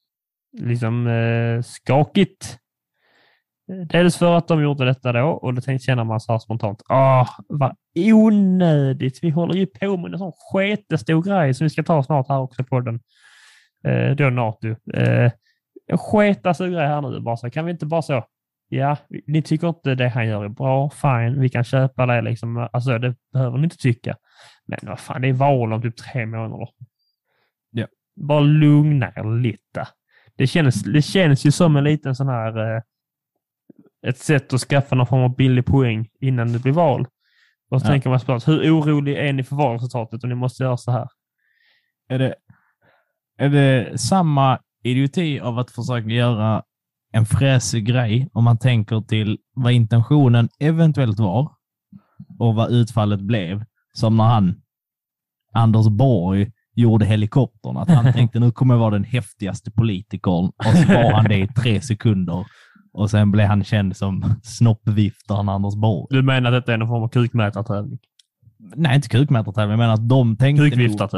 liksom 0.67 1.07
eh, 1.07 1.63
skakigt. 1.63 2.59
Dels 3.67 4.17
för 4.17 4.37
att 4.37 4.49
de 4.49 4.63
gjorde 4.63 4.85
detta 4.85 5.13
då 5.13 5.29
och 5.29 5.55
då 5.55 5.61
tänkte 5.61 5.85
känna 5.85 6.05
man 6.05 6.21
så 6.21 6.33
här 6.33 6.39
spontant, 6.39 6.83
ah, 6.89 7.27
vad 7.49 7.77
onödigt. 7.95 9.19
Vi 9.23 9.31
håller 9.31 9.55
ju 9.55 9.67
på 9.67 9.97
med 9.97 10.13
en 10.13 10.19
sån 10.19 10.33
sketestor 10.53 11.23
grej 11.23 11.55
som 11.55 11.65
vi 11.65 11.71
ska 11.71 11.83
ta 11.83 12.03
snart 12.03 12.29
här 12.29 12.39
också 12.39 12.65
på 12.65 12.81
den. 12.81 13.01
Eh, 13.85 14.17
då 14.17 14.31
NATO. 14.31 14.69
Eh, 14.95 15.33
en 15.87 15.99
sketaste 15.99 16.69
grej 16.69 16.87
här 16.87 17.01
nu. 17.01 17.21
Bara 17.21 17.37
så, 17.37 17.51
kan 17.51 17.65
vi 17.65 17.71
inte 17.71 17.87
bara 17.87 18.03
så, 18.03 18.25
ja, 18.69 18.97
ni 19.27 19.43
tycker 19.43 19.69
inte 19.69 19.95
det 19.95 20.09
han 20.09 20.27
gör 20.27 20.45
är 20.45 20.49
bra, 20.49 20.91
fine, 20.91 21.41
vi 21.41 21.49
kan 21.49 21.65
köpa 21.65 22.07
det 22.07 22.23
liksom. 22.23 22.69
Alltså 22.73 22.99
det 22.99 23.15
behöver 23.33 23.59
ni 23.59 23.65
inte 23.65 23.77
tycka. 23.77 24.17
Men 24.67 24.79
vad 24.83 25.01
fan, 25.01 25.23
det 25.23 25.29
är 25.29 25.33
val 25.33 25.73
om 25.73 25.83
typ 25.83 25.97
tre 25.97 26.27
månader. 26.27 26.69
Ja. 27.71 27.87
Bara 28.17 28.41
lugna 28.41 29.13
er 29.17 29.41
lite. 29.41 29.89
Det 30.37 30.47
känns, 30.47 30.83
det 30.83 31.03
känns 31.03 31.47
ju 31.47 31.53
som 31.53 31.77
en 31.77 31.85
liten 31.85 32.15
sån 32.15 32.29
här... 32.29 32.77
Eh, 32.77 32.83
ett 34.09 34.19
sätt 34.19 34.53
att 34.53 34.61
skaffa 34.61 34.95
någon 34.95 35.07
form 35.07 35.23
av 35.23 35.37
billig 35.37 35.67
poäng 35.67 36.09
innan 36.21 36.53
det 36.53 36.59
blir 36.59 36.73
val. 36.73 37.07
Och 37.71 37.81
så 37.81 37.87
Ja. 37.87 37.91
tänker 37.91 38.11
man 38.11 38.21
såklart, 38.21 38.49
hur 38.49 38.71
orolig 38.81 39.17
är 39.17 39.33
ni 39.33 39.43
för 39.45 39.57
valresultatet 39.57 40.23
och 40.23 40.29
ni 40.29 40.35
måste 40.35 40.63
göra 40.63 40.77
så 40.77 40.91
här? 40.91 41.09
Är 42.09 42.19
det, 42.19 42.35
är 43.39 43.49
det 43.49 44.01
samma 44.01 44.59
idioti 44.85 45.41
av 45.41 45.59
att 45.59 45.71
försöka 45.71 46.09
göra 46.09 46.63
en 47.13 47.27
fräsig 47.27 47.87
grej 47.87 48.29
om 48.33 48.45
man 48.45 48.59
tänker 48.59 49.01
till 49.01 49.39
vad 49.55 49.73
intentionen 49.73 50.49
eventuellt 50.61 51.19
var 51.19 51.53
och 52.39 52.55
vad 52.55 52.71
utfallet 52.71 53.21
blev, 53.21 53.65
som 53.93 54.17
när 54.17 54.25
han, 54.25 54.55
Anders 55.53 55.89
Borg, 55.89 56.53
gjorde 56.75 57.05
helikoptern. 57.07 57.77
Att 57.77 57.89
han 57.91 58.13
tänkte 58.13 58.39
nu 58.41 58.51
kommer 58.53 58.75
jag 58.75 58.79
vara 58.81 58.91
den 58.91 59.05
häftigaste 59.05 59.71
politikern 59.71 60.47
och 60.47 60.65
så 60.77 60.93
var 60.93 61.13
han 61.13 61.25
det 61.25 61.39
i 61.39 61.49
tre 61.49 61.81
sekunder 61.81 62.47
och 62.97 63.11
sen 63.11 63.31
blev 63.33 63.47
han 63.47 63.65
känd 63.65 63.97
som 63.97 64.35
snoppviftaren 64.43 65.49
Anders 65.49 65.75
Borg. 65.75 66.07
Du 66.11 66.23
menar 66.23 66.53
att 66.53 66.63
detta 66.63 66.75
är 66.75 66.79
någon 66.79 66.89
form 66.89 67.03
av 67.03 67.09
kukmätartävling? 67.09 67.99
Nej, 68.77 68.97
inte 68.97 69.09
kukmätartävling. 69.09 69.71
Jag 69.71 69.79
menar 69.79 69.95
att 69.95 70.09
de 70.09 70.37
tänkte 70.37 70.63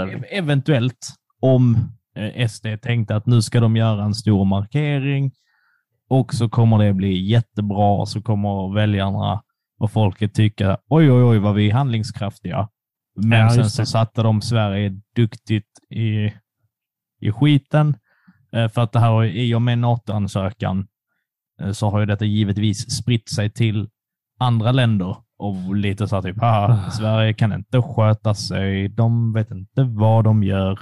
nog, 0.05 0.25
eventuellt 0.31 1.09
om 1.41 1.79
eh, 2.17 2.49
SD 2.49 2.67
tänkte 2.83 3.17
att 3.17 3.27
nu 3.27 3.43
ska 3.43 3.61
de 3.61 3.77
göra 3.77 4.05
en 4.05 4.15
stor 4.15 4.45
markering 4.45 5.33
och 6.09 6.35
så 6.35 6.49
kommer 6.49 6.79
det 6.79 6.93
bli 6.93 7.31
jättebra 7.31 7.91
och 7.91 8.09
så 8.09 8.23
kommer 8.23 8.75
väljarna 8.75 9.43
och 9.79 9.91
folket 9.91 10.35
tycka 10.35 10.79
oj, 10.89 11.13
oj, 11.13 11.23
oj, 11.23 11.39
vad 11.39 11.55
vi 11.55 11.69
är 11.71 11.75
handlingskraftiga. 11.75 12.69
Men 13.17 13.41
Ja, 13.41 13.51
sen 13.51 13.71
så 13.71 13.87
satte 13.87 14.23
de 14.23 14.41
Sverige 14.43 15.01
duktigt 15.17 15.69
i, 15.91 16.33
i 17.21 17.33
skiten. 17.33 17.97
Eh, 18.53 18.69
För 18.69 18.83
att 18.83 18.93
det 18.93 19.01
här, 19.01 19.25
i 19.25 19.55
och 19.55 19.63
med 19.63 19.79
NATO-ansökan 19.79 20.87
så 21.73 21.91
har 21.91 22.01
ju 22.01 22.07
detta 22.07 22.25
givetvis 22.25 22.91
spritt 22.91 23.29
sig 23.29 23.51
till 23.51 23.89
andra 24.41 24.73
länder 24.73 25.17
och 25.39 25.77
lite 25.77 26.09
så 26.09 26.15
här 26.17 26.23
typ, 26.23 26.41
"Haha, 26.41 26.91
Sverige 26.91 27.33
kan 27.33 27.53
inte 27.53 27.83
sköta 27.83 28.35
sig, 28.35 28.89
de 28.89 29.33
vet 29.33 29.51
inte 29.51 29.83
vad 29.83 30.25
de 30.25 30.43
gör. 30.43 30.79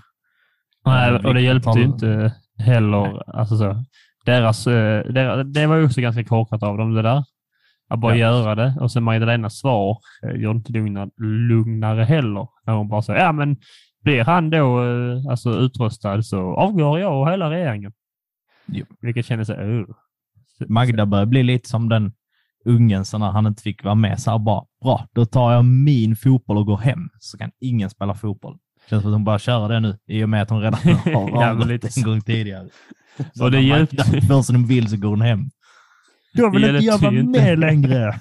Nej, 0.86 1.10
Eh, 1.10 1.26
och 1.26 1.34
det 1.34 1.40
hjälpte 1.40 1.78
ju 1.78 1.84
inte 1.84 2.34
heller. 2.58 3.36
Alltså 3.38 3.56
så. 3.58 3.84
Deras, 4.24 4.66
eh, 4.66 5.04
deras, 5.12 5.46
det 5.54 5.66
var 5.66 5.76
ju 5.76 5.84
också 5.84 6.00
ganska 6.00 6.24
korkat 6.24 6.62
av 6.62 6.78
dem 6.78 6.94
det 6.94 7.02
där. 7.02 7.24
Att 7.88 8.00
bara 8.00 8.16
Ja. 8.16 8.26
göra 8.26 8.54
det. 8.54 8.74
Och 8.80 8.92
sen 8.92 9.02
Magdalenas 9.02 9.58
svar 9.58 9.98
eh, 10.22 10.30
gjorde 10.40 10.56
inte 10.58 10.72
lugna, 10.72 11.08
lugnare 11.48 12.02
heller. 12.04 12.48
När 12.66 12.74
hon 12.74 12.88
bara 12.88 13.02
säger, 13.02 13.20
ja 13.20 13.32
men 13.32 13.56
blir 14.04 14.24
han 14.24 14.50
då 14.50 14.84
eh, 14.84 15.30
alltså, 15.30 15.50
utröstad 15.50 16.22
så 16.22 16.56
avgår 16.56 17.00
jag 17.00 17.20
och 17.20 17.30
hela 17.30 17.50
regeringen. 17.50 17.92
Jo. 18.66 18.84
Vilket 19.00 19.26
kändes 19.26 19.50
uh. 19.50 19.84
Magda 20.68 21.06
börjar 21.06 21.26
bli 21.26 21.42
lite 21.42 21.68
som 21.68 21.88
den 21.88 22.12
ungen 22.64 23.04
så 23.04 23.18
när 23.18 23.30
han 23.30 23.46
inte 23.46 23.62
fick 23.62 23.84
vara 23.84 23.94
med 23.94 24.20
så 24.20 24.30
här 24.30 24.38
bara, 24.38 24.64
bra, 24.82 25.06
då 25.14 25.24
tar 25.26 25.52
jag 25.52 25.64
min 25.64 26.16
fotboll 26.16 26.56
och 26.58 26.66
går 26.66 26.76
hem 26.78 27.08
så 27.20 27.38
kan 27.38 27.50
ingen 27.60 27.90
spela 27.90 28.14
fotboll. 28.14 28.56
Känns 28.90 29.02
som 29.02 29.10
att 29.10 29.14
hon 29.16 29.24
bara 29.24 29.38
köra 29.38 29.68
det 29.68 29.80
nu 29.80 29.96
i 30.06 30.24
och 30.24 30.28
med 30.28 30.42
att 30.42 30.50
hon 30.50 30.60
redan 30.60 30.80
har 31.14 31.48
avgått 31.50 31.96
en 31.96 32.02
gång 32.02 32.20
tidigare. 32.20 32.68
Så 33.34 33.44
Och 33.44 33.50
det 33.50 33.60
hjälpte- 33.60 33.96
knappt 33.96 34.26
får 34.26 34.42
som 34.42 34.56
hon 34.56 34.66
vill 34.66 34.88
så 34.88 34.96
går 34.96 35.08
hon 35.08 35.20
hem. 35.20 35.40
Jag 36.32 36.50
vill 36.50 36.64
inte 36.64 37.06
ju 37.06 37.20
inte. 37.20 37.40
med 37.40 37.58
längre. 37.58 38.14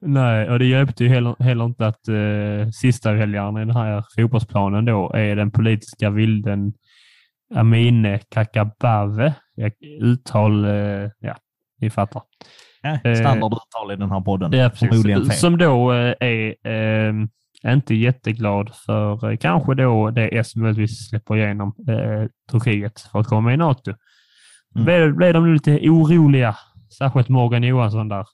Nej, 0.00 0.50
och 0.50 0.58
det 0.58 0.64
hjälpte 0.66 1.04
ju 1.04 1.10
heller, 1.10 1.36
heller 1.38 1.64
inte 1.64 1.86
att 1.86 2.08
uh, 2.08 2.70
sista 2.70 3.12
väljaren 3.12 3.56
i 3.56 3.60
den 3.60 3.76
här 3.76 4.04
fotbollsplanen 4.16 4.84
då 4.84 5.12
är 5.12 5.36
den 5.36 5.50
politiska 5.50 6.10
vilden 6.10 6.72
Amine 7.54 8.20
Kakabave. 8.28 9.34
Uttal, 10.00 10.64
uh, 10.64 11.10
ja, 11.18 11.36
ni 11.80 11.90
fattar. 11.90 12.22
Ja, 12.82 12.98
Standarduttal 13.14 13.92
i 13.92 13.96
den 13.96 14.10
här 14.10 14.20
podden. 14.20 14.52
Ja, 14.52 14.70
Förmodligen 14.70 15.24
fel. 15.26 15.36
Som 15.36 15.58
då 15.58 15.92
eh, 15.92 16.14
är 16.20 16.54
eh, 16.68 17.14
inte 17.72 17.94
jätteglad 17.94 18.70
för 18.86 19.30
eh, 19.30 19.36
kanske 19.36 19.74
då 19.74 20.10
det 20.10 20.38
S 20.38 20.56
möjligtvis 20.56 21.08
släpper 21.08 21.36
igenom 21.36 21.74
eh, 21.88 22.28
Turkiet 22.50 23.00
för 23.00 23.18
att 23.20 23.26
komma 23.26 23.52
i 23.52 23.56
NATO. 23.56 23.90
Mm. 24.74 24.84
Blev, 24.84 25.14
blev 25.14 25.34
de 25.34 25.52
lite 25.52 25.70
oroliga, 25.90 26.56
särskilt 26.98 27.28
Morgan 27.28 27.62
Johansson 27.62 28.08
där, 28.08 28.26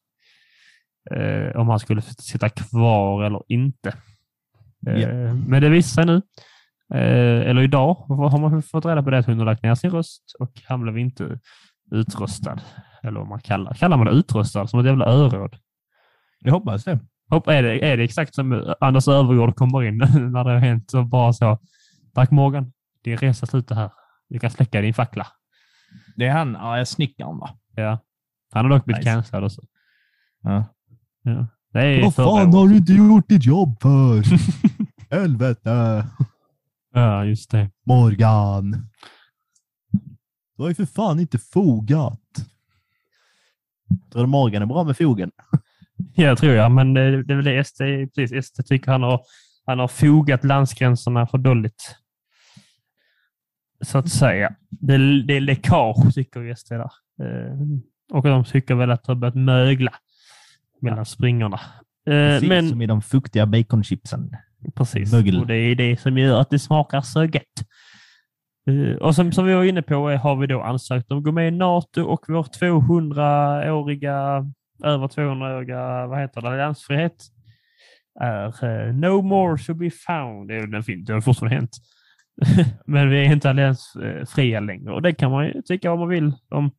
eh, 1.11 1.57
om 1.57 1.69
han 1.69 1.79
skulle 1.79 2.03
sitta 2.03 2.49
kvar 2.49 3.25
eller 3.25 3.43
inte. 3.49 3.89
Eh, 4.89 5.01
Ja. 5.01 5.09
Men 5.47 5.63
det 5.63 5.69
visar 5.69 6.03
sig 6.03 6.07
nu, 6.07 6.15
eh, 6.17 6.21
eller 6.95 7.63
idag, 7.63 7.95
har 7.95 8.39
man 8.39 8.63
fått 8.63 8.87
reda 8.87 9.03
på 9.03 9.11
det 9.11 9.19
att 9.19 9.27
hon 9.27 9.39
har 9.39 9.45
lagt 9.47 9.63
ner 9.63 9.75
sin 9.75 9.91
röst 9.91 10.23
och 10.39 10.53
han 10.65 10.83
blev 10.83 10.99
inte 10.99 11.39
utröstad. 11.91 12.61
Eller 13.03 13.19
vad 13.19 13.29
man 13.29 13.41
kallar, 13.41 13.75
kallar 13.75 13.97
man 13.97 14.07
det 14.07 14.13
utröstad 14.13 14.67
som 14.67 14.81
ett 14.81 14.87
jävla 14.87 15.05
öråd. 15.07 15.57
Jag 16.41 16.53
hoppas 16.53 16.85
det. 16.85 16.99
Hopp, 17.31 17.49
är, 17.49 17.63
det, 17.63 17.93
är 17.93 17.97
det 17.97 18.05
exakt 18.05 18.35
som 18.35 18.75
Anders 18.81 19.09
Öfvergård 19.09 19.57
kommer 19.57 19.83
in 19.83 19.99
när 20.33 20.45
det 20.45 20.51
har 20.51 20.59
hänt 20.59 20.91
så 20.91 21.03
bara 21.05 21.33
så. 21.33 21.59
Tack 22.15 22.31
Morgan, 22.31 22.73
din 23.05 23.17
resa 23.17 23.47
slutar 23.47 23.75
här. 23.75 23.91
Du 24.29 24.39
kan 24.39 24.51
släcka 24.51 24.81
din 24.81 24.95
fackla. 24.95 25.27
Det 26.17 26.27
är 26.27 26.33
han, 26.33 26.53
ja, 26.53 26.85
snickaren 26.85 27.39
va? 27.39 27.51
Ja. 27.77 27.99
Han 28.53 28.65
har 28.65 28.73
dock 28.73 28.85
blivit 28.85 29.05
Nice. 29.05 29.15
cancellad 29.15 29.45
också. 29.45 29.63
Ja. 30.43 30.65
Ja. 31.23 31.47
Det 31.73 31.81
är 31.81 32.03
Vad 32.03 32.15
fan 32.15 32.55
har 32.55 32.69
du 32.69 32.77
inte 32.77 32.93
gjort 32.93 33.29
ditt 33.29 33.47
jobb 33.47 33.83
för? 33.83 34.23
Helvete! 35.11 36.07
Ja, 36.93 37.25
just 37.25 37.51
det. 37.51 37.71
Morgan! 37.87 38.71
Du 40.57 40.63
har 40.63 40.69
ju 40.69 40.75
för 40.75 40.87
fan 40.87 41.21
inte 41.21 41.39
fogat. 41.39 42.21
Tror 44.13 44.23
du 44.23 44.29
Morgan 44.29 44.63
är 44.63 44.67
bra 44.67 44.85
med 44.85 44.97
fogen? 44.97 45.31
Ja, 46.15 46.37
tror 46.37 46.53
jag. 46.53 46.71
Men 46.73 46.95
det, 46.95 47.23
det 47.23 47.33
är 47.33 47.37
väl 47.37 47.45
det 47.45 47.65
SD, 47.65 47.81
precis, 48.15 48.47
SD 48.47 48.67
tycker 48.67 48.93
han 48.93 49.03
har, 49.03 49.21
han 49.67 49.79
har 49.79 49.89
fogat 49.89 50.45
landsgränserna 50.45 51.27
för 51.27 51.39
dåligt. 51.39 51.97
Så 53.85 53.99
att 53.99 54.09
säga. 54.09 54.55
Det, 54.71 55.23
det 55.23 55.35
är 55.37 55.41
läckage 55.41 56.15
tycker 56.15 56.55
SD 56.55 56.69
där. 56.73 56.81
Eh, 57.23 57.59
och 58.13 58.23
de 58.23 58.45
tycker 58.45 58.75
väl 58.75 58.91
att 58.91 59.05
det 59.05 59.11
har 59.13 59.17
börjat 59.17 59.35
mögla 59.35 59.93
mellan 60.81 61.07
springorna. 61.07 61.61
Eh, 62.07 62.13
Precis 62.13 62.49
men 62.49 62.69
som 62.69 62.83
i 62.83 62.87
de 62.87 63.03
fuktiga 63.03 63.47
baconchipsen. 63.47 64.37
Precis, 64.75 65.13
Mögel. 65.13 65.41
och 65.41 65.47
det 65.47 65.57
är 65.57 65.75
det 65.75 66.01
som 66.01 66.19
gör 66.19 66.41
att 66.41 66.51
det 66.51 66.59
smakar 66.59 67.01
så 67.01 67.25
gött. 67.25 67.67
Eh, 68.71 68.97
och 68.97 69.15
som, 69.15 69.33
som 69.33 69.47
vi 69.47 69.55
var 69.55 69.65
inne 69.65 69.83
på 69.83 70.11
eh, 70.11 70.21
har 70.21 70.37
vi 70.37 70.47
då 70.47 70.63
ansökt 70.63 71.11
om 71.11 71.19
att 71.19 71.25
gå 71.25 71.33
med 71.33 71.49
i 71.49 71.51
NATO 71.51 72.03
och 72.03 72.25
vår 72.29 72.43
200-åriga, 72.43 74.47
över 74.85 75.09
200-åriga, 75.09 76.07
vad 76.07 76.21
heter 76.21 76.41
det, 76.41 76.49
alliansfrihet 76.49 77.17
är 78.21 78.65
eh, 78.65 78.95
no 78.95 79.23
more 79.23 79.59
to 79.59 79.75
be 79.75 79.91
found. 79.91 80.49
Det 80.49 80.57
är 80.57 80.67
den 80.67 80.83
fint, 80.83 81.07
det 81.07 81.13
har 81.13 81.21
fortfarande 81.21 81.57
hänt. 81.57 81.77
Men 82.87 83.11
vi 83.11 83.27
är 83.27 83.33
inte 83.33 83.51
alliansfria 83.51 84.61
längre 84.61 84.93
och 84.93 85.03
det 85.03 85.15
kan 85.15 85.31
man 85.31 85.47
ju 85.47 85.63
tycka 85.63 85.91
vad 85.91 85.99
man 85.99 86.09
vill 86.09 86.33
om. 86.51 86.71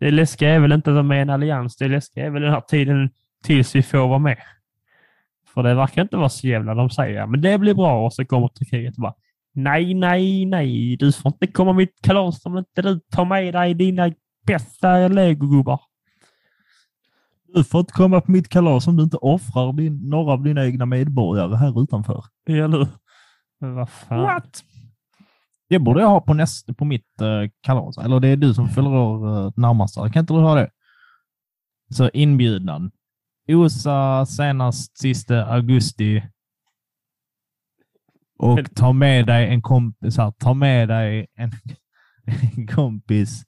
Det 0.00 0.10
läskiga 0.10 0.54
är 0.54 0.58
väl 0.58 0.72
inte 0.72 0.90
att 0.90 0.96
de 0.96 1.10
är 1.10 1.16
en 1.16 1.30
allians, 1.30 1.76
det 1.76 1.88
läskiga 1.88 2.26
är 2.26 2.30
väl 2.30 2.42
den 2.42 2.52
här 2.52 2.60
tiden 2.60 3.10
tills 3.44 3.74
vi 3.74 3.82
får 3.82 4.08
vara 4.08 4.18
med. 4.18 4.38
För 5.54 5.62
det 5.62 5.74
verkar 5.74 6.02
inte 6.02 6.16
vara 6.16 6.28
så 6.28 6.46
jävla 6.46 6.74
de 6.74 6.90
säger, 6.90 7.26
men 7.26 7.40
det 7.40 7.58
blir 7.58 7.74
bra 7.74 8.04
och 8.06 8.12
så 8.12 8.24
kommer 8.24 8.48
Turkiet 8.48 8.96
och 8.96 9.02
bara 9.02 9.14
nej, 9.54 9.94
nej, 9.94 10.44
nej, 10.44 10.96
du 10.96 11.12
får 11.12 11.32
inte 11.32 11.46
komma 11.46 11.72
mitt 11.72 12.02
kalas 12.02 12.46
om 12.46 12.58
inte 12.58 12.82
du 12.82 13.00
tar 13.00 13.24
med 13.24 13.54
dig 13.54 13.74
dina 13.74 14.12
bästa 14.46 15.08
legogubbar. 15.08 15.80
Du 17.54 17.64
får 17.64 17.80
inte 17.80 17.92
komma 17.92 18.20
på 18.20 18.30
mitt 18.30 18.48
kalas 18.48 18.86
om 18.86 18.96
du 18.96 19.02
inte 19.02 19.16
offrar 19.16 19.72
din, 19.72 20.08
några 20.08 20.32
av 20.32 20.42
dina 20.42 20.66
egna 20.66 20.86
medborgare 20.86 21.56
här 21.56 21.82
utanför. 21.82 22.24
Hur? 22.46 22.88
Men 23.60 23.74
vad 23.74 23.90
fan. 23.90 24.22
What? 24.22 24.64
Det 25.68 25.78
borde 25.78 26.00
jag 26.00 26.08
ha 26.08 26.20
på, 26.20 26.34
nästa, 26.34 26.74
på 26.74 26.84
mitt 26.84 27.20
eh, 27.20 27.50
kalas. 27.62 27.98
Eller 27.98 28.20
det 28.20 28.28
är 28.28 28.36
du 28.36 28.54
som 28.54 28.68
fyller 28.68 28.90
år 28.90 29.46
uh, 29.46 29.52
närmast. 29.56 29.94
Kan 29.94 30.20
inte 30.20 30.32
du 30.32 30.40
ha 30.40 30.54
det? 30.54 30.70
Så 31.94 32.10
inbjudan. 32.12 32.90
OSA 33.54 34.26
senast 34.26 34.98
sista 34.98 35.44
augusti. 35.44 36.22
Och 38.38 38.74
ta 38.74 38.92
med 38.92 39.26
dig 39.26 39.48
en 39.48 39.62
kompis. 39.62 40.16
Här, 40.16 40.30
ta 40.30 40.54
med 40.54 40.88
dig 40.88 41.26
en, 41.34 41.52
en 42.56 42.66
kompis 42.66 43.44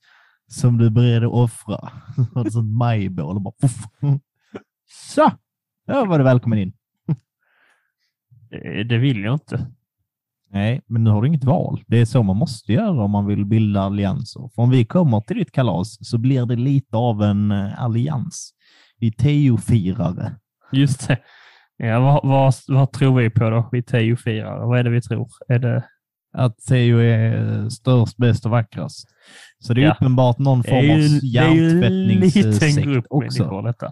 som 0.46 0.78
du 0.78 0.86
är 0.86 0.90
beredd 0.90 1.24
att 1.24 1.32
offra. 1.32 1.76
Har 2.34 2.44
du 2.44 2.50
sånt 2.50 2.76
majbål 2.78 3.36
och 3.36 3.42
bara 3.42 3.55
puff. 3.61 3.84
Så! 5.14 5.30
Då 5.86 6.05
var 6.05 6.18
du 6.18 6.24
välkommen 6.24 6.59
in. 6.59 6.72
Eh, 8.53 8.86
Det 8.86 8.98
vill 8.98 9.20
jag 9.20 9.34
inte. 9.34 9.66
Nej, 10.50 10.80
men 10.86 11.05
nu 11.05 11.11
har 11.11 11.22
du 11.22 11.28
inget 11.28 11.44
val. 11.44 11.82
Det 11.86 12.00
är 12.00 12.05
så 12.05 12.22
man 12.22 12.36
måste 12.36 12.72
göra 12.72 13.05
om 13.05 13.11
man 13.11 13.26
vill 13.26 13.44
bilda 13.44 13.80
allianser. 13.80 14.50
För 14.55 14.62
om 14.62 14.70
vi 14.70 14.84
kommer 14.84 15.20
till 15.20 15.36
ditt 15.36 15.53
kalas 15.53 16.09
så 16.09 16.18
blir 16.18 16.46
det 16.46 16.57
lite 16.57 16.96
av 16.96 17.22
en 17.22 17.50
eh, 17.50 17.82
allians. 17.82 18.55
Vi 19.03 19.12
Teo-firare. 19.12 20.36
Just 20.72 21.09
det. 21.09 21.18
Ja, 21.76 22.00
vad, 22.00 22.20
vad, 22.28 22.55
vad 22.68 22.92
tror 22.92 23.18
vi 23.18 23.30
på 23.30 23.50
då? 23.50 23.68
Vi 23.72 23.82
Teo-firare. 23.82 24.66
Vad 24.66 24.78
är 24.78 24.84
det 24.84 24.90
vi 24.90 25.00
tror? 25.03 25.28
Är 25.48 25.59
det, 25.59 25.84
Att 26.32 26.59
Teo 26.68 26.98
är 26.98 27.68
störst, 27.68 28.16
bäst 28.16 28.44
och 28.44 28.50
vackrast. 28.50 29.09
Så 29.59 29.74
det 29.74 29.80
är 29.80 29.84
Ja. 29.84 29.92
uppenbart 29.92 30.38
någon 30.38 30.64
form 30.64 30.76
av 30.90 30.98
ju 30.98 31.20
det 31.20 31.38
är 31.38 31.50
ju 31.55 31.66
en 31.84 31.98
liten 32.05 32.42
hjärntvättningssekt 32.42 32.86
grupp 32.86 33.07
också. 33.09 33.42
människor 33.42 33.62
detta. 33.62 33.86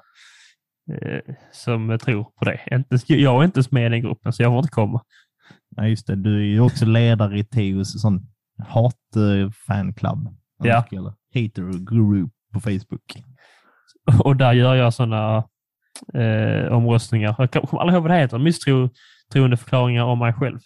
Eh, 0.92 1.34
Som 1.52 1.98
tror 2.02 2.24
på 2.24 2.44
det. 2.44 2.60
Jag 3.06 3.40
är 3.40 3.44
inte 3.44 3.62
med 3.70 3.86
i 3.86 3.88
den 3.88 4.02
gruppen 4.02 4.32
så 4.32 4.42
jag 4.42 4.50
får 4.52 4.58
inte 4.58 4.70
komma. 4.70 5.02
Ja, 5.76 5.86
just 5.86 6.06
det. 6.06 6.16
Du 6.16 6.36
är 6.36 6.44
ju 6.44 6.60
också 6.60 6.86
ledare 6.86 7.38
i 7.38 7.44
Teos 7.44 8.00
sån 8.00 8.26
hat-fanclub. 8.68 10.28
Ja. 10.62 10.84
Eller 10.92 11.12
hater 11.34 11.84
group 11.94 12.32
på 12.52 12.60
Facebook. 12.60 13.24
Och 14.24 14.36
där 14.36 14.52
gör 14.52 14.74
jag 14.74 14.94
sådana 14.94 15.44
eh, 16.14 16.72
omröstningar. 16.72 17.34
Jag 17.38 17.50
kommer 17.50 17.80
aldrig 17.80 17.94
ihåg 17.94 18.02
vad 18.02 18.10
det 18.10 18.18
heter. 18.18 18.38
Misstroendeförklaringar 18.38 20.04
om 20.04 20.18
mig 20.18 20.32
själv. 20.32 20.58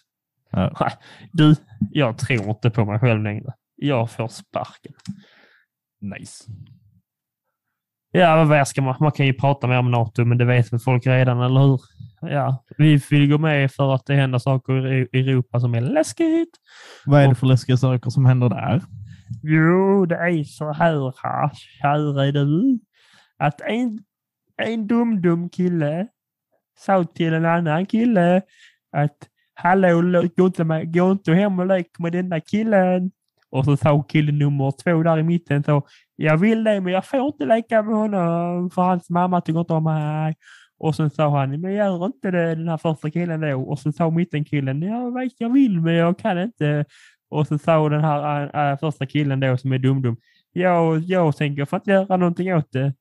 Ja. 0.51 0.91
Du, 1.33 1.55
jag 1.91 2.19
tror 2.19 2.49
inte 2.49 2.71
på 2.71 2.85
mig 2.85 2.99
själv 2.99 3.23
längre. 3.23 3.53
Jag 3.77 4.11
får 4.11 4.29
sparken. 4.29 4.93
Nice. 6.01 6.45
Ja, 8.17 8.45
vad 8.45 8.69
ska 8.69 8.83
man? 8.83 8.97
Man 9.01 9.13
kan 9.13 9.27
ju 9.27 9.33
prata 9.33 9.67
mer 9.67 9.79
om 9.79 9.91
NATO, 9.91 10.25
men 10.25 10.39
det 10.39 10.45
vet 10.45 10.73
väl 10.73 10.81
folk 10.81 11.07
redan, 11.07 11.41
eller 11.41 11.61
hur? 11.61 11.81
Ja, 12.21 12.65
vi 12.79 12.97
vill 13.11 13.31
gå 13.31 13.39
med 13.39 13.73
för 13.73 13.95
att 13.95 14.07
det 14.07 14.15
händer 14.15 14.39
saker 14.39 14.87
i 15.17 15.21
Europa 15.21 15.61
som 15.61 15.75
är 15.75 15.81
läskigt. 15.81 16.51
Vad 17.07 17.23
är 17.23 17.29
det 17.29 17.35
för 17.35 17.47
läskiga 17.47 17.77
saker 17.77 18.11
som 18.11 18.27
händer 18.27 18.49
där? 18.49 18.83
Jo, 19.43 20.07
det 20.07 20.15
är 20.15 20.45
så 20.45 20.73
här, 20.73 21.13
kära 21.83 22.33
du, 22.33 22.79
att 23.39 23.61
en, 23.61 23.99
en 24.57 24.87
dum 24.87 25.23
dum 25.23 25.49
kille 25.49 26.07
sa 26.79 27.05
till 27.05 27.35
en 27.35 27.45
annan 27.45 27.87
kille 27.87 28.43
att 28.93 29.29
hallå, 29.55 30.23
gå 30.37 30.47
inte, 30.47 30.65
med, 30.65 30.95
gå 30.95 31.13
inte 31.13 31.35
hem 31.35 31.59
och 31.59 31.67
lek 31.67 31.99
med 31.99 32.13
den 32.13 32.29
där 32.29 32.41
killen. 32.41 33.11
Och 33.51 33.65
så 33.65 33.77
sa 33.77 34.03
kille 34.03 34.33
nummer 34.33 34.73
två 34.85 35.03
där 35.03 35.19
i 35.19 35.23
mitten 35.23 35.65
så, 35.65 35.83
jag 36.17 36.37
vill 36.37 36.65
det 36.65 36.81
men 36.81 36.93
jag 36.93 37.07
får 37.07 37.27
inte 37.27 37.47
leka 37.47 37.83
med 37.83 37.95
honom 37.95 38.71
för 38.71 38.83
hans 38.83 39.11
mamma 39.11 39.41
tycker 39.41 39.61
inte 39.61 39.73
om 39.73 39.85
mig. 39.85 40.35
Och 40.79 40.95
sen 40.95 41.11
sa 41.11 41.39
han, 41.39 41.61
men 41.61 41.75
gör 41.75 42.07
inte 42.07 42.31
det 42.31 42.55
den 42.55 42.69
här 42.69 42.77
första 42.77 43.11
killen 43.11 43.41
då. 43.41 43.63
Och 43.63 43.79
så 43.79 43.93
sa 43.93 44.11
mittenkillen, 44.11 44.83
jag 44.83 45.15
vet 45.15 45.33
jag 45.39 45.53
vill 45.53 45.81
men 45.81 45.95
jag 45.95 46.19
kan 46.19 46.43
inte. 46.43 46.85
Och 47.31 47.47
så 47.47 47.59
sa 47.59 47.89
den 47.89 48.05
här 48.05 48.51
äh, 48.55 48.73
äh 48.73 48.79
första 48.79 49.07
killen 49.07 49.41
då 49.41 49.57
som 49.57 49.73
är 49.73 49.79
dum-dum, 49.79 50.17
jag, 50.53 50.99
jag 50.99 51.37
tänker 51.37 51.65
för 51.65 51.77
att 51.77 51.87
göra 51.87 52.17
någonting 52.17 52.55
åt 52.55 52.73
det. 52.73 52.95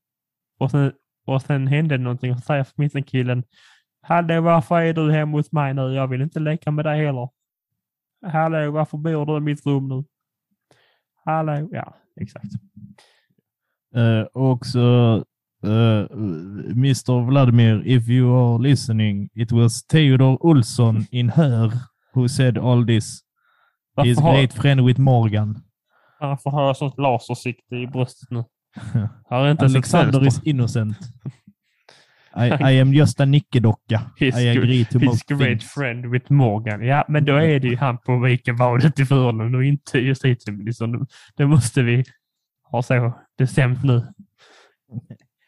Och 0.58 0.72
sen, 0.72 0.92
och 1.26 1.42
sen 1.42 1.68
hände 1.68 1.98
det 1.98 2.04
någonting 2.04 2.32
och 2.32 2.38
så 2.38 2.44
säger 2.44 2.68
mittenkillen, 2.76 3.44
Hallå, 4.02 4.42
varför 4.42 4.82
är 4.82 4.94
du 4.94 5.12
hemma 5.12 5.38
hos 5.38 5.52
mig 5.52 5.74
nu? 5.74 5.94
Jag 5.94 6.08
vill 6.08 6.22
inte 6.22 6.40
leka 6.40 6.72
med 6.72 6.86
dig 6.86 7.06
heller. 7.06 7.30
Hallå, 8.26 8.72
varför 8.72 8.98
bor 8.98 9.26
du 9.26 9.38
i 9.38 9.40
mitt 9.40 9.66
rum 9.66 9.88
nu? 9.88 10.04
Hallå, 11.26 11.70
ja, 11.72 11.96
exakt. 12.22 12.54
Uh, 13.96 14.26
också 14.34 14.80
uh, 15.66 16.12
Mr 16.72 17.26
Vladimir, 17.26 17.84
if 17.86 18.10
you 18.10 18.36
are 18.36 18.70
listening, 18.70 19.30
it 19.34 19.52
was 19.52 19.88
Theodor 19.88 20.46
Olsson 20.46 21.08
in 21.12 21.30
her 21.30 21.72
who 22.14 22.28
said 22.28 22.58
all 22.58 22.86
this. 22.86 23.22
Varför 23.96 24.22
har, 24.22 24.34
great 24.34 24.54
friend 24.54 24.86
with 24.86 25.00
Morgan. 25.00 25.62
varför 26.20 26.50
har 26.50 26.66
jag 26.66 26.78
sånt 26.78 26.98
lasersikte 26.98 27.76
i 27.76 27.88
bröstet 27.88 28.32
nu? 28.32 28.44
Har 29.30 29.52
inte 29.52 29.66
Alexander 29.66 30.28
is 30.28 30.42
innocent. 30.44 30.98
I, 32.36 32.48
I 32.48 32.80
am 32.82 32.94
just 32.94 33.20
a 33.20 33.26
nickedocka. 33.26 34.12
He's 34.20 34.40
I 34.40 34.50
agree 34.50 34.86
to 34.86 35.00
His 35.00 35.24
great 35.24 35.40
things. 35.40 35.72
friend 35.74 36.06
with 36.06 36.32
Morgan. 36.32 36.86
Ja, 36.86 37.06
men 37.08 37.26
då 37.26 37.36
är 37.36 37.60
det 37.60 37.68
ju 37.68 37.78
han 37.78 37.98
på 37.98 38.20
Vikavadet 38.20 39.00
i 39.00 39.06
Furulund 39.06 39.56
och 39.56 39.64
inte 39.64 40.00
justitieministern. 40.00 41.08
Det 41.36 41.46
måste 41.46 41.82
vi 41.82 42.04
ha 42.64 42.84
så 42.84 43.14
bestämt 43.38 43.84
nu. 43.84 44.08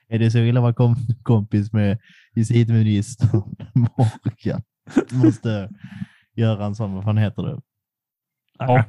Är 0.09 0.19
det 0.19 0.31
så 0.31 0.37
illa 0.37 0.59
att 0.59 0.63
vara 0.63 0.73
kom 0.73 0.95
kompis 1.23 1.73
med 1.73 1.97
justitieministern 2.35 3.41
Morgan? 3.73 4.61
Måste 5.11 5.69
göra 6.35 6.65
en 6.65 6.75
sån, 6.75 6.93
vad 6.93 7.03
fan 7.03 7.17
heter 7.17 7.43
det? 7.43 7.61
Ja, 8.59 8.83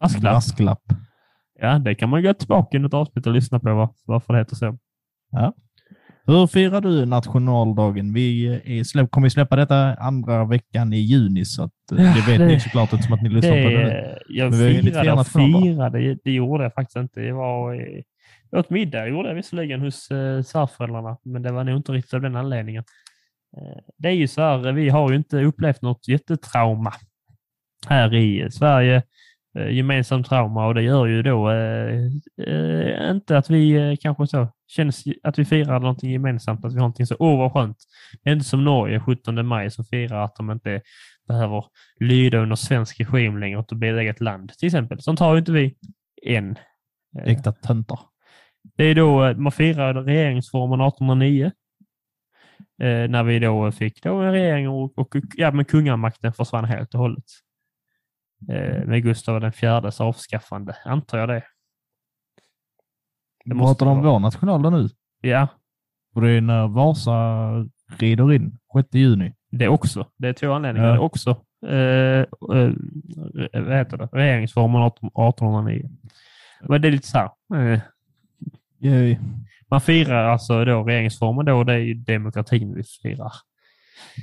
asklapp. 0.00 0.22
Brasklapp. 0.22 0.82
Ja, 1.58 1.78
det 1.78 1.94
kan 1.94 2.08
man 2.08 2.22
gå 2.22 2.34
tillbaka 2.34 2.76
i 2.76 2.80
något 2.80 2.94
avsnitt 2.94 3.26
och 3.26 3.32
lyssna 3.32 3.60
på 3.60 3.74
va? 3.74 3.94
varför 4.04 4.32
det 4.32 4.38
heter 4.38 4.56
så. 4.56 4.78
Hur 6.28 6.46
firar 6.46 6.80
du 6.80 7.06
nationaldagen? 7.06 8.12
Vi 8.12 8.46
är 8.78 8.84
släpp, 8.84 9.10
kommer 9.10 9.26
ju 9.26 9.30
släppa 9.30 9.56
detta 9.56 9.94
andra 9.94 10.44
veckan 10.44 10.92
i 10.92 10.96
juni, 10.98 11.44
så 11.44 11.62
att, 11.64 11.72
eh, 11.92 12.04
Ja, 12.04 12.14
det 12.14 12.32
vet 12.32 12.38
det- 12.38 12.46
ni 12.46 12.60
såklart 12.60 12.92
eftersom 12.92 13.14
att 13.14 13.22
ni 13.22 13.28
lyssnar 13.28 13.50
på 13.62 13.68
det 13.70 13.78
nu. 13.78 13.84
Det, 13.84 14.18
jag 14.28 14.50
Men 14.50 14.58
vi 14.58 14.82
firade 14.82 15.12
och 15.12 15.26
firade. 15.26 16.18
Det 16.24 16.30
gjorde 16.30 16.62
jag 16.64 16.74
faktiskt 16.74 16.96
inte. 16.96 17.20
Jag 17.20 17.34
var 17.36 17.74
eh, 17.74 18.02
jag 18.50 18.58
åt 18.60 18.70
middag 18.70 19.08
gjorde 19.08 19.28
jag 19.28 19.34
visserligen 19.34 19.80
hos 19.80 20.10
eh, 20.10 20.42
svärföräldrarna, 20.42 21.16
men 21.24 21.42
det 21.42 21.52
var 21.52 21.64
nog 21.64 21.76
inte 21.76 21.92
riktigt 21.92 22.14
av 22.14 22.20
den 22.20 22.36
anledningen. 22.36 22.84
Eh, 23.56 23.78
det 23.98 24.08
är 24.08 24.12
ju 24.12 24.28
så 24.28 24.40
här, 24.40 24.72
vi 24.72 24.88
har 24.88 25.10
ju 25.10 25.16
inte 25.16 25.42
upplevt 25.42 25.82
något 25.82 26.08
jättetrauma 26.08 26.92
här 27.88 28.14
i 28.14 28.50
Sverige. 28.50 29.02
Eh, 29.56 29.70
gemensamt 29.70 30.26
trauma 30.26 30.66
och 30.66 30.74
det 30.74 30.82
gör 30.82 31.06
ju 31.06 31.22
då 31.22 31.50
eh, 31.50 32.06
eh, 32.46 33.10
inte 33.10 33.38
att 33.38 33.50
vi 33.50 33.72
eh, 33.72 33.96
kanske 34.00 34.26
så 34.26 34.48
känns 34.66 35.04
att 35.22 35.38
vi 35.38 35.44
firar 35.44 35.80
någonting 35.80 36.10
gemensamt, 36.12 36.64
att 36.64 36.72
vi 36.72 36.76
har 36.76 36.80
någonting 36.80 37.06
så, 37.06 37.16
åh 37.18 37.38
vad 37.38 37.52
skönt. 37.52 37.76
Det 38.22 38.30
är 38.30 38.34
inte 38.34 38.44
som 38.44 38.64
Norge 38.64 39.00
17 39.00 39.46
maj 39.46 39.70
som 39.70 39.84
firar 39.84 40.24
att 40.24 40.36
de 40.36 40.50
inte 40.50 40.80
behöver 41.28 41.64
lyda 42.00 42.38
under 42.38 42.56
svensk 42.56 43.00
regim 43.00 43.38
längre 43.38 43.58
och 43.58 43.66
bli 43.76 43.88
ett 43.88 43.98
eget 43.98 44.20
land 44.20 44.52
till 44.58 44.66
exempel. 44.66 45.02
Sånt 45.02 45.20
har 45.20 45.32
ju 45.32 45.38
inte 45.38 45.52
vi 45.52 45.74
än. 46.22 46.58
Äkta 47.24 47.52
töntar. 47.52 48.00
Det 48.76 48.84
är 48.84 48.94
då 48.94 49.34
man 49.34 49.52
firar 49.52 49.94
regeringsformen 49.94 50.80
1809. 50.80 51.52
Eh, 52.82 53.08
när 53.08 53.22
vi 53.22 53.38
då 53.38 53.72
fick 53.72 54.02
då 54.02 54.16
en 54.16 54.32
regering 54.32 54.68
och, 54.68 54.98
och 54.98 55.16
ja, 55.34 55.50
men 55.50 55.64
kungamakten 55.64 56.32
försvann 56.32 56.64
helt 56.64 56.94
och 56.94 57.00
hållet. 57.00 57.24
Eh, 58.50 58.84
med 58.86 59.02
Gustav 59.02 59.40
den 59.40 59.52
fjärdes 59.52 60.00
avskaffande, 60.00 60.76
antar 60.84 61.18
jag 61.18 61.28
det. 61.28 61.42
Det 63.44 63.54
måste 63.54 63.84
Pratar 63.84 63.94
vara. 64.02 64.12
vår 64.12 64.18
nationaldag 64.18 64.70
nu? 64.70 64.88
Ja, 65.20 65.48
Och 66.14 66.20
det 66.22 66.30
är 66.30 66.40
när 66.40 66.68
Vasa 66.68 67.50
rider 67.98 68.32
in, 68.32 68.58
6 68.76 68.88
juni. 68.94 69.32
det 69.50 69.68
också. 69.68 70.06
Det 70.16 70.28
är 70.28 70.32
två 70.32 70.52
anledningar. 70.52 70.94
Ja. 70.94 70.98
Också. 71.00 71.30
Eh, 71.66 72.20
eh, 72.20 72.72
vad 73.52 73.76
heter 73.76 73.96
det? 73.96 74.08
Regeringsformen 74.12 74.82
18, 74.82 75.06
1809. 75.06 75.90
Men 76.68 76.82
det 76.82 76.88
är 76.88 76.92
lite 76.92 77.06
så 77.08 77.18
här. 77.18 77.72
Eh. 78.82 79.18
Man 79.70 79.80
firar 79.80 80.24
alltså 80.24 80.64
då 80.64 80.82
regeringsformen 80.84 81.46
då, 81.46 81.64
det 81.64 81.72
är 81.72 81.78
ju 81.78 81.94
demokratin 81.94 82.74
vi 82.74 82.82
firar. 83.02 83.32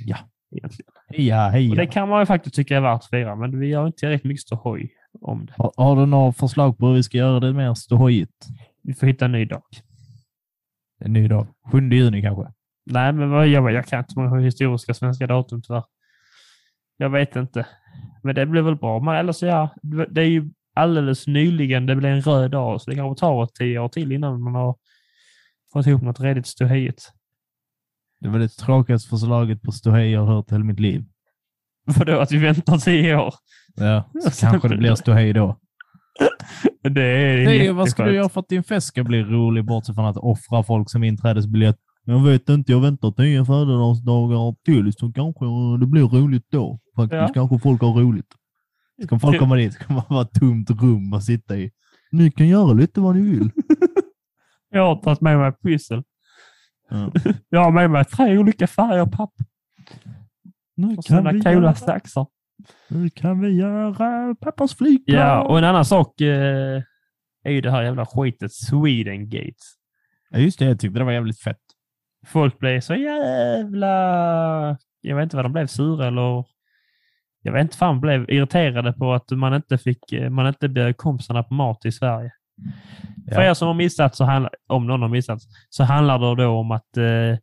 Ja. 0.04 0.16
Egentligen. 0.50 0.92
Heja, 1.08 1.70
Och 1.70 1.76
det 1.76 1.86
kan 1.86 2.08
man 2.08 2.22
ju 2.22 2.26
faktiskt 2.26 2.54
tycka 2.54 2.76
är 2.76 2.80
värt 2.80 2.94
att 2.94 3.10
fira, 3.10 3.36
men 3.36 3.60
vi 3.60 3.72
har 3.72 3.86
inte 3.86 3.98
tillräckligt 3.98 4.28
mycket 4.28 4.42
ståhoj 4.42 4.92
om 5.20 5.46
det. 5.46 5.52
Har, 5.56 5.72
har 5.76 5.96
du 5.96 6.06
några 6.06 6.32
förslag 6.32 6.78
på 6.78 6.86
hur 6.86 6.94
vi 6.94 7.02
ska 7.02 7.18
göra 7.18 7.40
det 7.40 7.52
mer 7.52 7.74
ståhojigt? 7.74 8.46
Vi 8.82 8.94
får 8.94 9.06
hitta 9.06 9.24
en 9.24 9.32
ny 9.32 9.44
dag. 9.44 9.62
En 11.00 11.12
ny 11.12 11.28
dag. 11.28 11.46
7 11.72 11.90
juni 11.90 12.22
kanske? 12.22 12.52
Nej, 12.86 13.12
men 13.12 13.30
vad 13.30 13.48
jag, 13.48 13.72
jag 13.72 13.86
kan 13.86 13.98
inte 13.98 14.18
många 14.18 14.40
historiska 14.40 14.94
svenska 14.94 15.26
datum 15.26 15.62
tyvärr. 15.62 15.84
Jag 16.96 17.10
vet 17.10 17.36
inte. 17.36 17.66
Men 18.22 18.34
det 18.34 18.46
blir 18.46 18.62
väl 18.62 18.76
bra. 18.76 19.00
Men 19.00 19.16
eller 19.16 19.32
så 19.32 19.46
ja, 19.46 19.68
det 20.10 20.20
är 20.20 20.28
ju 20.28 20.50
alldeles 20.74 21.26
nyligen 21.26 21.86
det 21.86 21.96
blev 21.96 22.12
en 22.12 22.20
röd 22.20 22.50
dag, 22.50 22.80
så 22.80 22.90
det 22.90 22.96
kanske 22.96 23.20
tar 23.20 23.46
tio 23.46 23.78
år 23.78 23.88
till 23.88 24.12
innan 24.12 24.42
man 24.42 24.54
har 24.54 24.76
fått 25.72 25.86
ihop 25.86 26.02
något 26.02 26.20
redigt 26.20 26.46
ståhejigt. 26.46 27.12
Det 28.24 28.30
var 28.30 28.38
det 28.38 28.48
tråkigaste 28.48 29.08
förslaget 29.08 29.62
på 29.62 29.72
ståhej 29.72 30.10
jag 30.10 30.20
har 30.20 30.34
hört 30.34 30.52
hela 30.52 30.64
mitt 30.64 30.80
liv. 30.80 31.04
Vadå, 31.98 32.18
att 32.18 32.32
vi 32.32 32.38
väntar 32.38 32.78
tio 32.78 33.16
år? 33.16 33.34
Ja, 33.74 34.10
så 34.30 34.46
kanske 34.46 34.68
det 34.68 34.76
blir 34.76 34.94
ståhej 34.94 35.32
då. 35.32 35.58
Det 36.82 37.02
är, 37.02 37.36
Det 37.46 37.66
är, 37.66 37.72
vad 37.72 37.88
ska 37.88 38.04
du 38.04 38.14
göra 38.14 38.28
för 38.28 38.40
att 38.40 38.48
din 38.48 38.64
fest 38.64 38.86
ska 38.86 39.04
bli 39.04 39.22
rolig, 39.22 39.64
bortsett 39.64 39.94
från 39.94 40.04
att 40.06 40.16
offra 40.16 40.62
folk 40.62 40.90
som 40.90 41.04
inträdesbiljett? 41.04 41.76
Jag 42.04 42.24
vet 42.24 42.48
inte, 42.48 42.72
jag 42.72 42.80
väntar 42.80 43.10
tio 43.10 43.44
födelsedagar 43.44 44.54
till, 44.64 44.92
så 44.92 45.12
kanske 45.12 45.44
det 45.80 45.86
blir 45.86 46.02
roligt 46.08 46.46
då. 46.50 46.78
Faktiskt, 46.96 47.14
Ja. 47.20 47.28
kanske 47.34 47.58
folk 47.58 47.80
har 47.82 47.92
roligt. 47.92 48.26
Ska 49.04 49.18
folk 49.18 49.38
komma 49.38 49.56
dit, 49.56 49.72
ska 49.72 49.92
man 49.94 50.02
vara 50.08 50.22
ett 50.22 50.32
tomt 50.32 50.70
rum 50.70 51.12
att 51.12 51.24
sitta 51.24 51.56
i. 51.56 51.70
Ni 52.12 52.30
kan 52.30 52.48
göra 52.48 52.72
lite 52.72 53.00
vad 53.00 53.16
ni 53.16 53.22
vill. 53.30 53.50
Jag 54.70 54.82
har 54.86 54.96
tagit 54.96 55.20
med 55.20 55.38
mig 55.38 55.52
pyssel. 55.52 56.02
Ja. 56.88 57.12
Jag 57.48 57.64
har 57.64 57.70
med 57.70 57.90
mig 57.90 58.04
tre 58.04 58.38
olika 58.38 58.66
färger 58.66 59.06
papp 59.06 59.32
Nu, 60.76 60.96
och 60.96 61.04
kan 61.04 61.24
vi 61.24 61.40
coola 61.40 61.52
göra, 61.52 61.74
saxar. 61.74 62.26
nu 62.88 63.10
kan 63.10 63.40
vi 63.40 63.48
göra 63.48 64.34
Pappas 64.34 64.74
flygplan. 64.74 65.18
Ja, 65.18 65.42
och 65.42 65.58
en 65.58 65.64
annan 65.64 65.84
sak 65.84 66.20
eh, 66.20 66.82
är 67.44 67.50
ju 67.50 67.60
det 67.60 67.70
här 67.70 67.82
jävla 67.82 68.06
skitet 68.06 68.52
Swedengate. 68.52 69.54
ja, 70.30 70.38
just 70.38 70.58
det. 70.58 70.64
Jag 70.64 70.80
tyckte 70.80 70.98
det 70.98 71.04
var 71.04 71.12
jävligt 71.12 71.40
fett. 71.40 71.60
Folk 72.26 72.58
blev 72.58 72.80
så 72.80 72.94
jävla... 72.94 73.90
Jag 75.00 75.16
vet 75.16 75.22
inte 75.22 75.36
vad 75.36 75.44
de 75.44 75.52
blev, 75.52 75.66
sura 75.66 76.06
eller... 76.06 76.44
Jag 77.42 77.52
vet 77.52 77.62
inte 77.62 77.76
fan, 77.76 78.00
blev 78.00 78.30
irriterade 78.30 78.92
på 78.92 79.12
att 79.12 79.30
man 79.30 79.54
inte 79.54 79.78
fick, 79.78 79.98
man 80.30 80.46
inte 80.46 80.68
bjöd 80.68 80.96
kompisarna 80.96 81.42
på 81.42 81.54
mat 81.54 81.84
i 81.84 81.92
Sverige. 81.92 82.32
För 83.32 83.42
er 83.42 83.54
som 83.54 83.66
har 83.66 83.74
missat, 83.74 84.16
så 84.16 84.24
handlar, 84.24 84.52
om 84.66 84.86
någon 84.86 85.02
har 85.02 85.08
missat, 85.08 85.38
så 85.68 85.84
handlar 85.84 86.18
det 86.18 86.42
då 86.42 86.48
om 86.48 86.70
att 86.70 86.96
eh, 86.96 87.38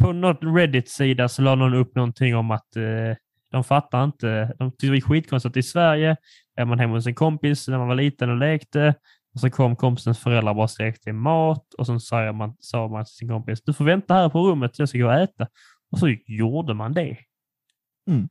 på 0.00 0.12
något 0.12 0.38
Reddit-sida 0.42 1.28
så 1.28 1.42
la 1.42 1.54
någon 1.54 1.74
upp 1.74 1.94
någonting 1.94 2.36
om 2.36 2.50
att 2.50 2.76
eh, 2.76 3.16
de 3.50 3.64
fattar 3.64 4.04
inte. 4.04 4.54
De 4.58 4.70
tyckte 4.70 4.86
det 4.86 4.92
var 4.92 5.00
skitkonstigt 5.00 5.56
i 5.56 5.62
Sverige 5.62 6.16
är 6.56 6.64
man 6.64 6.78
hemma 6.78 6.94
hos 6.94 7.06
en 7.06 7.14
kompis 7.14 7.68
när 7.68 7.78
man 7.78 7.88
var 7.88 7.94
liten 7.94 8.30
och 8.30 8.36
lekte 8.36 8.94
och 9.34 9.40
så 9.40 9.50
kom 9.50 9.76
kompisens 9.76 10.18
föräldrar 10.18 10.54
bara 10.54 10.62
och 10.62 10.70
stekte 10.70 11.12
mat 11.12 11.74
och 11.74 11.86
så 11.86 12.00
sa 12.00 12.32
man, 12.32 12.56
sa 12.60 12.88
man 12.88 13.04
till 13.04 13.14
sin 13.14 13.28
kompis 13.28 13.62
du 13.62 13.72
får 13.72 13.84
vänta 13.84 14.14
här 14.14 14.28
på 14.28 14.48
rummet 14.48 14.78
jag 14.78 14.88
ska 14.88 14.98
gå 14.98 15.06
och 15.06 15.14
äta. 15.14 15.48
Och 15.90 15.98
så 15.98 16.08
gjorde 16.26 16.74
man 16.74 16.92
det. 16.92 17.16
Mm. 18.10 18.28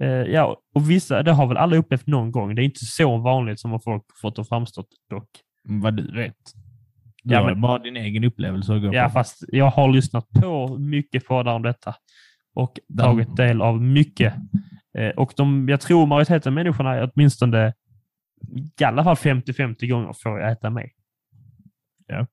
Eh, 0.00 0.08
ja, 0.08 0.56
och 0.74 0.90
vissa, 0.90 1.22
det 1.22 1.32
har 1.32 1.46
väl 1.46 1.56
alla 1.56 1.76
upplevt 1.76 2.06
någon 2.06 2.32
gång. 2.32 2.54
Det 2.54 2.62
är 2.62 2.64
inte 2.64 2.84
så 2.84 3.16
vanligt 3.18 3.60
som 3.60 3.70
har 3.70 3.78
folk 3.78 4.02
fått 4.22 4.38
att 4.38 4.48
framstå 4.48 4.84
dock. 5.10 5.28
Vad 5.64 5.96
du 5.96 6.12
vet. 6.16 6.36
Du 7.22 7.34
Ja, 7.34 7.40
har 7.40 7.46
men- 7.50 7.60
bara 7.60 7.78
din 7.78 7.96
egen 7.96 8.24
upplevelse 8.24 8.74
att 8.74 8.82
gå 8.82 8.94
Ja, 8.94 9.04
på. 9.04 9.10
fast 9.10 9.44
jag 9.48 9.70
har 9.70 9.88
lyssnat 9.92 10.28
på 10.30 10.78
mycket 10.78 11.26
poddar 11.26 11.54
om 11.54 11.62
detta 11.62 11.94
och 12.54 12.78
Den- 12.88 13.04
tagit 13.06 13.36
del 13.36 13.62
av 13.62 13.82
mycket. 13.82 14.34
Eh, 14.98 15.08
och 15.10 15.32
de, 15.36 15.68
jag 15.68 15.80
tror 15.80 16.06
majoriteten 16.06 16.50
av 16.50 16.54
människorna 16.54 16.94
är 16.94 17.10
åtminstone 17.14 17.74
i 18.80 18.84
alla 18.84 19.04
fall 19.04 19.16
50-50 19.16 19.86
gånger 19.86 20.12
får 20.22 20.40
jag 20.40 20.52
äta 20.52 20.70
med. 20.70 20.88
Ja. 22.06 22.26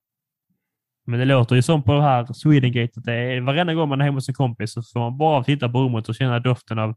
Men 1.06 1.18
det 1.18 1.24
låter 1.24 1.56
ju 1.56 1.62
som 1.62 1.82
på 1.82 1.92
det 1.94 2.02
här 2.02 2.32
Swedengate 2.32 2.92
att 2.96 3.04
det 3.04 3.12
är 3.14 3.40
varenda 3.40 3.74
gång 3.74 3.88
man 3.88 4.00
är 4.00 4.04
hemma 4.04 4.16
hos 4.16 4.28
en 4.28 4.34
kompis 4.34 4.72
så 4.72 4.82
får 4.82 5.00
man 5.00 5.18
bara 5.18 5.44
titta 5.44 5.68
på 5.68 5.78
rummet 5.80 6.08
och 6.08 6.14
känna 6.14 6.38
doften 6.40 6.78
av 6.78 6.94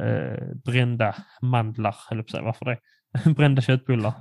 eh, 0.00 0.56
brända 0.64 1.14
mandlar, 1.42 1.96
eller 2.10 2.22
på 2.22 2.28
sig, 2.28 2.42
varför 2.42 2.64
det? 2.64 2.78
brända 3.34 3.62
köttbullar. 3.62 4.14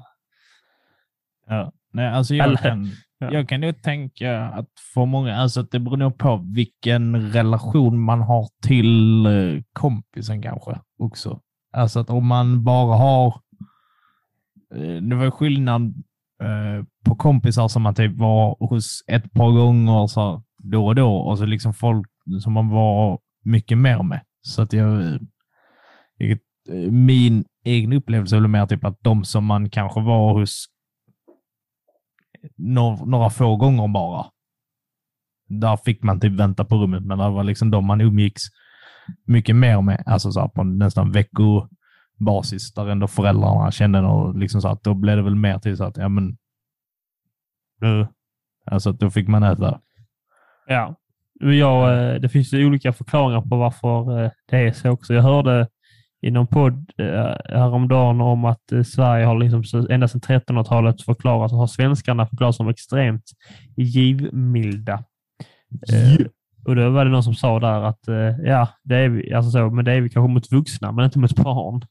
Ja. 1.47 1.72
Nej, 1.93 2.07
alltså 2.07 2.36
jag 2.36 2.59
kan, 2.59 2.91
ja. 3.20 3.32
jag 3.32 3.49
kan 3.49 3.61
nog 3.61 3.82
tänka 3.82 4.41
att 4.41 4.70
för 4.93 5.05
många, 5.05 5.36
alltså 5.36 5.59
att 5.59 5.72
det 5.72 5.80
beror 5.80 5.97
nog 5.97 6.18
på 6.18 6.45
vilken 6.55 7.32
relation 7.32 7.99
man 8.01 8.22
har 8.22 8.47
till 8.61 9.26
eh, 9.26 9.61
kompisen 9.74 10.41
kanske 10.41 10.80
också. 10.99 11.39
Alltså 11.74 11.99
att 11.99 12.09
om 12.09 12.28
man 12.28 12.63
bara 12.63 12.95
har, 12.95 13.28
eh, 14.76 15.01
det 15.01 15.16
var 15.16 15.32
skillnad 15.32 15.82
eh, 16.41 16.86
på 17.05 17.16
kompisar 17.16 17.68
som 17.68 17.82
man 17.82 17.95
typ 17.95 18.18
var 18.18 18.55
hos 18.59 19.03
ett 19.07 19.34
par 19.34 19.51
gånger 19.51 20.07
så 20.07 20.43
då 20.57 20.86
och 20.86 20.95
då 20.95 21.18
och 21.18 21.38
så 21.38 21.45
liksom 21.45 21.74
folk 21.74 22.07
som 22.43 22.53
man 22.53 22.70
var 22.70 23.20
mycket 23.43 23.78
mer 23.78 24.03
med. 24.03 24.22
Så 24.41 24.61
att 24.61 24.74
jag, 24.74 25.20
Eh, 26.20 26.38
min 26.91 27.45
egen 27.63 27.93
upplevelse 27.93 28.36
är 28.36 28.39
väl 28.39 28.49
mer 28.49 28.66
typ 28.66 28.86
att 28.86 28.99
de 29.01 29.24
som 29.24 29.45
man 29.45 29.70
kanske 29.70 30.01
var 30.01 30.34
hos 30.34 30.66
eh, 32.43 32.49
några, 32.55 33.05
några 33.05 33.30
få 33.30 33.55
gånger 33.55 33.88
bara. 33.88 34.26
Där 35.47 35.78
fick 35.78 36.03
man 36.03 36.20
typ 36.20 36.34
vänta 36.34 36.66
på 36.66 36.76
rummet, 36.76 37.03
men 37.03 37.18
det 37.18 37.30
var 37.30 37.43
liksom 37.43 37.72
de 37.72 37.86
man 37.86 38.01
umgicks 38.01 38.41
mycket 39.26 39.55
mer 39.55 39.82
med, 39.82 40.03
alltså 40.05 40.32
så 40.32 40.39
här 40.39 40.47
på 40.47 40.63
nästan 40.63 41.11
veckobasis, 41.11 42.74
där 42.74 42.88
ändå 42.88 43.07
föräldrarna 43.07 43.72
kände 43.72 44.01
och 44.01 44.38
liksom 44.38 44.61
så 44.61 44.68
att 44.68 44.84
då 44.84 44.93
blev 44.93 45.18
det 45.18 45.24
väl 45.24 45.36
mer 45.36 45.59
till 45.59 45.78
så 45.78 45.84
att, 45.84 45.97
ja 45.97 46.09
men, 46.09 46.38
du, 47.80 48.07
alltså 48.66 48.91
då 48.91 49.09
fick 49.09 49.28
man 49.28 49.43
äta. 49.43 49.82
Ja, 50.68 50.95
jag, 51.39 52.13
eh, 52.13 52.22
det 52.22 52.30
finns 52.30 52.53
ju 52.53 52.66
olika 52.66 52.93
förklaringar 52.93 53.41
på 53.41 53.57
varför 53.57 54.32
det 54.49 54.57
är 54.57 54.72
så 54.72 54.89
också. 54.89 55.13
Jag 55.13 55.24
hörde 55.24 55.68
i 56.22 56.32
någon 56.32 56.47
podd 56.47 56.91
eh, 56.97 57.36
häromdagen 57.49 58.22
om 58.22 58.45
att 58.45 58.63
Sverige 58.86 59.26
har 59.26 59.39
liksom 59.39 59.88
ända 59.89 60.07
sedan 60.07 60.22
1300-talet 60.22 61.01
förklarat, 61.01 61.51
har 61.51 61.68
svenskarna 61.68 62.26
förklarat 62.28 62.55
som 62.55 62.70
extremt 62.70 63.24
givmilda. 63.76 65.03
Yeah. 65.91 66.28
Och 66.66 66.76
då 66.76 66.89
var 66.89 67.05
det 67.05 67.11
någon 67.11 67.24
som 67.24 67.36
sa 67.36 67.59
där 67.59 67.82
att 67.82 67.99
ja, 68.43 68.70
det 68.84 68.95
är 68.95 69.09
vi, 69.09 69.34
alltså 69.34 69.51
så, 69.51 69.70
men 69.70 69.86
det 69.86 69.91
är 69.91 70.01
vi 70.01 70.09
kanske 70.09 70.34
mot 70.34 70.51
vuxna, 70.51 70.91
men 70.91 71.05
inte 71.05 71.20
mot 71.20 71.36
barn. 71.36 71.82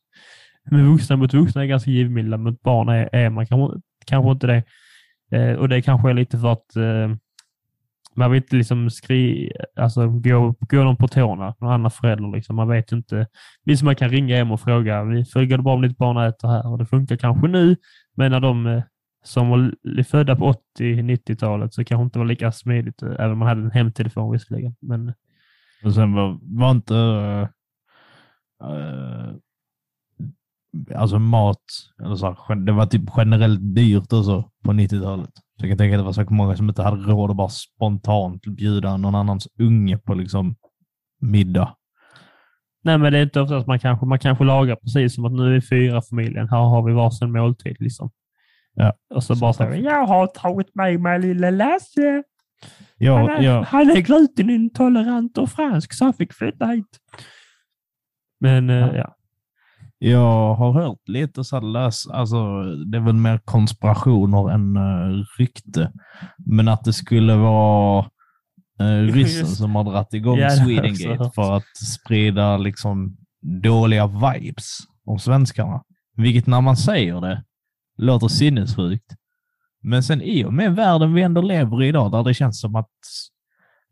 Men 0.70 0.92
vuxna 0.92 1.16
mot 1.16 1.34
vuxna 1.34 1.62
är 1.62 1.66
ganska 1.66 1.90
givmilda, 1.90 2.36
mot 2.36 2.62
barn 2.62 2.88
är, 2.88 3.08
är 3.12 3.30
man 3.30 3.46
kanske, 3.46 3.80
kanske 4.06 4.30
inte 4.30 4.46
det. 4.46 4.62
Och 5.56 5.68
det 5.68 5.82
kanske 5.82 6.10
är 6.10 6.14
lite 6.14 6.38
för 6.38 6.52
att 6.52 6.76
man 8.16 8.30
vill 8.30 8.42
inte 8.42 8.56
liksom 8.56 8.90
skri, 8.90 9.52
alltså 9.76 10.08
gå, 10.08 10.54
gå 10.60 10.84
dem 10.84 10.96
på 10.96 11.08
tårna, 11.08 11.54
någon 11.60 11.72
annan 11.72 11.90
förälder. 11.90 12.32
Liksom. 12.36 12.56
Man 12.56 12.68
vet 12.68 12.92
inte. 12.92 13.26
Visst, 13.64 13.82
man 13.82 13.96
kan 13.96 14.08
ringa 14.08 14.36
hem 14.36 14.50
och 14.50 14.60
fråga, 14.60 15.04
vi 15.04 15.24
frågade 15.24 15.56
det 15.56 15.62
bra 15.62 15.74
om 15.74 15.82
ditt 15.82 15.98
barn 15.98 16.16
äter 16.16 16.48
här? 16.48 16.72
Och 16.72 16.78
det 16.78 16.86
funkar 16.86 17.16
kanske 17.16 17.48
nu, 17.48 17.76
men 18.16 18.32
när 18.32 18.40
de 18.40 18.66
eh, 18.66 18.82
som 19.24 19.50
var 19.50 20.02
födda 20.02 20.36
på 20.36 20.54
80-90-talet 20.78 21.74
så 21.74 21.84
kanske 21.84 22.04
inte 22.04 22.18
var 22.18 22.26
lika 22.26 22.52
smidigt, 22.52 23.02
eh, 23.02 23.12
även 23.18 23.32
om 23.32 23.38
man 23.38 23.48
hade 23.48 23.60
en 23.60 23.70
hemtelefon 23.70 24.32
visserligen. 24.32 24.76
Men... 24.80 25.12
Och 25.84 25.94
sen 25.94 26.12
var, 26.12 26.38
var 26.42 26.70
inte 26.70 26.94
uh, 28.64 29.34
alltså 30.94 31.18
mat, 31.18 31.64
eller 32.04 32.14
så, 32.14 32.54
det 32.54 32.72
var 32.72 32.86
typ 32.86 33.02
generellt 33.16 33.74
dyrt 33.74 34.12
och 34.12 34.24
så 34.24 34.50
på 34.64 34.72
90-talet. 34.72 35.43
Så 35.56 35.66
jag 35.66 35.70
kan 35.70 35.78
tänka 35.78 35.96
att 35.96 36.00
det 36.00 36.04
var 36.04 36.12
säkert 36.12 36.30
många 36.30 36.56
som 36.56 36.68
inte 36.68 36.82
hade 36.82 36.96
råd 36.96 37.30
att 37.30 37.36
bara 37.36 37.48
spontant 37.48 38.46
bjuda 38.46 38.96
någon 38.96 39.14
annans 39.14 39.48
unge 39.58 39.98
på 39.98 40.14
liksom 40.14 40.56
middag. 41.20 41.76
Nej, 42.84 42.98
men 42.98 43.12
det 43.12 43.18
är 43.18 43.22
inte 43.22 43.40
ofta 43.40 43.56
att 43.56 43.66
man 43.66 43.78
kanske, 43.78 44.06
man 44.06 44.18
kanske 44.18 44.44
lagar 44.44 44.76
precis 44.76 45.14
som 45.14 45.24
att 45.24 45.32
nu 45.32 45.56
är 45.56 45.60
fyra 45.60 46.02
familjen, 46.02 46.48
här 46.48 46.58
har 46.58 46.82
vi 46.82 46.92
varsin 46.92 47.32
måltid. 47.32 47.76
Liksom. 47.80 48.10
Ja. 48.74 48.92
Och 49.14 49.24
så, 49.24 49.34
så 49.34 49.40
bara 49.40 49.52
säger 49.52 49.82
jag 49.82 50.06
har 50.06 50.26
tagit 50.26 50.74
med 50.74 51.00
mig 51.00 51.20
lille 51.20 51.50
Lasse. 51.50 52.22
Ja, 52.96 53.18
han, 53.18 53.28
är, 53.28 53.42
ja. 53.42 53.62
han 53.62 53.90
är 53.90 54.00
glutenintolerant 54.00 55.38
och 55.38 55.50
fransk 55.50 55.92
så 55.94 56.04
han 56.04 56.14
fick 56.14 56.32
flytta 56.32 56.66
hit. 56.66 56.98
Men 58.40 58.70
eh, 58.70 58.76
ja. 58.76 58.96
ja. 58.96 59.16
Jag 60.06 60.54
har 60.54 60.72
hört 60.72 61.08
lite 61.08 61.44
så 61.44 61.60
lös, 61.60 62.06
alltså 62.06 62.62
det 62.62 62.98
är 62.98 63.00
väl 63.00 63.14
mer 63.14 63.38
konspirationer 63.44 64.50
än 64.50 64.76
uh, 64.76 65.24
rykte, 65.38 65.92
men 66.46 66.68
att 66.68 66.84
det 66.84 66.92
skulle 66.92 67.36
vara 67.36 68.06
uh, 68.80 68.86
ryssen 69.12 69.46
som 69.46 69.74
har 69.74 69.84
dragit 69.84 70.14
igång 70.14 70.38
ja, 70.38 70.50
Swedengate 70.50 71.30
för 71.34 71.56
att 71.56 71.76
sprida 71.76 72.56
liksom 72.56 73.16
dåliga 73.62 74.06
vibes 74.06 74.78
om 75.06 75.18
svenskarna. 75.18 75.82
Vilket 76.16 76.46
när 76.46 76.60
man 76.60 76.76
säger 76.76 77.20
det 77.20 77.44
låter 77.98 78.28
sinnessjukt. 78.28 79.14
Men 79.82 80.02
sen 80.02 80.22
i 80.22 80.44
och 80.44 80.52
med 80.52 80.76
världen 80.76 81.14
vi 81.14 81.22
ändå 81.22 81.42
lever 81.42 81.82
i 81.82 81.88
idag, 81.88 82.12
där 82.12 82.22
det 82.22 82.34
känns 82.34 82.60
som 82.60 82.76
att 82.76 82.90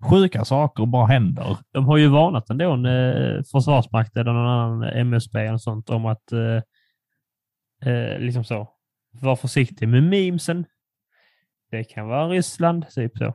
sjuka 0.03 0.44
saker 0.44 0.86
bara 0.86 1.07
händer. 1.07 1.57
De 1.72 1.84
har 1.84 1.96
ju 1.96 2.09
varnat 2.09 2.50
ändå 2.50 2.72
en 2.72 2.86
eh, 2.86 3.42
försvarsmakt 3.53 4.16
eller 4.16 4.32
någon 4.32 4.46
annan 4.46 4.82
MSB 4.82 5.40
eller 5.40 5.59
sånt 5.59 5.90
om 5.90 6.07
att 6.07 6.32
eh, 6.32 7.92
eh, 7.92 8.18
liksom 8.18 8.44
så. 8.44 8.68
Var 9.12 9.36
försiktig 9.36 9.88
med 9.88 10.03
memesen. 10.03 10.64
Det 11.70 11.84
kan 11.84 12.09
vara 12.09 12.28
Ryssland, 12.28 12.88
typ 12.88 13.18
så. 13.18 13.34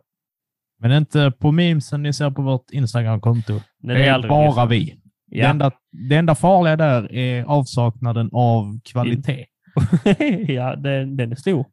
Men 0.80 0.92
inte 0.92 1.32
på 1.32 1.52
memesen 1.52 2.04
ni 2.04 2.14
ser 2.14 2.32
på 2.32 2.42
vårt 2.42 2.72
Instagram-konto. 2.72 3.54
Det 3.80 3.94
det 3.94 4.06
är 4.06 4.28
bara 4.28 4.48
Ryssland. 4.48 4.70
vi. 4.70 5.00
Ja. 5.26 5.44
Det, 5.44 5.50
enda, 5.50 5.72
det 6.10 6.16
enda 6.16 6.36
farliga 6.36 6.76
där 6.76 7.14
är 7.14 7.44
avsaknaden 7.44 8.30
av 8.34 8.80
kvalitet. 8.84 9.46
ja, 10.48 10.76
den, 10.76 11.18
den 11.18 11.32
är 11.32 11.36
stor. 11.36 11.66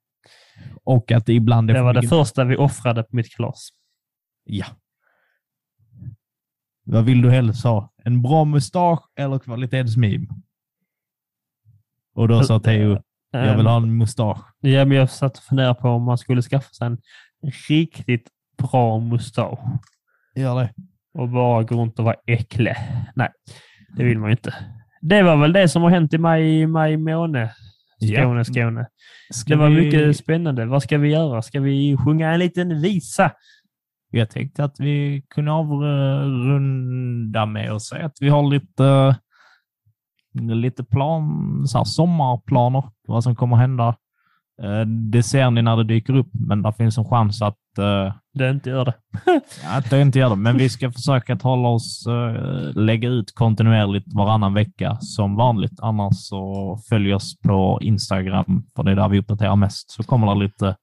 Och 0.84 1.12
att 1.12 1.26
det 1.26 1.32
ibland 1.32 1.70
är 1.70 1.74
Det 1.74 1.82
var 1.82 1.94
det 1.94 2.08
första 2.08 2.44
vi 2.44 2.56
offrade 2.56 3.02
på 3.02 3.16
mitt 3.16 3.36
kalas. 3.36 3.68
Ja, 4.44 4.66
vad 6.84 7.04
vill 7.04 7.22
du 7.22 7.30
helst 7.30 7.64
ha? 7.64 7.92
En 8.04 8.22
bra 8.22 8.44
mustasch 8.44 9.02
eller 9.16 9.38
kvalitetsmim? 9.38 10.28
Och 12.14 12.28
då 12.28 12.42
sa 12.42 12.60
Theo, 12.60 13.02
jag 13.30 13.56
vill 13.56 13.66
ha 13.66 13.76
en 13.76 13.98
mustasch. 13.98 14.38
Ja, 14.60 14.84
men 14.84 14.96
jag 14.96 15.10
satt 15.10 15.38
och 15.38 15.42
funderade 15.42 15.74
på 15.74 15.88
om 15.88 16.02
man 16.02 16.18
skulle 16.18 16.42
skaffa 16.42 16.72
sig 16.72 16.86
en 16.86 16.98
riktigt 17.68 18.28
bra 18.58 19.00
mustasch. 19.00 19.58
Gör 20.34 20.60
det. 20.60 20.72
Och 21.18 21.28
bara 21.28 21.62
gå 21.62 21.74
runt 21.80 21.98
och 21.98 22.04
vara 22.04 22.16
äcklig. 22.26 22.74
Nej, 23.14 23.28
det 23.96 24.04
vill 24.04 24.18
man 24.18 24.30
ju 24.30 24.32
inte. 24.32 24.54
Det 25.00 25.22
var 25.22 25.36
väl 25.36 25.52
det 25.52 25.68
som 25.68 25.82
har 25.82 25.90
hänt 25.90 26.14
i 26.14 26.18
maj, 26.18 26.66
maj 26.66 26.96
månad. 26.96 27.48
Skåne, 28.00 28.38
ja. 28.38 28.44
Skåne. 28.44 28.86
Ska 29.30 29.50
det 29.50 29.56
var 29.56 29.68
vi... 29.68 29.80
mycket 29.80 30.16
spännande. 30.16 30.66
Vad 30.66 30.82
ska 30.82 30.98
vi 30.98 31.08
göra? 31.08 31.42
Ska 31.42 31.60
vi 31.60 31.96
sjunga 31.96 32.32
en 32.32 32.38
liten 32.38 32.80
visa? 32.80 33.30
Jag 34.16 34.30
tänkte 34.30 34.64
att 34.64 34.80
vi 34.80 35.22
kunde 35.28 35.52
avrunda 35.52 37.46
med 37.46 37.72
att 37.72 37.82
säga 37.82 38.06
att 38.06 38.16
vi 38.20 38.28
har 38.28 38.50
lite, 38.50 39.16
lite 40.54 40.84
plan, 40.84 41.62
så 41.66 41.78
här 41.78 41.84
sommarplaner 41.84 42.84
vad 43.08 43.24
som 43.24 43.36
kommer 43.36 43.56
hända. 43.56 43.96
Eh, 44.62 44.86
det 44.86 45.22
ser 45.22 45.50
ni 45.50 45.62
när 45.62 45.76
det 45.76 45.84
dyker 45.84 46.16
upp, 46.16 46.30
men 46.32 46.62
det 46.62 46.72
finns 46.72 46.98
en 46.98 47.04
chans 47.04 47.42
att 47.42 47.58
uh, 47.78 48.12
det 48.34 48.50
inte 48.50 48.70
gör 48.70 48.84
det. 48.84 48.94
att 49.76 49.90
det 49.90 50.00
inte 50.00 50.18
gör 50.18 50.30
det, 50.30 50.36
men 50.36 50.56
vi 50.56 50.68
ska 50.68 50.92
försöka 50.92 51.32
att 51.32 51.42
hålla 51.42 51.68
oss, 51.68 52.06
uh, 52.08 52.72
lägga 52.74 53.08
ut 53.08 53.34
kontinuerligt 53.34 54.14
varannan 54.14 54.54
vecka 54.54 54.96
som 55.00 55.36
vanligt. 55.36 55.80
Annars 55.80 56.14
så 56.16 56.78
följ 56.88 57.14
oss 57.14 57.40
på 57.40 57.78
Instagram, 57.82 58.66
för 58.76 58.82
det 58.82 58.90
är 58.90 58.96
där 58.96 59.08
vi 59.08 59.18
uppdaterar 59.18 59.56
mest, 59.56 59.90
så 59.90 60.02
kommer 60.02 60.34
det 60.34 60.40
lite 60.40 60.76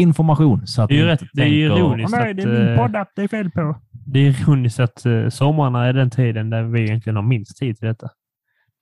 information. 0.00 0.66
Så 0.66 0.82
att 0.82 0.88
det 0.88 0.94
är 0.94 0.98
ju 0.98 1.06
rätt, 1.06 1.22
det 1.32 1.42
är 1.42 1.46
ironiskt 1.46 2.14
att... 2.14 2.36
det 2.36 2.42
är 2.42 2.68
min 2.68 2.76
poddapp 2.76 3.08
det 3.16 3.22
är 3.22 3.28
fel 3.28 3.50
på. 3.50 3.76
Det 4.06 4.18
är 4.18 4.30
ironiskt 4.30 4.80
att 4.80 5.06
uh, 5.06 5.28
sommarna 5.28 5.86
är 5.86 5.92
den 5.92 6.10
tiden 6.10 6.50
där 6.50 6.62
vi 6.62 6.82
egentligen 6.82 7.16
har 7.16 7.22
minst 7.22 7.58
tid 7.58 7.78
till 7.78 7.88
detta. 7.88 8.08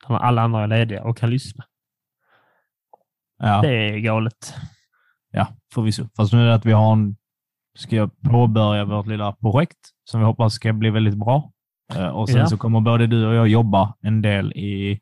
När 0.09 0.17
alla 0.17 0.43
andra 0.43 0.62
är 0.62 0.67
lediga 0.67 1.05
och 1.05 1.19
kan 1.19 1.31
lyssna. 1.31 1.64
Ja. 3.39 3.61
Det 3.62 3.69
är 3.69 3.99
galet. 3.99 4.55
Ja, 5.33 5.49
förvisso. 5.75 6.09
Fast 6.17 6.33
nu 6.33 6.43
är 6.43 6.47
det 6.47 6.55
att 6.55 6.67
vi 6.67 6.73
har 6.73 6.93
en, 6.93 7.17
ska 7.79 8.09
påbörja 8.31 8.85
vårt 8.85 9.07
lilla 9.07 9.33
projekt 9.33 9.79
som 10.05 10.21
vi 10.21 10.27
hoppas 10.27 10.55
ska 10.55 10.73
bli 10.73 10.91
väldigt 10.91 11.19
bra. 11.19 11.53
Uh, 11.97 12.09
och 12.09 12.29
sen 12.29 12.41
ja. 12.41 12.47
så 12.47 12.57
kommer 12.57 12.81
både 12.81 13.07
du 13.07 13.27
och 13.27 13.35
jag 13.35 13.49
jobba 13.49 13.95
en 14.01 14.23
del 14.23 14.53
i, 14.53 15.01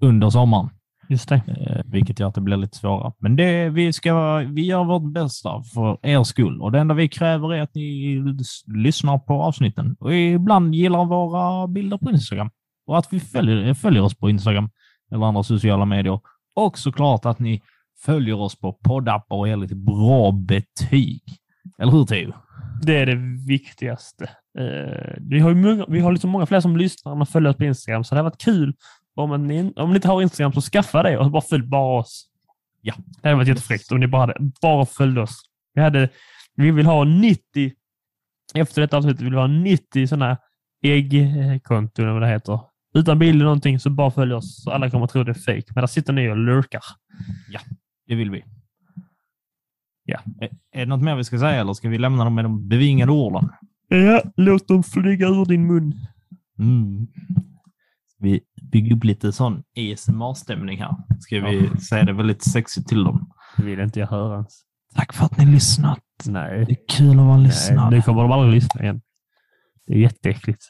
under 0.00 0.30
sommaren. 0.30 0.70
Just 1.08 1.28
det. 1.28 1.34
Eh, 1.34 1.82
vilket 1.84 2.20
gör 2.20 2.28
att 2.28 2.34
det 2.34 2.40
blir 2.40 2.56
lite 2.56 2.76
svårare. 2.76 3.12
Men 3.18 3.36
det, 3.36 3.68
vi, 3.68 3.92
ska, 3.92 4.36
vi 4.36 4.66
gör 4.66 4.84
vårt 4.84 5.12
bästa 5.12 5.62
för 5.74 5.98
er 6.02 6.24
skull 6.24 6.60
och 6.60 6.72
det 6.72 6.78
enda 6.78 6.94
vi 6.94 7.08
kräver 7.08 7.54
är 7.54 7.62
att 7.62 7.74
ni 7.74 8.22
lyssnar 8.66 9.18
på 9.18 9.42
avsnitten 9.42 9.96
och 10.00 10.14
ibland 10.14 10.74
gillar 10.74 11.04
våra 11.04 11.68
bilder 11.68 11.98
på 11.98 12.10
Instagram 12.10 12.50
och 12.86 12.98
att 12.98 13.12
vi 13.12 13.20
följer, 13.20 13.74
följer 13.74 14.02
oss 14.02 14.14
på 14.14 14.30
Instagram 14.30 14.70
eller 15.12 15.26
andra 15.26 15.42
sociala 15.42 15.84
medier. 15.84 16.20
Och 16.56 16.78
såklart 16.78 17.26
att 17.26 17.38
ni 17.38 17.62
följer 18.04 18.40
oss 18.40 18.60
på 18.60 18.72
poddappar 18.72 19.36
och 19.36 19.48
ger 19.48 19.56
lite 19.56 19.74
bra 19.74 20.32
betyg. 20.32 21.22
Eller 21.78 21.92
hur 21.92 22.04
Theo? 22.04 22.32
Det 22.82 22.96
är 22.96 23.06
det 23.06 23.46
viktigaste. 23.46 24.24
Uh, 24.58 25.14
vi 25.20 25.40
har, 25.40 25.50
ju 25.50 25.54
många, 25.54 25.84
vi 25.88 26.00
har 26.00 26.12
liksom 26.12 26.30
många 26.30 26.46
fler 26.46 26.60
som 26.60 26.76
lyssnar 26.76 27.20
och 27.20 27.28
följer 27.28 27.50
oss 27.50 27.56
på 27.56 27.64
Instagram, 27.64 28.04
så 28.04 28.14
det 28.14 28.18
har 28.18 28.24
varit 28.24 28.44
kul 28.44 28.74
om 29.16 29.46
ni, 29.46 29.72
om 29.76 29.90
ni 29.90 29.94
inte 29.94 30.08
har 30.08 30.22
Instagram 30.22 30.52
så 30.52 30.60
skaffa 30.60 31.02
det 31.02 31.18
och 31.18 31.30
bara 31.30 31.42
följ 31.42 31.66
bara 31.66 31.98
oss. 31.98 32.28
Ja, 32.80 32.94
det 33.22 33.28
hade 33.28 33.36
varit 33.36 33.48
jättefräckt 33.48 33.92
om 33.92 34.00
ni 34.00 34.06
bara, 34.06 34.20
hade, 34.20 34.34
bara 34.62 34.86
följde 34.86 35.20
oss. 35.20 35.42
Vi, 35.74 35.82
hade, 35.82 36.08
vi 36.56 36.70
vill 36.70 36.86
ha 36.86 37.04
90, 37.04 37.72
efter 38.54 38.80
detta 38.80 38.96
avsnitt 38.96 39.20
vill 39.20 39.30
vi 39.30 39.36
ha 39.36 39.46
90 39.46 40.06
sådana 40.06 40.38
äggkonton, 40.82 42.04
eller 42.04 42.12
vad 42.12 42.22
det 42.22 42.28
heter. 42.28 42.60
Utan 42.94 43.18
bild 43.18 43.34
eller 43.34 43.44
någonting, 43.44 43.80
så 43.80 43.90
bara 43.90 44.10
följ 44.10 44.34
oss. 44.34 44.64
Så 44.64 44.70
alla 44.70 44.90
kommer 44.90 45.04
att 45.04 45.10
tro 45.10 45.24
det 45.24 45.32
är 45.32 45.34
fake. 45.34 45.72
Men 45.74 45.82
där 45.82 45.86
sitter 45.86 46.12
ni 46.12 46.30
och 46.30 46.36
lurkar. 46.36 46.82
Ja, 47.48 47.60
det 48.06 48.14
vill 48.14 48.30
vi. 48.30 48.44
Ja. 50.04 50.20
Är, 50.40 50.50
är 50.72 50.80
det 50.80 50.86
något 50.86 51.02
mer 51.02 51.16
vi 51.16 51.24
ska 51.24 51.38
säga 51.38 51.60
eller 51.60 51.72
ska 51.72 51.88
vi 51.88 51.98
lämna 51.98 52.24
dem 52.24 52.34
med 52.34 52.44
de 52.44 52.68
bevingade 52.68 53.12
orden? 53.12 53.48
Ja, 53.88 54.22
låt 54.36 54.68
dem 54.68 54.82
flyga 54.82 55.26
ur 55.26 55.44
din 55.44 55.66
mun. 55.66 55.94
Mm. 56.58 57.06
Vi 58.18 58.40
bygger 58.72 58.96
upp 58.96 59.04
lite 59.04 59.32
sån 59.32 59.62
ASMR-stämning 59.76 60.78
här. 60.78 60.96
Ska 61.20 61.40
vi 61.40 61.64
ja. 61.64 61.80
säga 61.80 62.04
det 62.04 62.12
väldigt 62.12 62.42
sexigt 62.42 62.88
till 62.88 63.04
dem? 63.04 63.30
Det 63.56 63.62
vill 63.62 63.80
inte 63.80 64.00
jag 64.00 64.06
höra 64.06 64.34
ens. 64.34 64.62
Tack 64.94 65.12
för 65.12 65.24
att 65.24 65.38
ni 65.38 65.46
lyssnat. 65.46 66.00
Nej. 66.26 66.64
Det 66.66 66.72
är 66.72 66.78
kul 66.88 67.20
att 67.20 67.26
vara 67.26 67.36
lyssnare. 67.36 67.90
Nej, 67.90 67.98
nu 67.98 68.02
kommer 68.02 68.22
de 68.22 68.32
aldrig 68.32 68.54
lyssna 68.54 68.82
igen. 68.82 69.00
Det 69.86 69.94
är 69.94 69.98
jätteäckligt. 69.98 70.62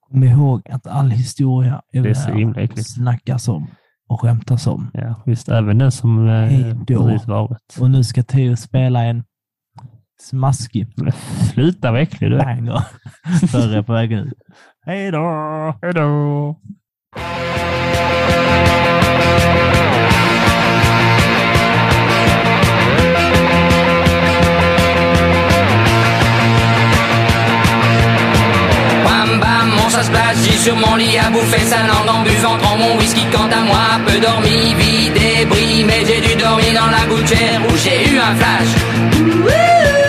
Kom 0.00 0.24
ihåg 0.24 0.68
att 0.70 0.86
all 0.86 1.10
historia 1.10 1.82
är, 1.92 2.02
Det 2.02 2.10
är 2.10 2.14
så 2.14 2.30
himla 2.30 2.60
äckligt. 2.60 2.90
snackas 2.90 3.48
om 3.48 3.66
och 4.08 4.20
skämtas 4.20 4.66
om. 4.66 4.90
Ja, 4.94 5.22
visst, 5.26 5.48
även 5.48 5.78
den 5.78 5.92
som 5.92 6.28
eh, 6.28 6.48
precis 6.86 7.26
varit. 7.26 7.76
Och 7.80 7.90
nu 7.90 8.04
ska 8.04 8.22
Theo 8.22 8.56
spela 8.56 9.04
en 9.04 9.24
smaskig 10.20 10.86
Sluta 11.52 11.92
vad 11.92 12.00
äcklig 12.00 12.30
du 12.30 12.36
är. 12.36 12.44
banger 12.44 12.82
er 13.78 13.82
på 13.82 13.92
vägen 13.92 14.18
ut. 14.18 14.34
Hej 14.86 15.10
då! 15.10 15.18
Hej 15.82 15.92
då! 15.94 16.60
Sur 30.66 30.74
mon 30.74 30.96
lit 30.96 31.16
à 31.16 31.30
bouffer 31.30 31.60
sa 31.60 31.76
langue 31.86 32.08
en 32.08 32.22
buvant 32.22 32.58
trop 32.58 32.76
mon 32.76 32.96
whisky 32.98 33.24
quant 33.30 33.48
à 33.56 33.62
moi, 33.62 34.00
peu 34.04 34.18
dormi, 34.18 34.74
vie 34.74 35.10
débris, 35.10 35.84
mais 35.84 36.04
j'ai 36.04 36.20
dû 36.20 36.34
dormir 36.34 36.72
dans 36.74 36.90
la 36.90 37.06
gouttière 37.06 37.60
où 37.68 37.76
j'ai 37.76 38.10
eu 38.10 38.18
un 38.18 38.34
flash. 38.34 40.05